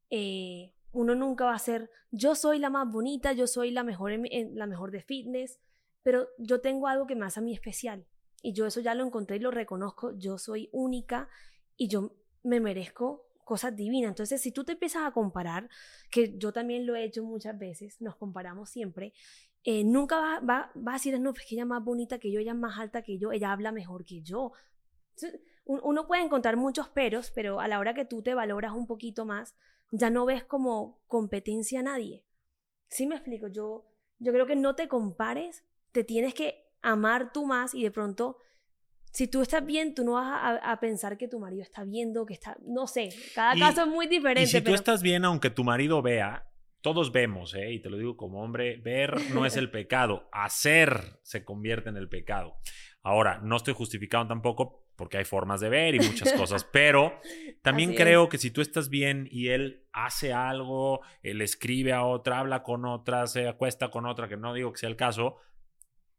[0.09, 4.11] Eh, uno nunca va a ser, yo soy la más bonita, yo soy la mejor,
[4.53, 5.59] la mejor de fitness,
[6.03, 8.05] pero yo tengo algo que me hace a mí especial.
[8.43, 11.29] Y yo eso ya lo encontré y lo reconozco, yo soy única
[11.77, 12.11] y yo
[12.43, 14.09] me merezco cosas divinas.
[14.09, 15.69] Entonces, si tú te empiezas a comparar,
[16.09, 19.13] que yo también lo he hecho muchas veces, nos comparamos siempre,
[19.63, 22.31] eh, nunca va, va, va a decir, no, es que ella es más bonita que
[22.31, 24.51] yo, ella es más alta que yo, ella habla mejor que yo.
[25.15, 28.73] Entonces, un- Uno puede encontrar muchos peros, pero a la hora que tú te valoras
[28.73, 29.55] un poquito más,
[29.91, 32.23] ya no ves como competencia a nadie.
[32.89, 33.47] ¿Sí me explico?
[33.47, 33.85] Yo,
[34.19, 38.37] yo creo que no te compares, te tienes que amar tú más y de pronto,
[39.11, 42.25] si tú estás bien, tú no vas a, a pensar que tu marido está viendo,
[42.25, 44.43] que está, no sé, cada Y- caso es muy diferente.
[44.43, 46.47] Y si tú estás bien, aunque tu marido vea,
[46.81, 47.71] todos vemos, ¿eh?
[47.73, 51.97] y te lo digo como hombre, ver no es el pecado, hacer se convierte en
[51.97, 52.55] el pecado.
[53.03, 57.19] Ahora, no estoy justificado tampoco porque hay formas de ver y muchas cosas, pero
[57.63, 62.37] también creo que si tú estás bien y él hace algo, él escribe a otra,
[62.37, 65.37] habla con otra, se acuesta con otra, que no digo que sea el caso,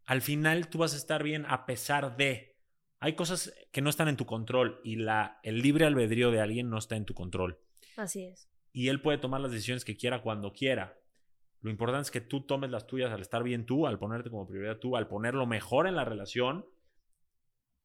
[0.04, 2.56] al final tú vas a estar bien a pesar de...
[2.98, 6.68] Hay cosas que no están en tu control y la, el libre albedrío de alguien
[6.68, 7.60] no está en tu control
[7.96, 8.50] Así es.
[8.72, 10.98] y él puede tomar las decisiones que quiera cuando quiera.
[11.60, 14.48] Lo importante es que tú tomes las tuyas al estar bien tú, al ponerte como
[14.48, 16.66] prioridad tú, al poner lo mejor en la relación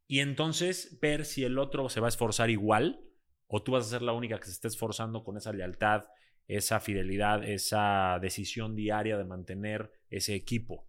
[0.08, 3.02] y entonces ver si el otro se va a esforzar igual
[3.48, 6.06] o tú vas a ser la única que se esté esforzando con esa lealtad,
[6.48, 10.88] esa fidelidad, esa decisión diaria de mantener ese equipo.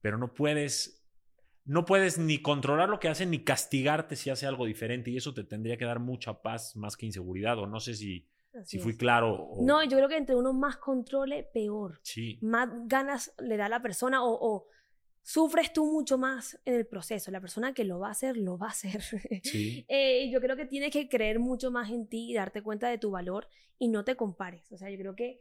[0.00, 1.02] Pero no puedes
[1.64, 5.32] no puedes ni controlar lo que hacen ni castigarte si hace algo diferente y eso
[5.32, 8.28] te tendría que dar mucha paz más que inseguridad o no sé si,
[8.64, 9.50] si fui claro.
[9.60, 12.00] No, yo creo que entre uno más controle, peor.
[12.02, 12.38] Sí.
[12.42, 14.66] Más ganas le da a la persona o,
[15.22, 17.30] sufres tú mucho más en el proceso.
[17.30, 19.02] La persona que lo va a hacer, lo va a hacer.
[19.42, 19.84] Sí.
[19.88, 22.98] Eh, yo creo que tienes que creer mucho más en ti y darte cuenta de
[22.98, 24.70] tu valor y no te compares.
[24.72, 25.40] O sea, yo creo que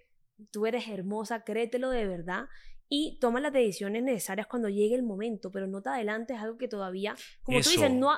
[0.52, 2.46] tú eres hermosa, créetelo de verdad
[2.94, 6.68] y toma las decisiones necesarias cuando llegue el momento, pero no te adelantes algo que
[6.68, 8.12] todavía, como tú dices, no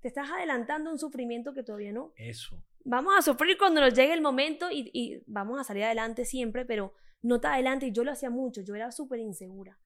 [0.00, 2.12] te estás adelantando un sufrimiento que todavía no.
[2.16, 2.62] Eso.
[2.84, 6.94] Vamos a sufrir cuando nos llegue el momento y, vamos a salir adelante siempre, pero
[7.20, 7.88] no te adelantes.
[7.88, 9.76] Y yo lo hacía mucho, yo era súper insegura.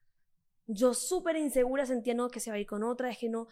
[0.67, 3.49] Yo súper insegura sentía, no, que se va a ir con otra, es que no.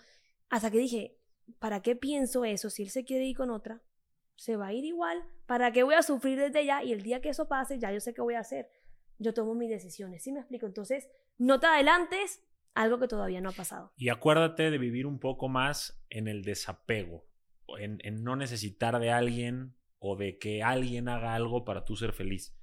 [0.49, 1.17] Hasta que dije,
[1.59, 2.71] ¿para qué pienso eso?
[2.71, 3.83] Si él se quiere ir con otra,
[4.37, 5.25] se va a ir igual.
[5.47, 6.83] ¿Para qué voy a sufrir desde ya?
[6.83, 8.69] Y el día que eso pase, ya yo sé qué voy a hacer
[9.19, 10.23] yo tomo mis decisiones.
[10.23, 10.67] ¿Sí me explico?
[10.67, 11.09] Entonces,
[11.39, 12.43] no te adelantes
[12.75, 13.93] algo que todavía no ha pasado.
[13.97, 17.27] Y acuérdate de vivir un poco más en el desapego,
[17.79, 22.57] en, no necesitar de alguien o de que alguien haga algo para tú ser feliz.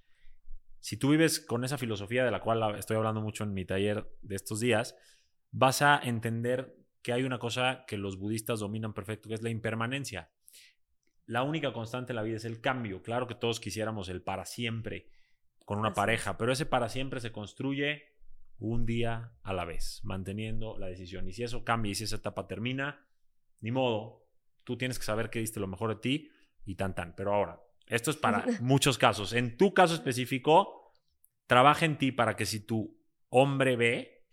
[0.82, 4.12] Si tú vives con esa filosofía de la cual estoy hablando mucho en mi taller
[4.24, 4.96] de estos días,
[5.52, 9.52] vas a entender que hay una cosa que los budistas dominan perfecto, que es la
[9.52, 10.32] impermanencia.
[11.28, 13.04] La única constante en la vida es el cambio.
[13.04, 15.08] Claro que todos quisiéramos el para siempre,
[15.66, 18.04] con una pareja, pero ese para siempre se construye
[18.58, 21.28] un día a la vez, manteniendo la decisión.
[21.28, 23.06] Y si eso cambia y si esa etapa termina,
[23.60, 24.28] ni modo,
[24.64, 26.32] tú tienes que saber que diste lo mejor de ti
[26.66, 27.16] y tan tan.
[27.16, 27.62] Pero ahora,
[27.92, 29.34] esto es para muchos casos.
[29.34, 30.94] En tu caso específico,
[31.46, 32.98] trabaja en ti para que si tu
[33.30, 34.26] hombre ve,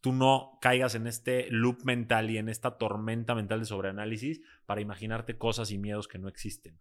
[0.00, 4.80] tú no caigas en este loop mental y en esta tormenta mental de sobreanálisis para
[4.80, 6.80] imaginarte cosas y miedos que no existen.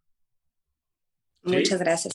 [1.41, 2.13] Muchas gracias.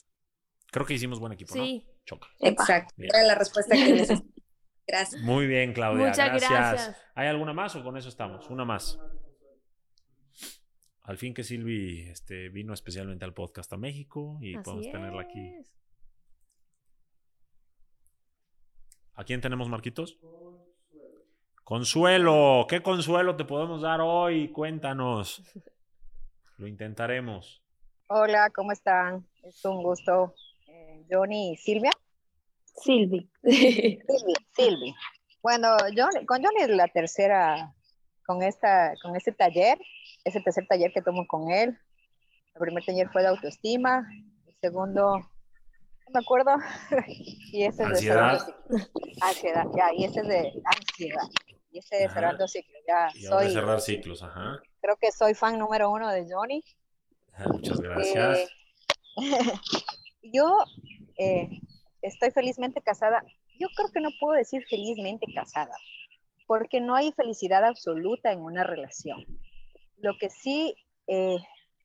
[0.71, 1.85] Creo que hicimos buen equipo, sí.
[1.85, 1.93] ¿no?
[2.05, 2.27] Choca.
[2.39, 2.93] Exacto.
[2.97, 4.31] Era la respuesta que necesitaba.
[4.87, 5.21] Gracias.
[5.21, 6.07] Muy bien, Claudia.
[6.07, 6.97] Muchas gracias.
[7.15, 8.49] ¿Hay alguna más o con eso estamos?
[8.49, 8.99] Una más.
[11.03, 15.55] Al fin que Silvi este, vino especialmente al podcast a México y podemos tenerla aquí.
[19.15, 20.19] ¿A quién tenemos, Marquitos?
[21.63, 22.65] Consuelo.
[22.69, 24.49] ¿Qué consuelo te podemos dar hoy?
[24.49, 25.43] Cuéntanos.
[26.57, 27.63] Lo intentaremos.
[28.07, 29.27] Hola, ¿cómo están?
[29.43, 30.35] Es un gusto
[31.09, 31.91] Johnny y Silvia.
[32.63, 33.29] Silvi.
[33.43, 34.95] Silvi, Silvi.
[35.41, 35.75] Bueno,
[36.25, 37.73] con Johnny es la tercera,
[38.25, 39.79] con, esta, con este taller,
[40.23, 41.77] es el tercer taller que tomo con él.
[42.53, 44.07] El primer taller fue de autoestima,
[44.45, 46.51] el segundo, no me acuerdo,
[47.07, 48.45] y ese es ansiedad.
[48.69, 48.87] de
[49.21, 51.27] ansiedad, ya, y ese es de ansiedad,
[51.71, 53.51] y ese es cerrando ciclos, ya y soy.
[53.51, 54.59] cerrar ciclos, ajá.
[54.81, 56.63] Creo que soy fan número uno de Johnny.
[57.33, 58.39] Ah, muchas gracias.
[58.39, 58.51] Eh,
[60.33, 60.57] yo
[61.17, 61.49] eh,
[62.01, 63.23] estoy felizmente casada.
[63.59, 65.73] Yo creo que no puedo decir felizmente casada,
[66.51, 69.25] porque no hay felicidad absoluta en una relación.
[69.99, 70.75] Lo que sí,
[71.07, 71.37] eh,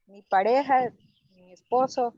[0.09, 0.93] mi pareja,
[1.37, 2.15] mi esposo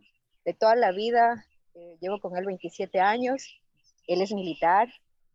[0.46, 1.44] de toda la vida,
[1.74, 3.60] eh, llevo con él 27 años,
[4.06, 4.88] él es militar,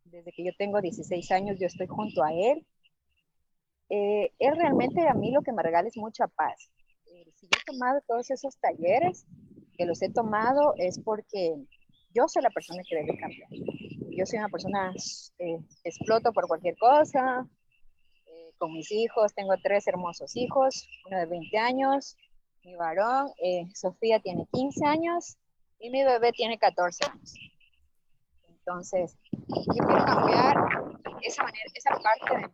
[0.06, 2.66] desde que yo tengo 16 años yo estoy junto a él.
[3.90, 6.72] él realmente a mí lo que me regala es mucha paz.
[7.36, 9.28] si yo he tomado todos esos talleres,
[9.78, 11.54] que los he tomado es porque
[12.16, 13.50] yo soy la persona que debe cambiar.
[14.16, 14.94] Yo soy una persona,
[15.40, 17.48] eh, exploto por cualquier cosa,
[18.26, 22.16] eh, con mis hijos, tengo tres hermosos hijos, uno de 20 años,
[22.64, 25.38] mi varón, eh, Sofía tiene 15 años
[25.80, 27.34] y mi bebé tiene 14 años.
[28.48, 30.58] Entonces, yo quiero cambiar
[31.24, 32.48] esa, manera, esa parte de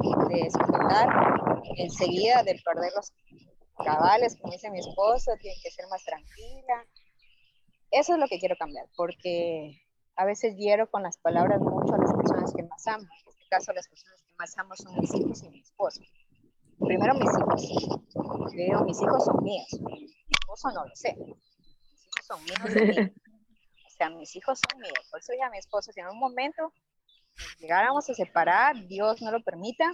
[0.00, 3.12] mí, de explotar enseguida, de perder los
[3.84, 6.86] cabales, como dice mi esposo, tiene que ser más tranquila.
[7.90, 9.82] Eso es lo que quiero cambiar, porque
[10.18, 13.04] a veces hiero con las palabras mucho a las personas que más amo.
[13.04, 16.00] En este caso, las personas que más amo son mis hijos y mi esposo.
[16.80, 18.12] Primero mis hijos.
[18.52, 19.68] Pero mis hijos son míos.
[19.80, 21.16] Mi esposo no lo sé.
[21.16, 23.10] Mis hijos son míos
[23.86, 25.06] O sea, mis hijos son míos.
[25.08, 26.72] Por eso dije a mi esposo, si en un momento
[27.60, 29.84] llegáramos a separar, Dios no lo permita,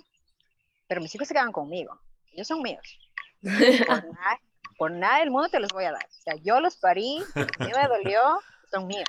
[0.88, 2.00] pero mis hijos se quedan conmigo.
[2.32, 2.98] Ellos son míos.
[4.78, 6.04] Por nada, del mundo te los voy a dar.
[6.04, 8.40] O sea, yo los parí, a mí me dolió,
[8.70, 9.08] son míos.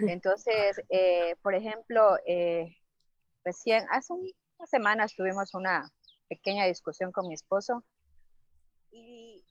[0.00, 2.76] Entonces, eh, por ejemplo, eh,
[3.44, 5.90] recién, hace unas semanas tuvimos una
[6.28, 7.84] pequeña discusión con mi esposo
[8.90, 9.44] y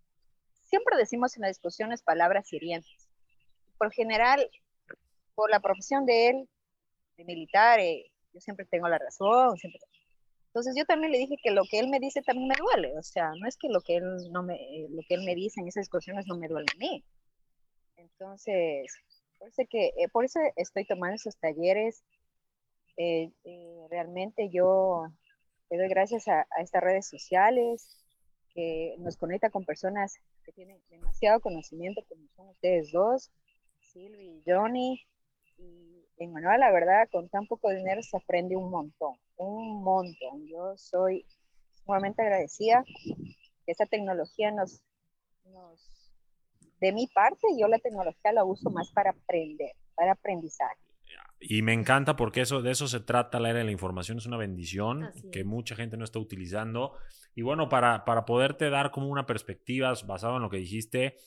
[0.64, 3.10] siempre decimos en las discusiones palabras hirientes.
[3.78, 4.50] Por general,
[5.36, 6.50] por la profesión de él,
[7.18, 9.80] de militar, eh, yo siempre tengo la razón, siempre
[10.48, 13.04] Entonces yo también le dije que lo que él me dice también me duele, o
[13.04, 14.58] sea, no es que lo que él no me,
[14.90, 17.04] lo que él me dice en esas discusiones no me duele a mí.
[17.98, 18.94] Entonces,
[19.38, 22.04] por eso, que, eh, por eso estoy tomando esos talleres.
[22.98, 25.08] Eh, eh, realmente yo
[25.70, 28.06] le doy gracias a, a, estas redes sociales
[28.54, 33.32] que nos conecta con personas que tienen demasiado conocimiento, como son ustedes dos,
[33.82, 35.02] Silvi y Johnny.
[35.58, 40.48] Y en Manuel, la verdad, con tan poco dinero se aprende un montón, un montón.
[40.48, 41.26] Yo soy
[41.84, 42.84] sumamente agradecida
[43.66, 44.82] que esta tecnología nos,
[45.46, 45.95] nos
[46.86, 50.78] de mi parte, yo la tecnología la uso más para aprender, para aprendizaje.
[51.40, 54.28] Y me encanta porque eso, de eso se trata la era de la información, es
[54.28, 56.94] una bendición que mucha gente no está utilizando.
[57.34, 61.18] Y bueno, para, para poderte dar como una perspectiva basado en lo que dijiste,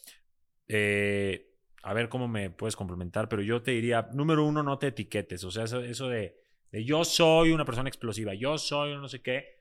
[0.68, 1.50] eh,
[1.82, 5.42] a ver cómo me puedes complementar, pero yo te diría, número uno, no te etiquetes,
[5.42, 6.36] o sea, eso, eso de,
[6.70, 9.57] de yo soy una persona explosiva, yo soy no sé qué,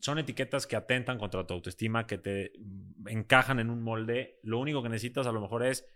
[0.00, 2.52] son etiquetas que atentan contra tu autoestima, que te
[3.06, 4.38] encajan en un molde.
[4.42, 5.86] Lo único que necesitas a lo mejor es,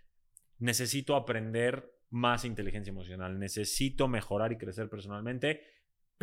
[0.59, 5.61] necesito aprender más inteligencia emocional, necesito mejorar y crecer personalmente,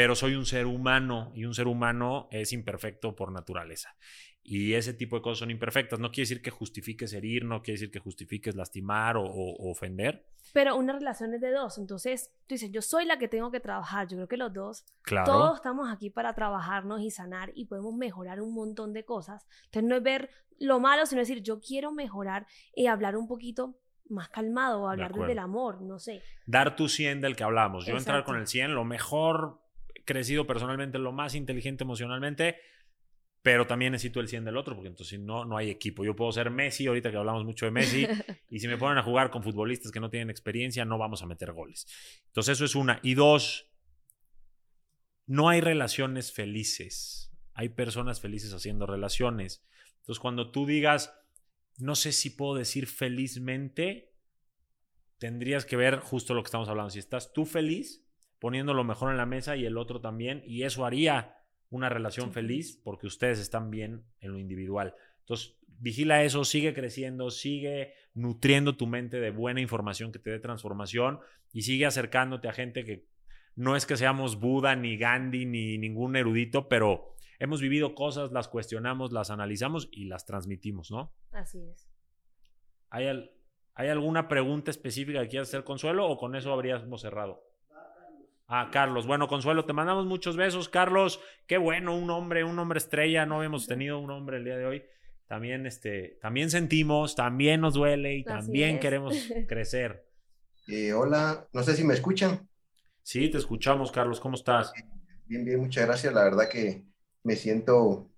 [0.00, 3.94] pero soy un ser humano y un ser humano es imperfecto por naturaleza.
[4.42, 6.00] Y ese tipo de cosas son imperfectas.
[6.00, 10.24] No quiere decir que justifiques herir, no quiere decir que justifiques lastimar o, ofender.
[10.54, 11.76] Pero una relación es de dos.
[11.76, 14.08] Entonces, tú dices, yo soy la que tengo que trabajar.
[14.08, 14.86] Yo creo que los dos,
[15.26, 19.46] todos estamos aquí para trabajarnos y sanar y podemos mejorar un montón de cosas.
[19.66, 23.76] Entonces, no es ver lo malo, sino decir, yo quiero mejorar y hablar un poquito
[24.08, 26.22] más calmado, o hablar desde el amor, no sé.
[26.46, 27.86] Dar tu 100 del que hablamos.
[27.86, 29.60] Yo entrar con el 100, lo mejor
[30.04, 32.56] crecido personalmente, lo más inteligente emocionalmente,
[33.42, 36.04] pero también necesito el 100 del otro, porque entonces no, no hay equipo.
[36.04, 38.06] Yo puedo ser Messi, ahorita que hablamos mucho de Messi,
[38.50, 41.26] y si me ponen a jugar con futbolistas que no tienen experiencia, no vamos a
[41.26, 41.86] meter goles.
[42.26, 43.00] Entonces eso es una.
[43.02, 43.70] Y dos,
[45.26, 47.32] no hay relaciones felices.
[47.54, 49.64] Hay personas felices haciendo relaciones.
[50.00, 51.14] Entonces cuando tú digas,
[51.78, 54.12] no sé si puedo decir felizmente,
[55.18, 56.90] tendrías que ver justo lo que estamos hablando.
[56.90, 58.04] Si estás tú feliz,
[58.40, 61.36] poniendo lo mejor en la mesa y el otro también, y eso haría
[61.68, 64.94] una relación feliz porque ustedes están bien en lo individual.
[65.20, 70.40] Entonces, vigila eso, sigue creciendo, sigue nutriendo tu mente de buena información que te dé
[70.40, 71.20] transformación
[71.52, 73.06] y sigue acercándote a gente que
[73.54, 78.48] no es que seamos Buda, ni Gandhi, ni ningún erudito, pero hemos vivido cosas, las
[78.48, 81.12] cuestionamos, las analizamos y las transmitimos, ¿no?
[81.30, 81.88] Así es.
[82.88, 83.06] ¿Hay,
[83.74, 87.49] ¿hay alguna pregunta específica que quieras hacer, Consuelo, o con eso habríamos cerrado?
[88.52, 89.06] Ah, Carlos.
[89.06, 91.20] Bueno, Consuelo, te mandamos muchos besos, Carlos.
[91.46, 93.24] Qué bueno, un hombre, un hombre estrella.
[93.24, 94.82] No habíamos tenido un hombre el día de hoy.
[95.28, 99.14] También, este, también sentimos, también nos duele y también queremos
[99.48, 100.04] crecer.
[100.66, 102.48] Eh, hola, no sé si me escuchan.
[103.04, 104.18] Sí, te escuchamos, Carlos.
[104.18, 104.72] ¿Cómo estás?
[105.26, 106.12] Bien, bien, muchas gracias.
[106.12, 106.84] La verdad que
[107.22, 108.10] me siento,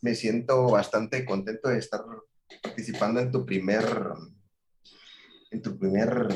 [0.00, 2.00] me siento bastante contento de estar
[2.62, 3.84] participando en tu primer,
[5.50, 6.28] en tu primer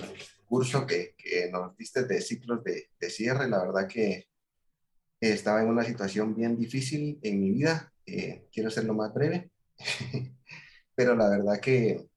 [0.47, 3.49] curso que, que nos diste de ciclos de, de, cierre.
[3.49, 4.29] La verdad que
[5.21, 7.93] estaba en una situación bien difícil en mi vida.
[8.07, 9.51] Eh, quiero hacerlo más breve,
[10.95, 12.09] pero la verdad que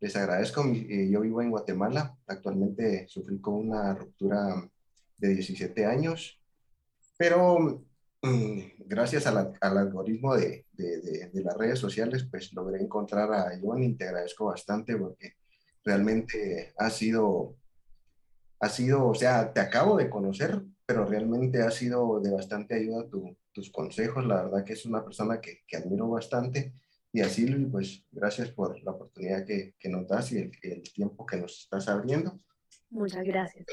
[0.00, 0.64] les agradezco.
[0.64, 2.16] Eh, yo vivo en Guatemala.
[2.26, 4.68] Actualmente sufrí con una ruptura
[5.16, 6.40] de 17 años,
[7.16, 7.84] pero
[8.22, 13.82] mm, gracias al algoritmo de, de, de, las redes sociales, pues logré encontrar a Iván
[13.82, 15.34] y te agradezco bastante porque
[15.84, 17.56] realmente ha sido
[18.60, 23.08] ha sido, o sea, te acabo de conocer, pero realmente ha sido de bastante ayuda
[23.52, 24.26] tus consejos.
[24.26, 26.74] La verdad que es una persona que, que admiro bastante.
[27.12, 31.24] Y a Silvi, pues gracias por la oportunidad que, que nos das y el, tiempo
[31.24, 32.40] que nos estás abriendo.
[32.90, 33.66] Muchas gracias.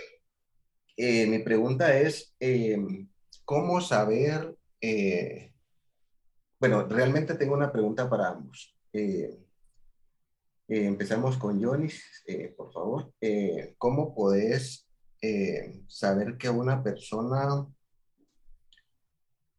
[0.95, 2.77] Eh, mi pregunta es, eh,
[3.43, 4.55] ¿cómo saber?
[4.80, 5.53] Eh,
[6.60, 8.73] bueno, realmente tengo una pregunta para ambos.
[8.93, 9.38] Eh,
[10.68, 13.14] empezamos con Jonis, eh, por favor.
[13.22, 14.88] Eh, ¿Cómo podés
[15.88, 17.65] saber que una persona,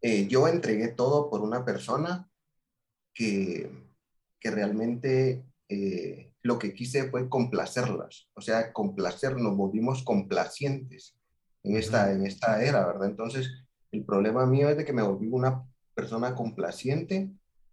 [0.03, 2.29] yo entregué todo por una persona
[3.15, 3.71] que,
[4.39, 5.47] que realmente
[6.45, 11.17] lo que quise fue complacerlas, o sea, complacer, nos volvimos complacientes
[11.63, 13.09] en esta, en esta era, ¿verdad?
[13.09, 17.31] Entonces, el problema mío es de que me volví una persona complaciente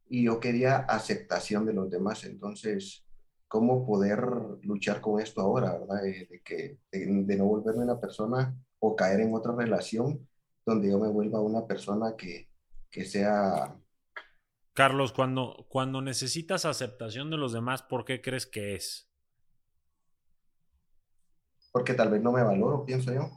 [0.07, 3.03] y yo quería aceptación de los demás, entonces
[3.51, 4.23] cómo poder
[4.63, 6.01] luchar con esto ahora, ¿verdad?
[6.03, 10.25] De, que, de, no volverme una persona o caer en otra relación
[10.65, 12.49] donde yo me vuelva una persona que,
[12.89, 13.77] que sea...
[14.71, 19.11] Carlos, cuando, cuando necesitas aceptación de los demás, ¿por qué crees que es?
[21.73, 23.29] Porque tal vez no me valoro, pienso yo.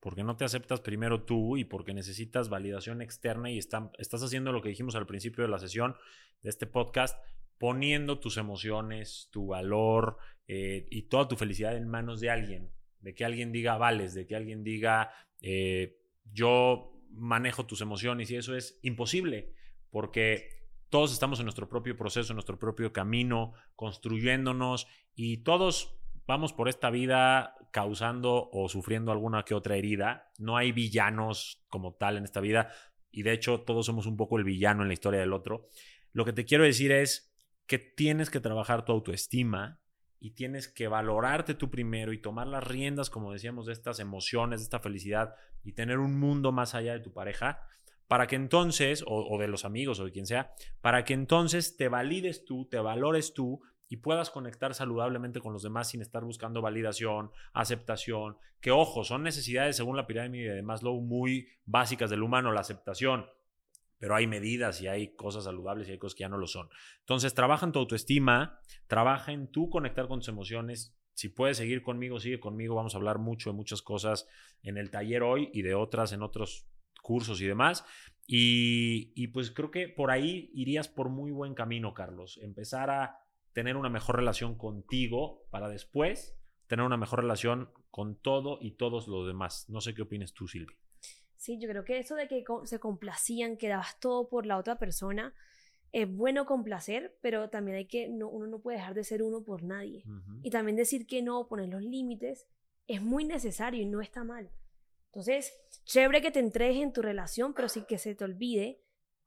[0.00, 4.60] porque no te aceptas primero tú y porque necesitas validación externa y estás haciendo lo
[4.60, 5.94] que dijimos al principio de la sesión
[6.42, 7.16] de este podcast,
[7.62, 10.16] poniendo tus emociones, tu valor
[10.48, 14.26] eh, y toda tu felicidad en manos de alguien, de que alguien diga vales, de
[14.26, 19.52] que alguien diga eh, yo manejo tus emociones y eso es imposible
[19.90, 25.94] porque todos estamos en nuestro propio proceso, en nuestro propio camino, construyéndonos y todos
[26.26, 30.32] vamos por esta vida causando o sufriendo alguna que otra herida.
[30.36, 32.72] No hay villanos como tal en esta vida
[33.12, 35.68] y de hecho todos somos un poco el villano en la historia del otro.
[36.12, 37.31] Lo que te quiero decir es
[37.66, 39.80] que tienes que trabajar tu autoestima
[40.18, 44.60] y tienes que valorarte tú primero y tomar las riendas, como decíamos, de estas emociones,
[44.60, 45.34] de esta felicidad
[45.64, 47.66] y tener un mundo más allá de tu pareja
[48.12, 50.52] para que entonces, o, de los amigos o de quien sea,
[50.82, 55.62] para que entonces te valides tú, te valores tú y puedas conectar saludablemente con los
[55.62, 61.00] demás sin estar buscando validación, aceptación, que ojo, son necesidades según la pirámide de Maslow
[61.00, 63.26] muy básicas del humano, la aceptación,
[64.02, 66.68] pero hay medidas y hay cosas saludables y hay cosas que ya no lo son.
[67.02, 68.58] Entonces, trabaja en tu autoestima,
[68.88, 70.98] trabaja en tú conectar con tus emociones.
[71.14, 72.74] Si puedes seguir conmigo, sigue conmigo.
[72.74, 74.26] Vamos a hablar mucho de muchas cosas
[74.64, 76.66] en el taller hoy y de otras en otros
[77.00, 77.84] cursos y demás.
[78.26, 82.40] Y, pues creo que por ahí irías por muy buen camino, Carlos.
[82.42, 83.20] Empezar a
[83.52, 89.06] tener una mejor relación contigo para después tener una mejor relación con todo y todos
[89.06, 89.66] los demás.
[89.68, 90.74] No sé qué opinas tú, Silvi.
[91.42, 94.78] Sí, yo creo que eso de que se complacían, que dabas todo por la otra
[94.78, 95.34] persona,
[95.90, 99.42] es bueno complacer, pero también hay que, no, uno no puede dejar de ser uno
[99.42, 100.04] por nadie.
[100.06, 100.40] Uh -huh.
[100.44, 102.46] Y también decir que no, poner los límites,
[102.86, 104.52] es muy necesario y no está mal.
[105.06, 105.52] Entonces,
[105.84, 108.80] chévere que te entregues en tu relación, pero sin que se te olvide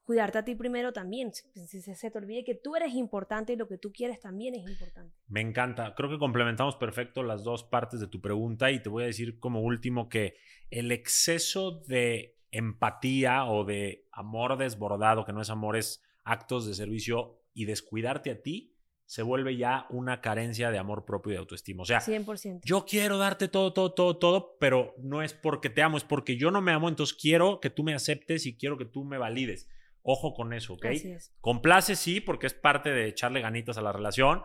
[0.05, 1.33] cuidarte a ti primero también.
[1.33, 4.69] Si se te olvide que tú eres importante y lo que tú quieres también es
[4.69, 5.13] importante.
[5.27, 5.93] Me encanta.
[5.95, 9.39] Creo que complementamos perfecto las dos partes de tu pregunta y te voy a decir
[9.39, 10.35] como último que
[10.69, 16.73] el exceso de empatía o de amor desbordado, que no es amor, es actos de
[16.73, 18.75] servicio y descuidarte a ti,
[19.05, 21.83] se vuelve ya una carencia de amor propio y de autoestima.
[21.83, 22.61] O sea, 100%.
[22.63, 26.37] yo quiero darte todo, todo, todo, todo, pero no es porque te amo, es porque
[26.37, 29.17] yo no me amo, entonces quiero que tú me aceptes y quiero que tú me
[29.17, 29.69] valides.
[30.01, 30.85] Ojo con eso, ¿ok?
[30.85, 31.33] Así es.
[31.41, 34.43] Complace sí, porque es parte de echarle ganitas a la relación,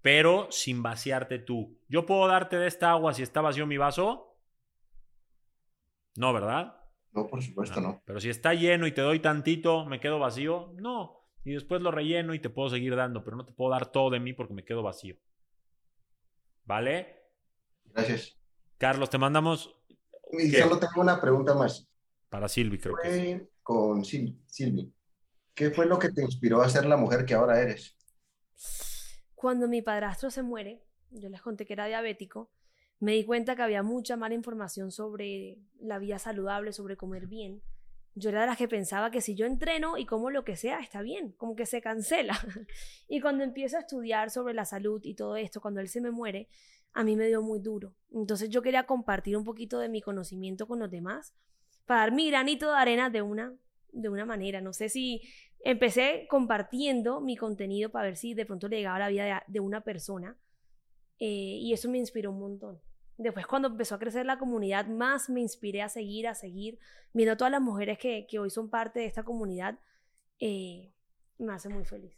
[0.00, 1.78] pero sin vaciarte tú.
[1.88, 4.31] ¿Yo puedo darte de esta agua si está vacío mi vaso?
[6.16, 6.76] No, ¿verdad?
[7.12, 7.88] No, por supuesto no.
[7.88, 8.02] no.
[8.04, 10.72] Pero si está lleno y te doy tantito, ¿me quedo vacío?
[10.76, 11.22] No.
[11.44, 14.10] Y después lo relleno y te puedo seguir dando, pero no te puedo dar todo
[14.10, 15.16] de mí porque me quedo vacío.
[16.64, 17.16] ¿Vale?
[17.84, 18.38] Gracias.
[18.78, 19.74] Carlos, te mandamos.
[20.32, 20.62] Y ¿Qué?
[20.62, 21.88] solo tengo una pregunta más.
[22.28, 23.42] Para Silvi, creo Fue que es.
[23.62, 24.92] Con Sil Silvi.
[25.54, 27.96] ¿Qué fue lo que te inspiró a ser la mujer que ahora eres?
[29.34, 32.50] Cuando mi padrastro se muere, yo les conté que era diabético,
[33.02, 37.60] me di cuenta que había mucha mala información sobre la vida saludable, sobre comer bien.
[38.14, 40.78] Yo era de las que pensaba que si yo entreno y como lo que sea,
[40.78, 42.38] está bien, como que se cancela.
[43.08, 46.12] y cuando empiezo a estudiar sobre la salud y todo esto, cuando él se me
[46.12, 46.48] muere,
[46.92, 47.92] a mí me dio muy duro.
[48.12, 51.34] Entonces yo quería compartir un poquito de mi conocimiento con los demás
[51.86, 53.52] para dar mi granito de arena de una
[53.90, 54.60] de una manera.
[54.60, 55.22] No sé si
[55.58, 59.58] empecé compartiendo mi contenido para ver si de pronto le llegaba a la vida de,
[59.58, 60.38] una persona
[61.18, 62.80] eh, y eso me inspiró un montón.
[63.18, 66.78] Después cuando empezó a crecer la comunidad, más me inspiré a seguir, a seguir,
[67.12, 69.78] viendo a todas las mujeres que, que hoy son parte de esta comunidad,
[70.40, 70.92] eh,
[71.38, 72.16] me hace muy feliz.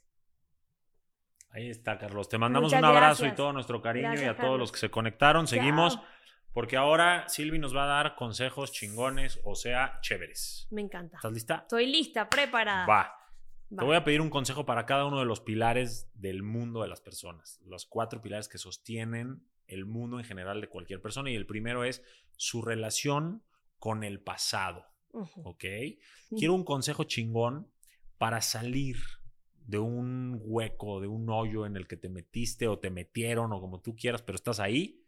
[1.50, 2.28] Ahí está, Carlos.
[2.28, 3.32] Te mandamos Muchas un abrazo gracias.
[3.32, 4.48] y todo nuestro cariño gracias, y a Carlos.
[4.48, 5.46] todos los que se conectaron.
[5.46, 6.00] Seguimos.
[6.52, 10.68] Porque ahora Silvi nos va a dar consejos chingones, o sea, chéveres.
[10.70, 11.16] Me encanta.
[11.16, 11.54] ¿Estás lista?
[11.62, 12.86] Estoy lista, preparada.
[12.86, 13.23] Va.
[13.76, 16.88] Te voy a pedir un consejo para cada uno de los pilares del mundo de
[16.88, 17.60] las personas.
[17.64, 21.30] Los cuatro pilares que sostienen el mundo en general de cualquier persona.
[21.30, 22.02] Y el primero es
[22.36, 23.42] su relación
[23.78, 24.86] con el pasado.
[25.12, 25.42] Uh -huh.
[25.44, 25.64] ¿Ok?
[25.64, 26.38] Uh -huh.
[26.38, 27.70] Quiero un consejo chingón
[28.18, 28.96] para salir
[29.66, 33.60] de un hueco, de un hoyo en el que te metiste o te metieron o
[33.60, 35.04] como tú quieras, pero estás ahí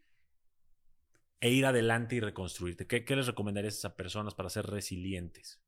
[1.39, 2.87] e ir adelante y reconstruirte.
[2.87, 5.61] ¿Qué, qué les recomendarías a esas personas para ser resilientes?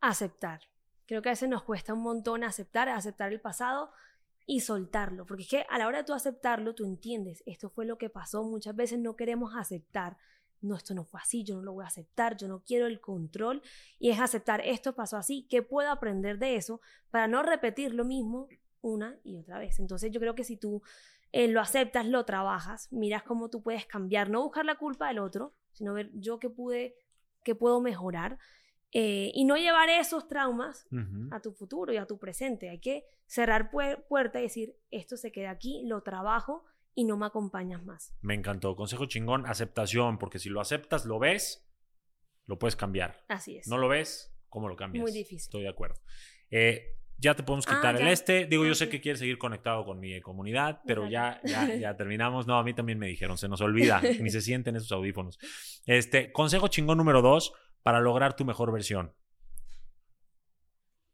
[0.00, 0.69] Aceptar.
[1.10, 3.90] Creo que a veces nos cuesta un montón aceptar, aceptar el pasado
[4.46, 7.84] y soltarlo, porque es que a la hora de tú aceptarlo, tú entiendes, esto fue
[7.84, 10.18] lo que pasó, muchas veces no queremos aceptar,
[10.60, 13.00] no, esto no fue así, yo no lo voy a aceptar, yo no quiero el
[13.00, 13.60] control,
[13.98, 16.80] y es aceptar, esto pasó así, ¿qué puedo aprender de eso
[17.10, 18.46] para no repetir lo mismo
[18.80, 19.80] una y otra vez?
[19.80, 20.80] Entonces yo creo que si tú
[21.32, 25.18] eh, lo aceptas, lo trabajas, miras cómo tú puedes cambiar, no buscar la culpa del
[25.18, 26.94] otro, sino ver yo qué pude,
[27.42, 28.38] qué puedo mejorar
[28.92, 31.28] eh, y no llevar esos traumas uh -huh.
[31.36, 32.68] a tu futuro y a tu presente.
[32.70, 36.64] Hay que cerrar pu puerta y decir, esto se queda aquí, lo trabajo
[36.94, 38.12] y no me acompañas más.
[38.20, 38.74] Me encantó.
[38.74, 41.64] Consejo chingón, aceptación, porque si lo aceptas, lo ves,
[42.46, 43.24] lo puedes cambiar.
[43.28, 43.68] Así es.
[43.68, 44.34] ¿No lo ves?
[44.48, 45.02] ¿Cómo lo cambias?
[45.02, 45.36] Muy difícil.
[45.38, 46.00] Estoy de acuerdo.
[46.50, 48.46] Eh, ya te podemos Ah, quitar el este.
[48.46, 52.46] Digo, yo sé que quieres seguir conectado con mi comunidad, pero ya, ya, ya terminamos.
[52.48, 55.38] No, a mí también me dijeron, se nos olvida, ni se sienten esos audífonos.
[55.86, 59.14] Este, consejo chingón número dos para lograr tu mejor versión.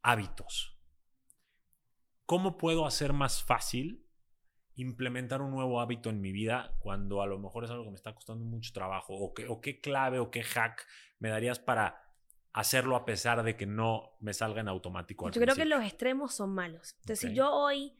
[0.02, 0.78] Hábitos.
[2.26, 4.04] ¿Cómo puedo hacer más fácil
[4.74, 7.96] implementar un nuevo hábito en mi vida cuando a lo mejor es algo que me
[7.96, 9.14] está costando mucho trabajo?
[9.14, 10.86] ¿O qué, o qué clave o qué hack
[11.18, 12.02] me darías para
[12.52, 15.26] hacerlo a pesar de que no me salga en automático?
[15.26, 16.94] al Yo creo que los extremos son malos.
[17.00, 17.94] Entonces, si yo hoy,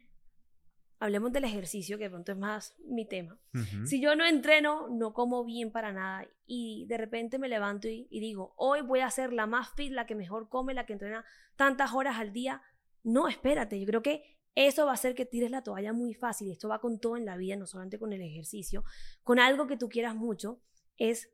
[0.98, 3.38] hablemos del ejercicio, que de pronto es más mi tema.
[3.86, 8.06] Si yo no entreno, no como bien para nada y de repente me levanto y,
[8.10, 10.92] y digo, hoy voy a ser la más fit, la que mejor come, la que
[10.94, 11.24] entrena
[11.56, 12.62] tantas horas al día.
[13.02, 14.22] No, espérate, yo creo que
[14.54, 16.50] eso va a hacer que tires la toalla muy fácil.
[16.50, 18.84] Esto va con todo en la vida, no solamente con el ejercicio.
[19.22, 20.60] Con algo que tú quieras mucho,
[20.96, 21.30] es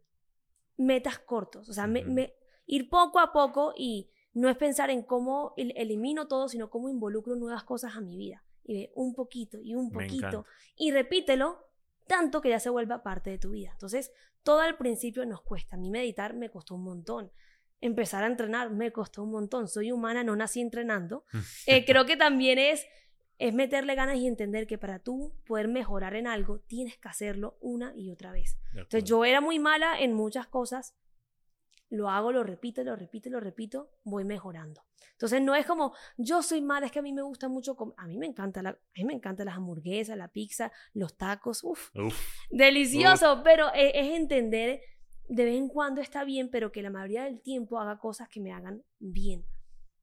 [0.77, 1.69] metas cortos.
[1.69, 2.13] O sea, me- Ujú.
[2.13, 2.35] me-
[2.67, 6.89] ir poco a poco y no es pensar en cómo el- elimino todo, sino cómo
[6.89, 8.43] involucro nuevas cosas a mi vida.
[8.65, 10.45] Y ve un poquito y un poquito.
[10.77, 11.59] Y repítelo
[12.07, 13.71] tanto que ya se vuelva parte de tu vida.
[13.73, 14.13] Entonces,
[14.43, 15.77] todo al principio nos cuesta.
[15.77, 17.33] A mí meditar me costó un montón.
[17.81, 19.69] Empezar a entrenar me costó un montón.
[19.69, 21.25] Soy humana, no nací entrenando.
[21.67, 22.87] Eh, creo que también es,
[23.39, 27.57] es meterle ganas y entender que para tú poder mejorar en algo, tienes que hacerlo
[27.61, 28.59] una y otra vez.
[28.75, 30.95] Entonces, yo era muy mala en muchas cosas.
[31.93, 34.83] Lo hago, lo repito, lo repito, lo repito, voy mejorando.
[35.13, 37.95] Entonces, no es como, yo soy mala, es que a mí me gusta mucho comer.
[37.99, 41.63] A mí me encanta, la, a mí me encantan las hamburguesas, la pizza, los tacos,
[41.63, 42.19] uff, Uf,
[42.51, 44.81] delicioso, pero e- es, entender
[45.29, 48.41] de vez en cuando está bien, pero que la mayoría del tiempo haga cosas que
[48.41, 49.45] me hagan bien.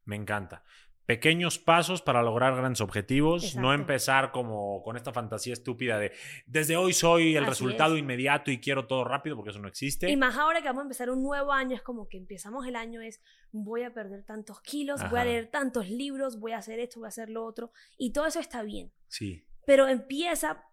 [0.06, 0.64] me encanta.
[1.10, 6.12] Pequeños pasos para lograr grandes objetivos, no empezar como con esta fantasía estúpida de
[6.46, 8.02] desde hoy soy el Así resultado es.
[8.02, 10.08] inmediato y quiero todo rápido porque eso no existe.
[10.08, 12.76] Y más ahora que vamos a empezar un nuevo año, es como que empezamos el
[12.76, 16.78] año, es voy a perder tantos kilos, voy a leer tantos libros, voy a hacer
[16.78, 18.92] esto, voy a hacer lo otro, y todo eso está bien.
[19.08, 20.69] Sí, Pero empieza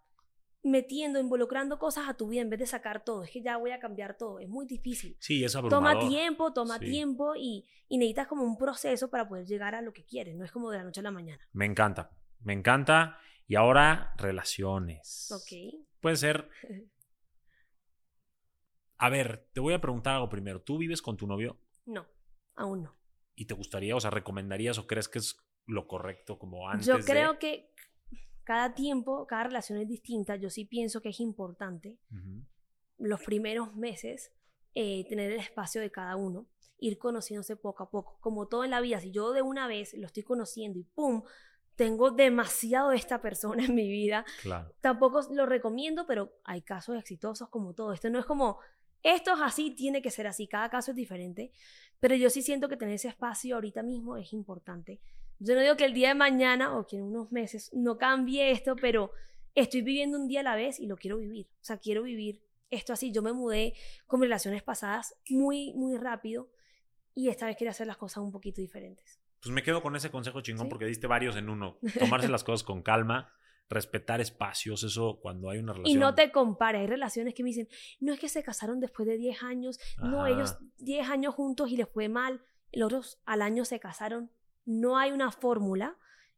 [0.67, 3.23] metiendo, involucrando cosas a tu vida en vez de sacar todo.
[3.23, 4.39] Es que ya voy a cambiar todo.
[4.39, 5.15] Es muy difícil.
[5.19, 5.93] sí, es abrumador.
[5.99, 6.85] Toma tiempo, toma Sí.
[6.85, 10.35] tiempo y, y necesitas como un proceso para poder llegar a lo que quieres.
[10.35, 11.41] No es como de la noche a la mañana.
[11.53, 12.11] Me encanta,
[12.41, 13.19] me encanta.
[13.47, 15.31] Y ahora, relaciones.
[15.31, 15.83] Ok.
[16.01, 16.49] Puede ser.
[18.97, 20.61] A ver, te voy a preguntar algo primero.
[20.61, 22.07] ¿Tú vives con tu novio No,
[22.55, 22.95] aún no.
[23.35, 25.37] y te gustaría, o sea, recomendarías o crees que es
[25.67, 26.87] lo correcto como antes?
[26.87, 27.71] Yo de- creo que
[28.47, 30.37] cada tiempo, cada relación es distinta.
[30.37, 31.97] Yo sí pienso que es importante
[32.97, 34.31] los primeros meses
[34.73, 36.47] eh, tener el espacio de cada uno,
[36.77, 38.17] ir conociéndose poco a poco.
[38.21, 41.23] Como todo en la vida, si yo de una vez lo estoy conociendo y ¡pum!
[41.75, 44.73] Tengo demasiado de esta persona en mi vida, Claro.
[44.79, 47.91] tampoco lo recomiendo, pero hay casos exitosos como todo.
[47.91, 48.59] Esto no es como,
[49.03, 51.51] esto es así, tiene que ser así, cada caso es diferente,
[51.99, 55.01] pero yo sí siento que tener ese espacio ahorita mismo es importante.
[55.39, 58.51] Yo no digo que el día de mañana o que en unos meses no cambie
[58.51, 59.11] esto, pero
[59.55, 61.47] estoy viviendo un día a la vez y lo quiero vivir.
[61.61, 63.11] O sea, quiero vivir esto así.
[63.11, 63.73] Yo me mudé
[64.07, 66.49] con relaciones pasadas muy, muy rápido
[67.13, 69.19] y esta vez quiero hacer las cosas un poquito diferentes.
[69.41, 70.69] Pues me quedo con ese consejo chingón ¿Sí?
[70.69, 71.77] porque diste varios en uno.
[71.99, 73.31] Tomarse las cosas con calma,
[73.69, 75.99] respetar espacios, eso cuando hay una Y relación.
[75.99, 76.81] no te compares.
[76.81, 77.67] Hay relaciones que me dicen,
[77.99, 81.77] no es que se casaron después de 10 años, no, ellos 10 años juntos y
[81.77, 82.41] les fue mal,
[82.71, 84.31] los otros al año se casaron.
[84.67, 85.95] No hay una fórmula.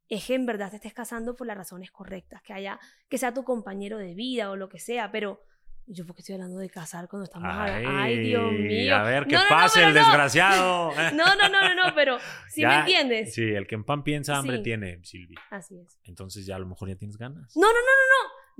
[0.07, 2.79] Es que en verdad te estés casando por las razones correctas, que haya,
[3.09, 5.43] que sea tu compañero de vida o lo que sea, pero
[5.91, 7.99] yo porque estoy hablando de casar cuando estamos Ay, hablando.
[7.99, 8.95] Ay, Dios mío.
[8.95, 9.99] A ver, que No, no, no, pase pero el no.
[9.99, 10.91] desgraciado.
[11.15, 12.17] No, no, no, no, no, pero
[12.49, 13.33] si me Ya, entiendes.
[13.33, 14.63] Sí, el que en pan piensa, hambre Sí.
[14.63, 15.35] tiene, Silvi.
[15.51, 15.99] Así es.
[16.03, 17.55] Entonces ya a lo mejor ya tienes ganas.
[17.55, 18.08] No, no, no, no,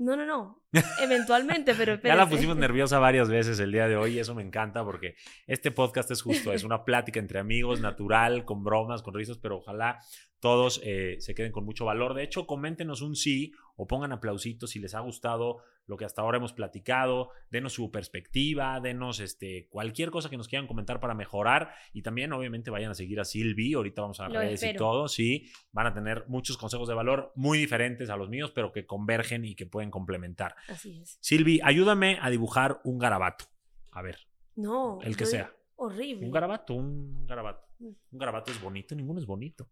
[0.00, 0.16] no.
[0.16, 0.62] No, no.
[1.00, 4.42] Eventualmente, pero Ya la pusimos nerviosa varias veces el día de hoy y eso me
[4.42, 5.14] encanta porque
[5.46, 9.58] este podcast es justo, es una plática entre amigos, natural, con bromas, con risas, pero
[9.58, 10.00] ojalá
[10.40, 12.14] todos eh, se queden con mucho valor.
[12.14, 16.22] De hecho, coméntenos un sí o pongan aplausitos si les ha gustado lo que hasta
[16.22, 21.14] ahora hemos platicado, denos su perspectiva, denos este, cualquier cosa que nos quieran comentar para
[21.14, 24.66] mejorar y también obviamente vayan a seguir a Silvi, ahorita vamos a Lo redes y
[24.66, 24.78] espero.
[24.78, 28.70] todo, sí, van a tener muchos consejos de valor muy diferentes a los míos, pero
[28.70, 30.54] que convergen y que pueden complementar.
[30.68, 31.18] Así es.
[31.20, 33.46] Silvi, ayúdame a dibujar un garabato.
[33.90, 34.18] A ver,
[34.54, 35.00] No.
[35.02, 35.52] El que sea.
[35.74, 36.26] Horrible.
[36.26, 37.66] un garabato, un garabato.
[37.78, 37.86] Mm.
[38.12, 39.68] Un garabato es bonito, ninguno es bonito.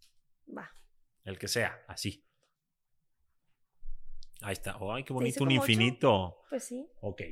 [0.57, 0.71] Va.
[1.25, 2.25] El que sea, así.
[4.41, 4.79] Ahí está.
[4.93, 5.43] ¡Ay, qué ¿Te bonito!
[5.45, 5.57] Un ocho?
[5.57, 6.37] infinito.
[6.49, 7.23] Pues sí, Ok.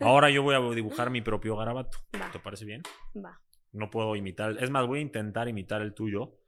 [0.00, 1.98] Ahora yo voy a dibujar mi propio garabato.
[2.20, 2.30] Va.
[2.30, 2.82] ¿Te parece bien?
[3.16, 3.40] va.
[3.72, 4.56] No puedo imitar.
[4.62, 6.38] Es más, voy a intentar imitar el tuyo.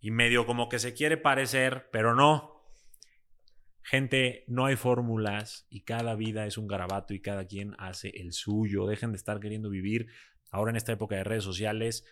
[0.00, 2.52] Y medio como que se quiere parecer, pero no.
[3.82, 8.32] Gente, no hay fórmulas y cada vida es un garabato y cada quien hace el
[8.32, 8.86] suyo.
[8.86, 10.08] Dejen de estar queriendo vivir
[10.50, 12.04] ahora en esta época de redes sociales,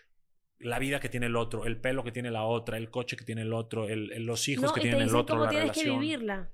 [0.59, 3.25] la vida que tiene el otro, el pelo que tiene la otra, el coche que
[3.25, 5.69] tiene el otro, el, el- los hijos No, que tiene el otro, cómo la tienes
[5.75, 5.95] relación.
[5.95, 6.51] que vivirla.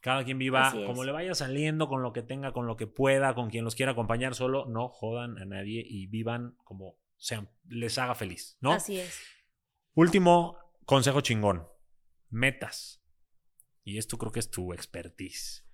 [0.00, 3.34] Cada quien viva como le vaya saliendo, con lo que tenga, con lo que pueda,
[3.34, 7.96] con quien los quiera acompañar, solo no jodan a nadie y vivan como sean, les
[7.98, 8.72] haga feliz, ¿no?
[8.72, 9.18] Así es.
[9.94, 11.66] Último consejo chingón.
[12.28, 13.02] Metas.
[13.82, 15.66] Y esto creo que es tu expertise.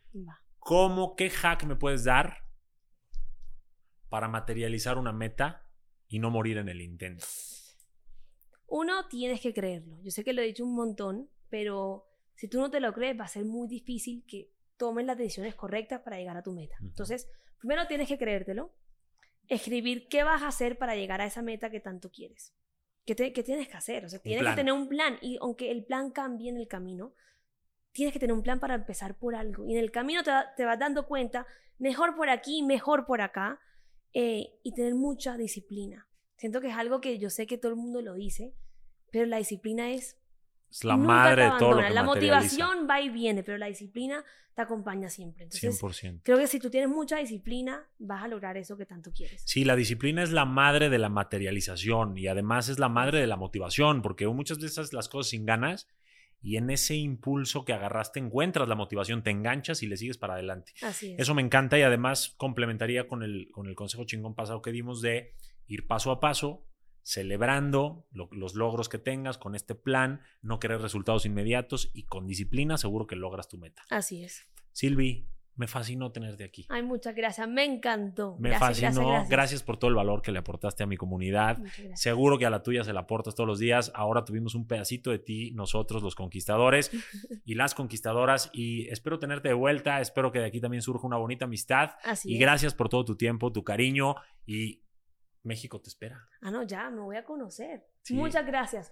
[0.58, 2.44] ¿Cómo, qué hack me puedes dar
[4.08, 5.66] para materializar una meta
[6.10, 7.24] y no morir en el intento?
[8.66, 9.98] Uno, tienes que creerlo.
[10.02, 13.18] Yo sé que lo he dicho un montón, pero si tú no te lo crees,
[13.18, 16.76] va a ser muy difícil que tomes las decisiones correctas para llegar a tu meta.
[16.82, 17.28] Entonces,
[17.58, 18.72] primero tienes que creértelo.
[19.48, 22.54] Escribir qué vas a hacer para llegar a esa meta que tanto quieres.
[23.04, 24.04] ¿Qué, te- qué tienes que hacer?
[24.04, 25.18] O sea, tienes que tener un plan.
[25.20, 27.14] Y aunque el plan cambie en el camino,
[27.92, 29.66] tienes que tener un plan para empezar por algo.
[29.66, 31.46] Y en el camino te, te vas dando cuenta,
[31.78, 33.58] mejor por aquí, mejor por acá.
[34.12, 36.06] Eh, y tener mucha disciplina.
[36.36, 38.54] Siento que es algo que yo sé que todo el mundo lo dice,
[39.10, 40.16] pero la disciplina es...
[40.70, 44.24] Es la madre de todo lo que La motivación va y viene, pero la disciplina
[44.54, 45.44] te acompaña siempre.
[45.44, 46.20] Entonces, 100%.
[46.22, 49.42] creo que si tú tienes mucha disciplina, vas a lograr eso que tanto quieres.
[49.44, 53.26] Sí, la disciplina es la madre de la materialización y además es la madre de
[53.26, 55.88] la motivación, porque muchas veces las cosas sin ganas
[56.42, 60.34] y en ese impulso que agarraste encuentras la motivación, te enganchas y le sigues para
[60.34, 60.72] adelante.
[60.82, 61.20] Así es.
[61.20, 65.02] Eso me encanta y además complementaría con el, con el consejo chingón pasado que dimos
[65.02, 65.34] de
[65.66, 66.66] ir paso a paso,
[67.02, 72.26] celebrando lo- los logros que tengas con este plan, no querer resultados inmediatos y con
[72.26, 73.82] disciplina seguro que logras tu meta.
[73.90, 74.46] Así es.
[74.72, 75.28] Silvi,
[75.60, 76.64] me fascinó tenerte aquí.
[76.70, 77.46] Ay, muchas gracias.
[77.46, 78.34] Me encantó.
[78.38, 78.88] Me Gracias, fascinó.
[78.88, 79.62] gracias, Gracias, gracias.
[79.62, 81.58] por todo el valor que le aportaste a mi comunidad.
[81.94, 83.92] Seguro que a la tuya se la aportas todos los días.
[83.94, 86.90] Ahora tuvimos un pedacito de ti, nosotros los conquistadores
[87.44, 88.48] y las conquistadoras.
[88.54, 90.00] Y espero tenerte de vuelta.
[90.00, 91.90] Espero que de aquí también surja una bonita amistad.
[92.04, 92.40] Así y es.
[92.40, 94.14] gracias por todo tu tiempo, tu cariño.
[94.46, 94.82] Y
[95.42, 96.26] México te espera.
[96.40, 97.84] Ah, no, ya, me voy a conocer.
[98.00, 98.14] Sí.
[98.14, 98.90] Muchas gracias.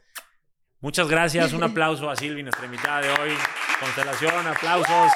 [0.81, 1.55] Muchas gracias.
[1.55, 3.31] Un aplauso a Silvi, nuestra invitada de hoy.
[3.81, 5.13] Constelación, aplausos.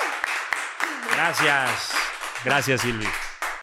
[1.23, 1.93] Gracias.
[2.45, 3.07] Gracias, Silvi.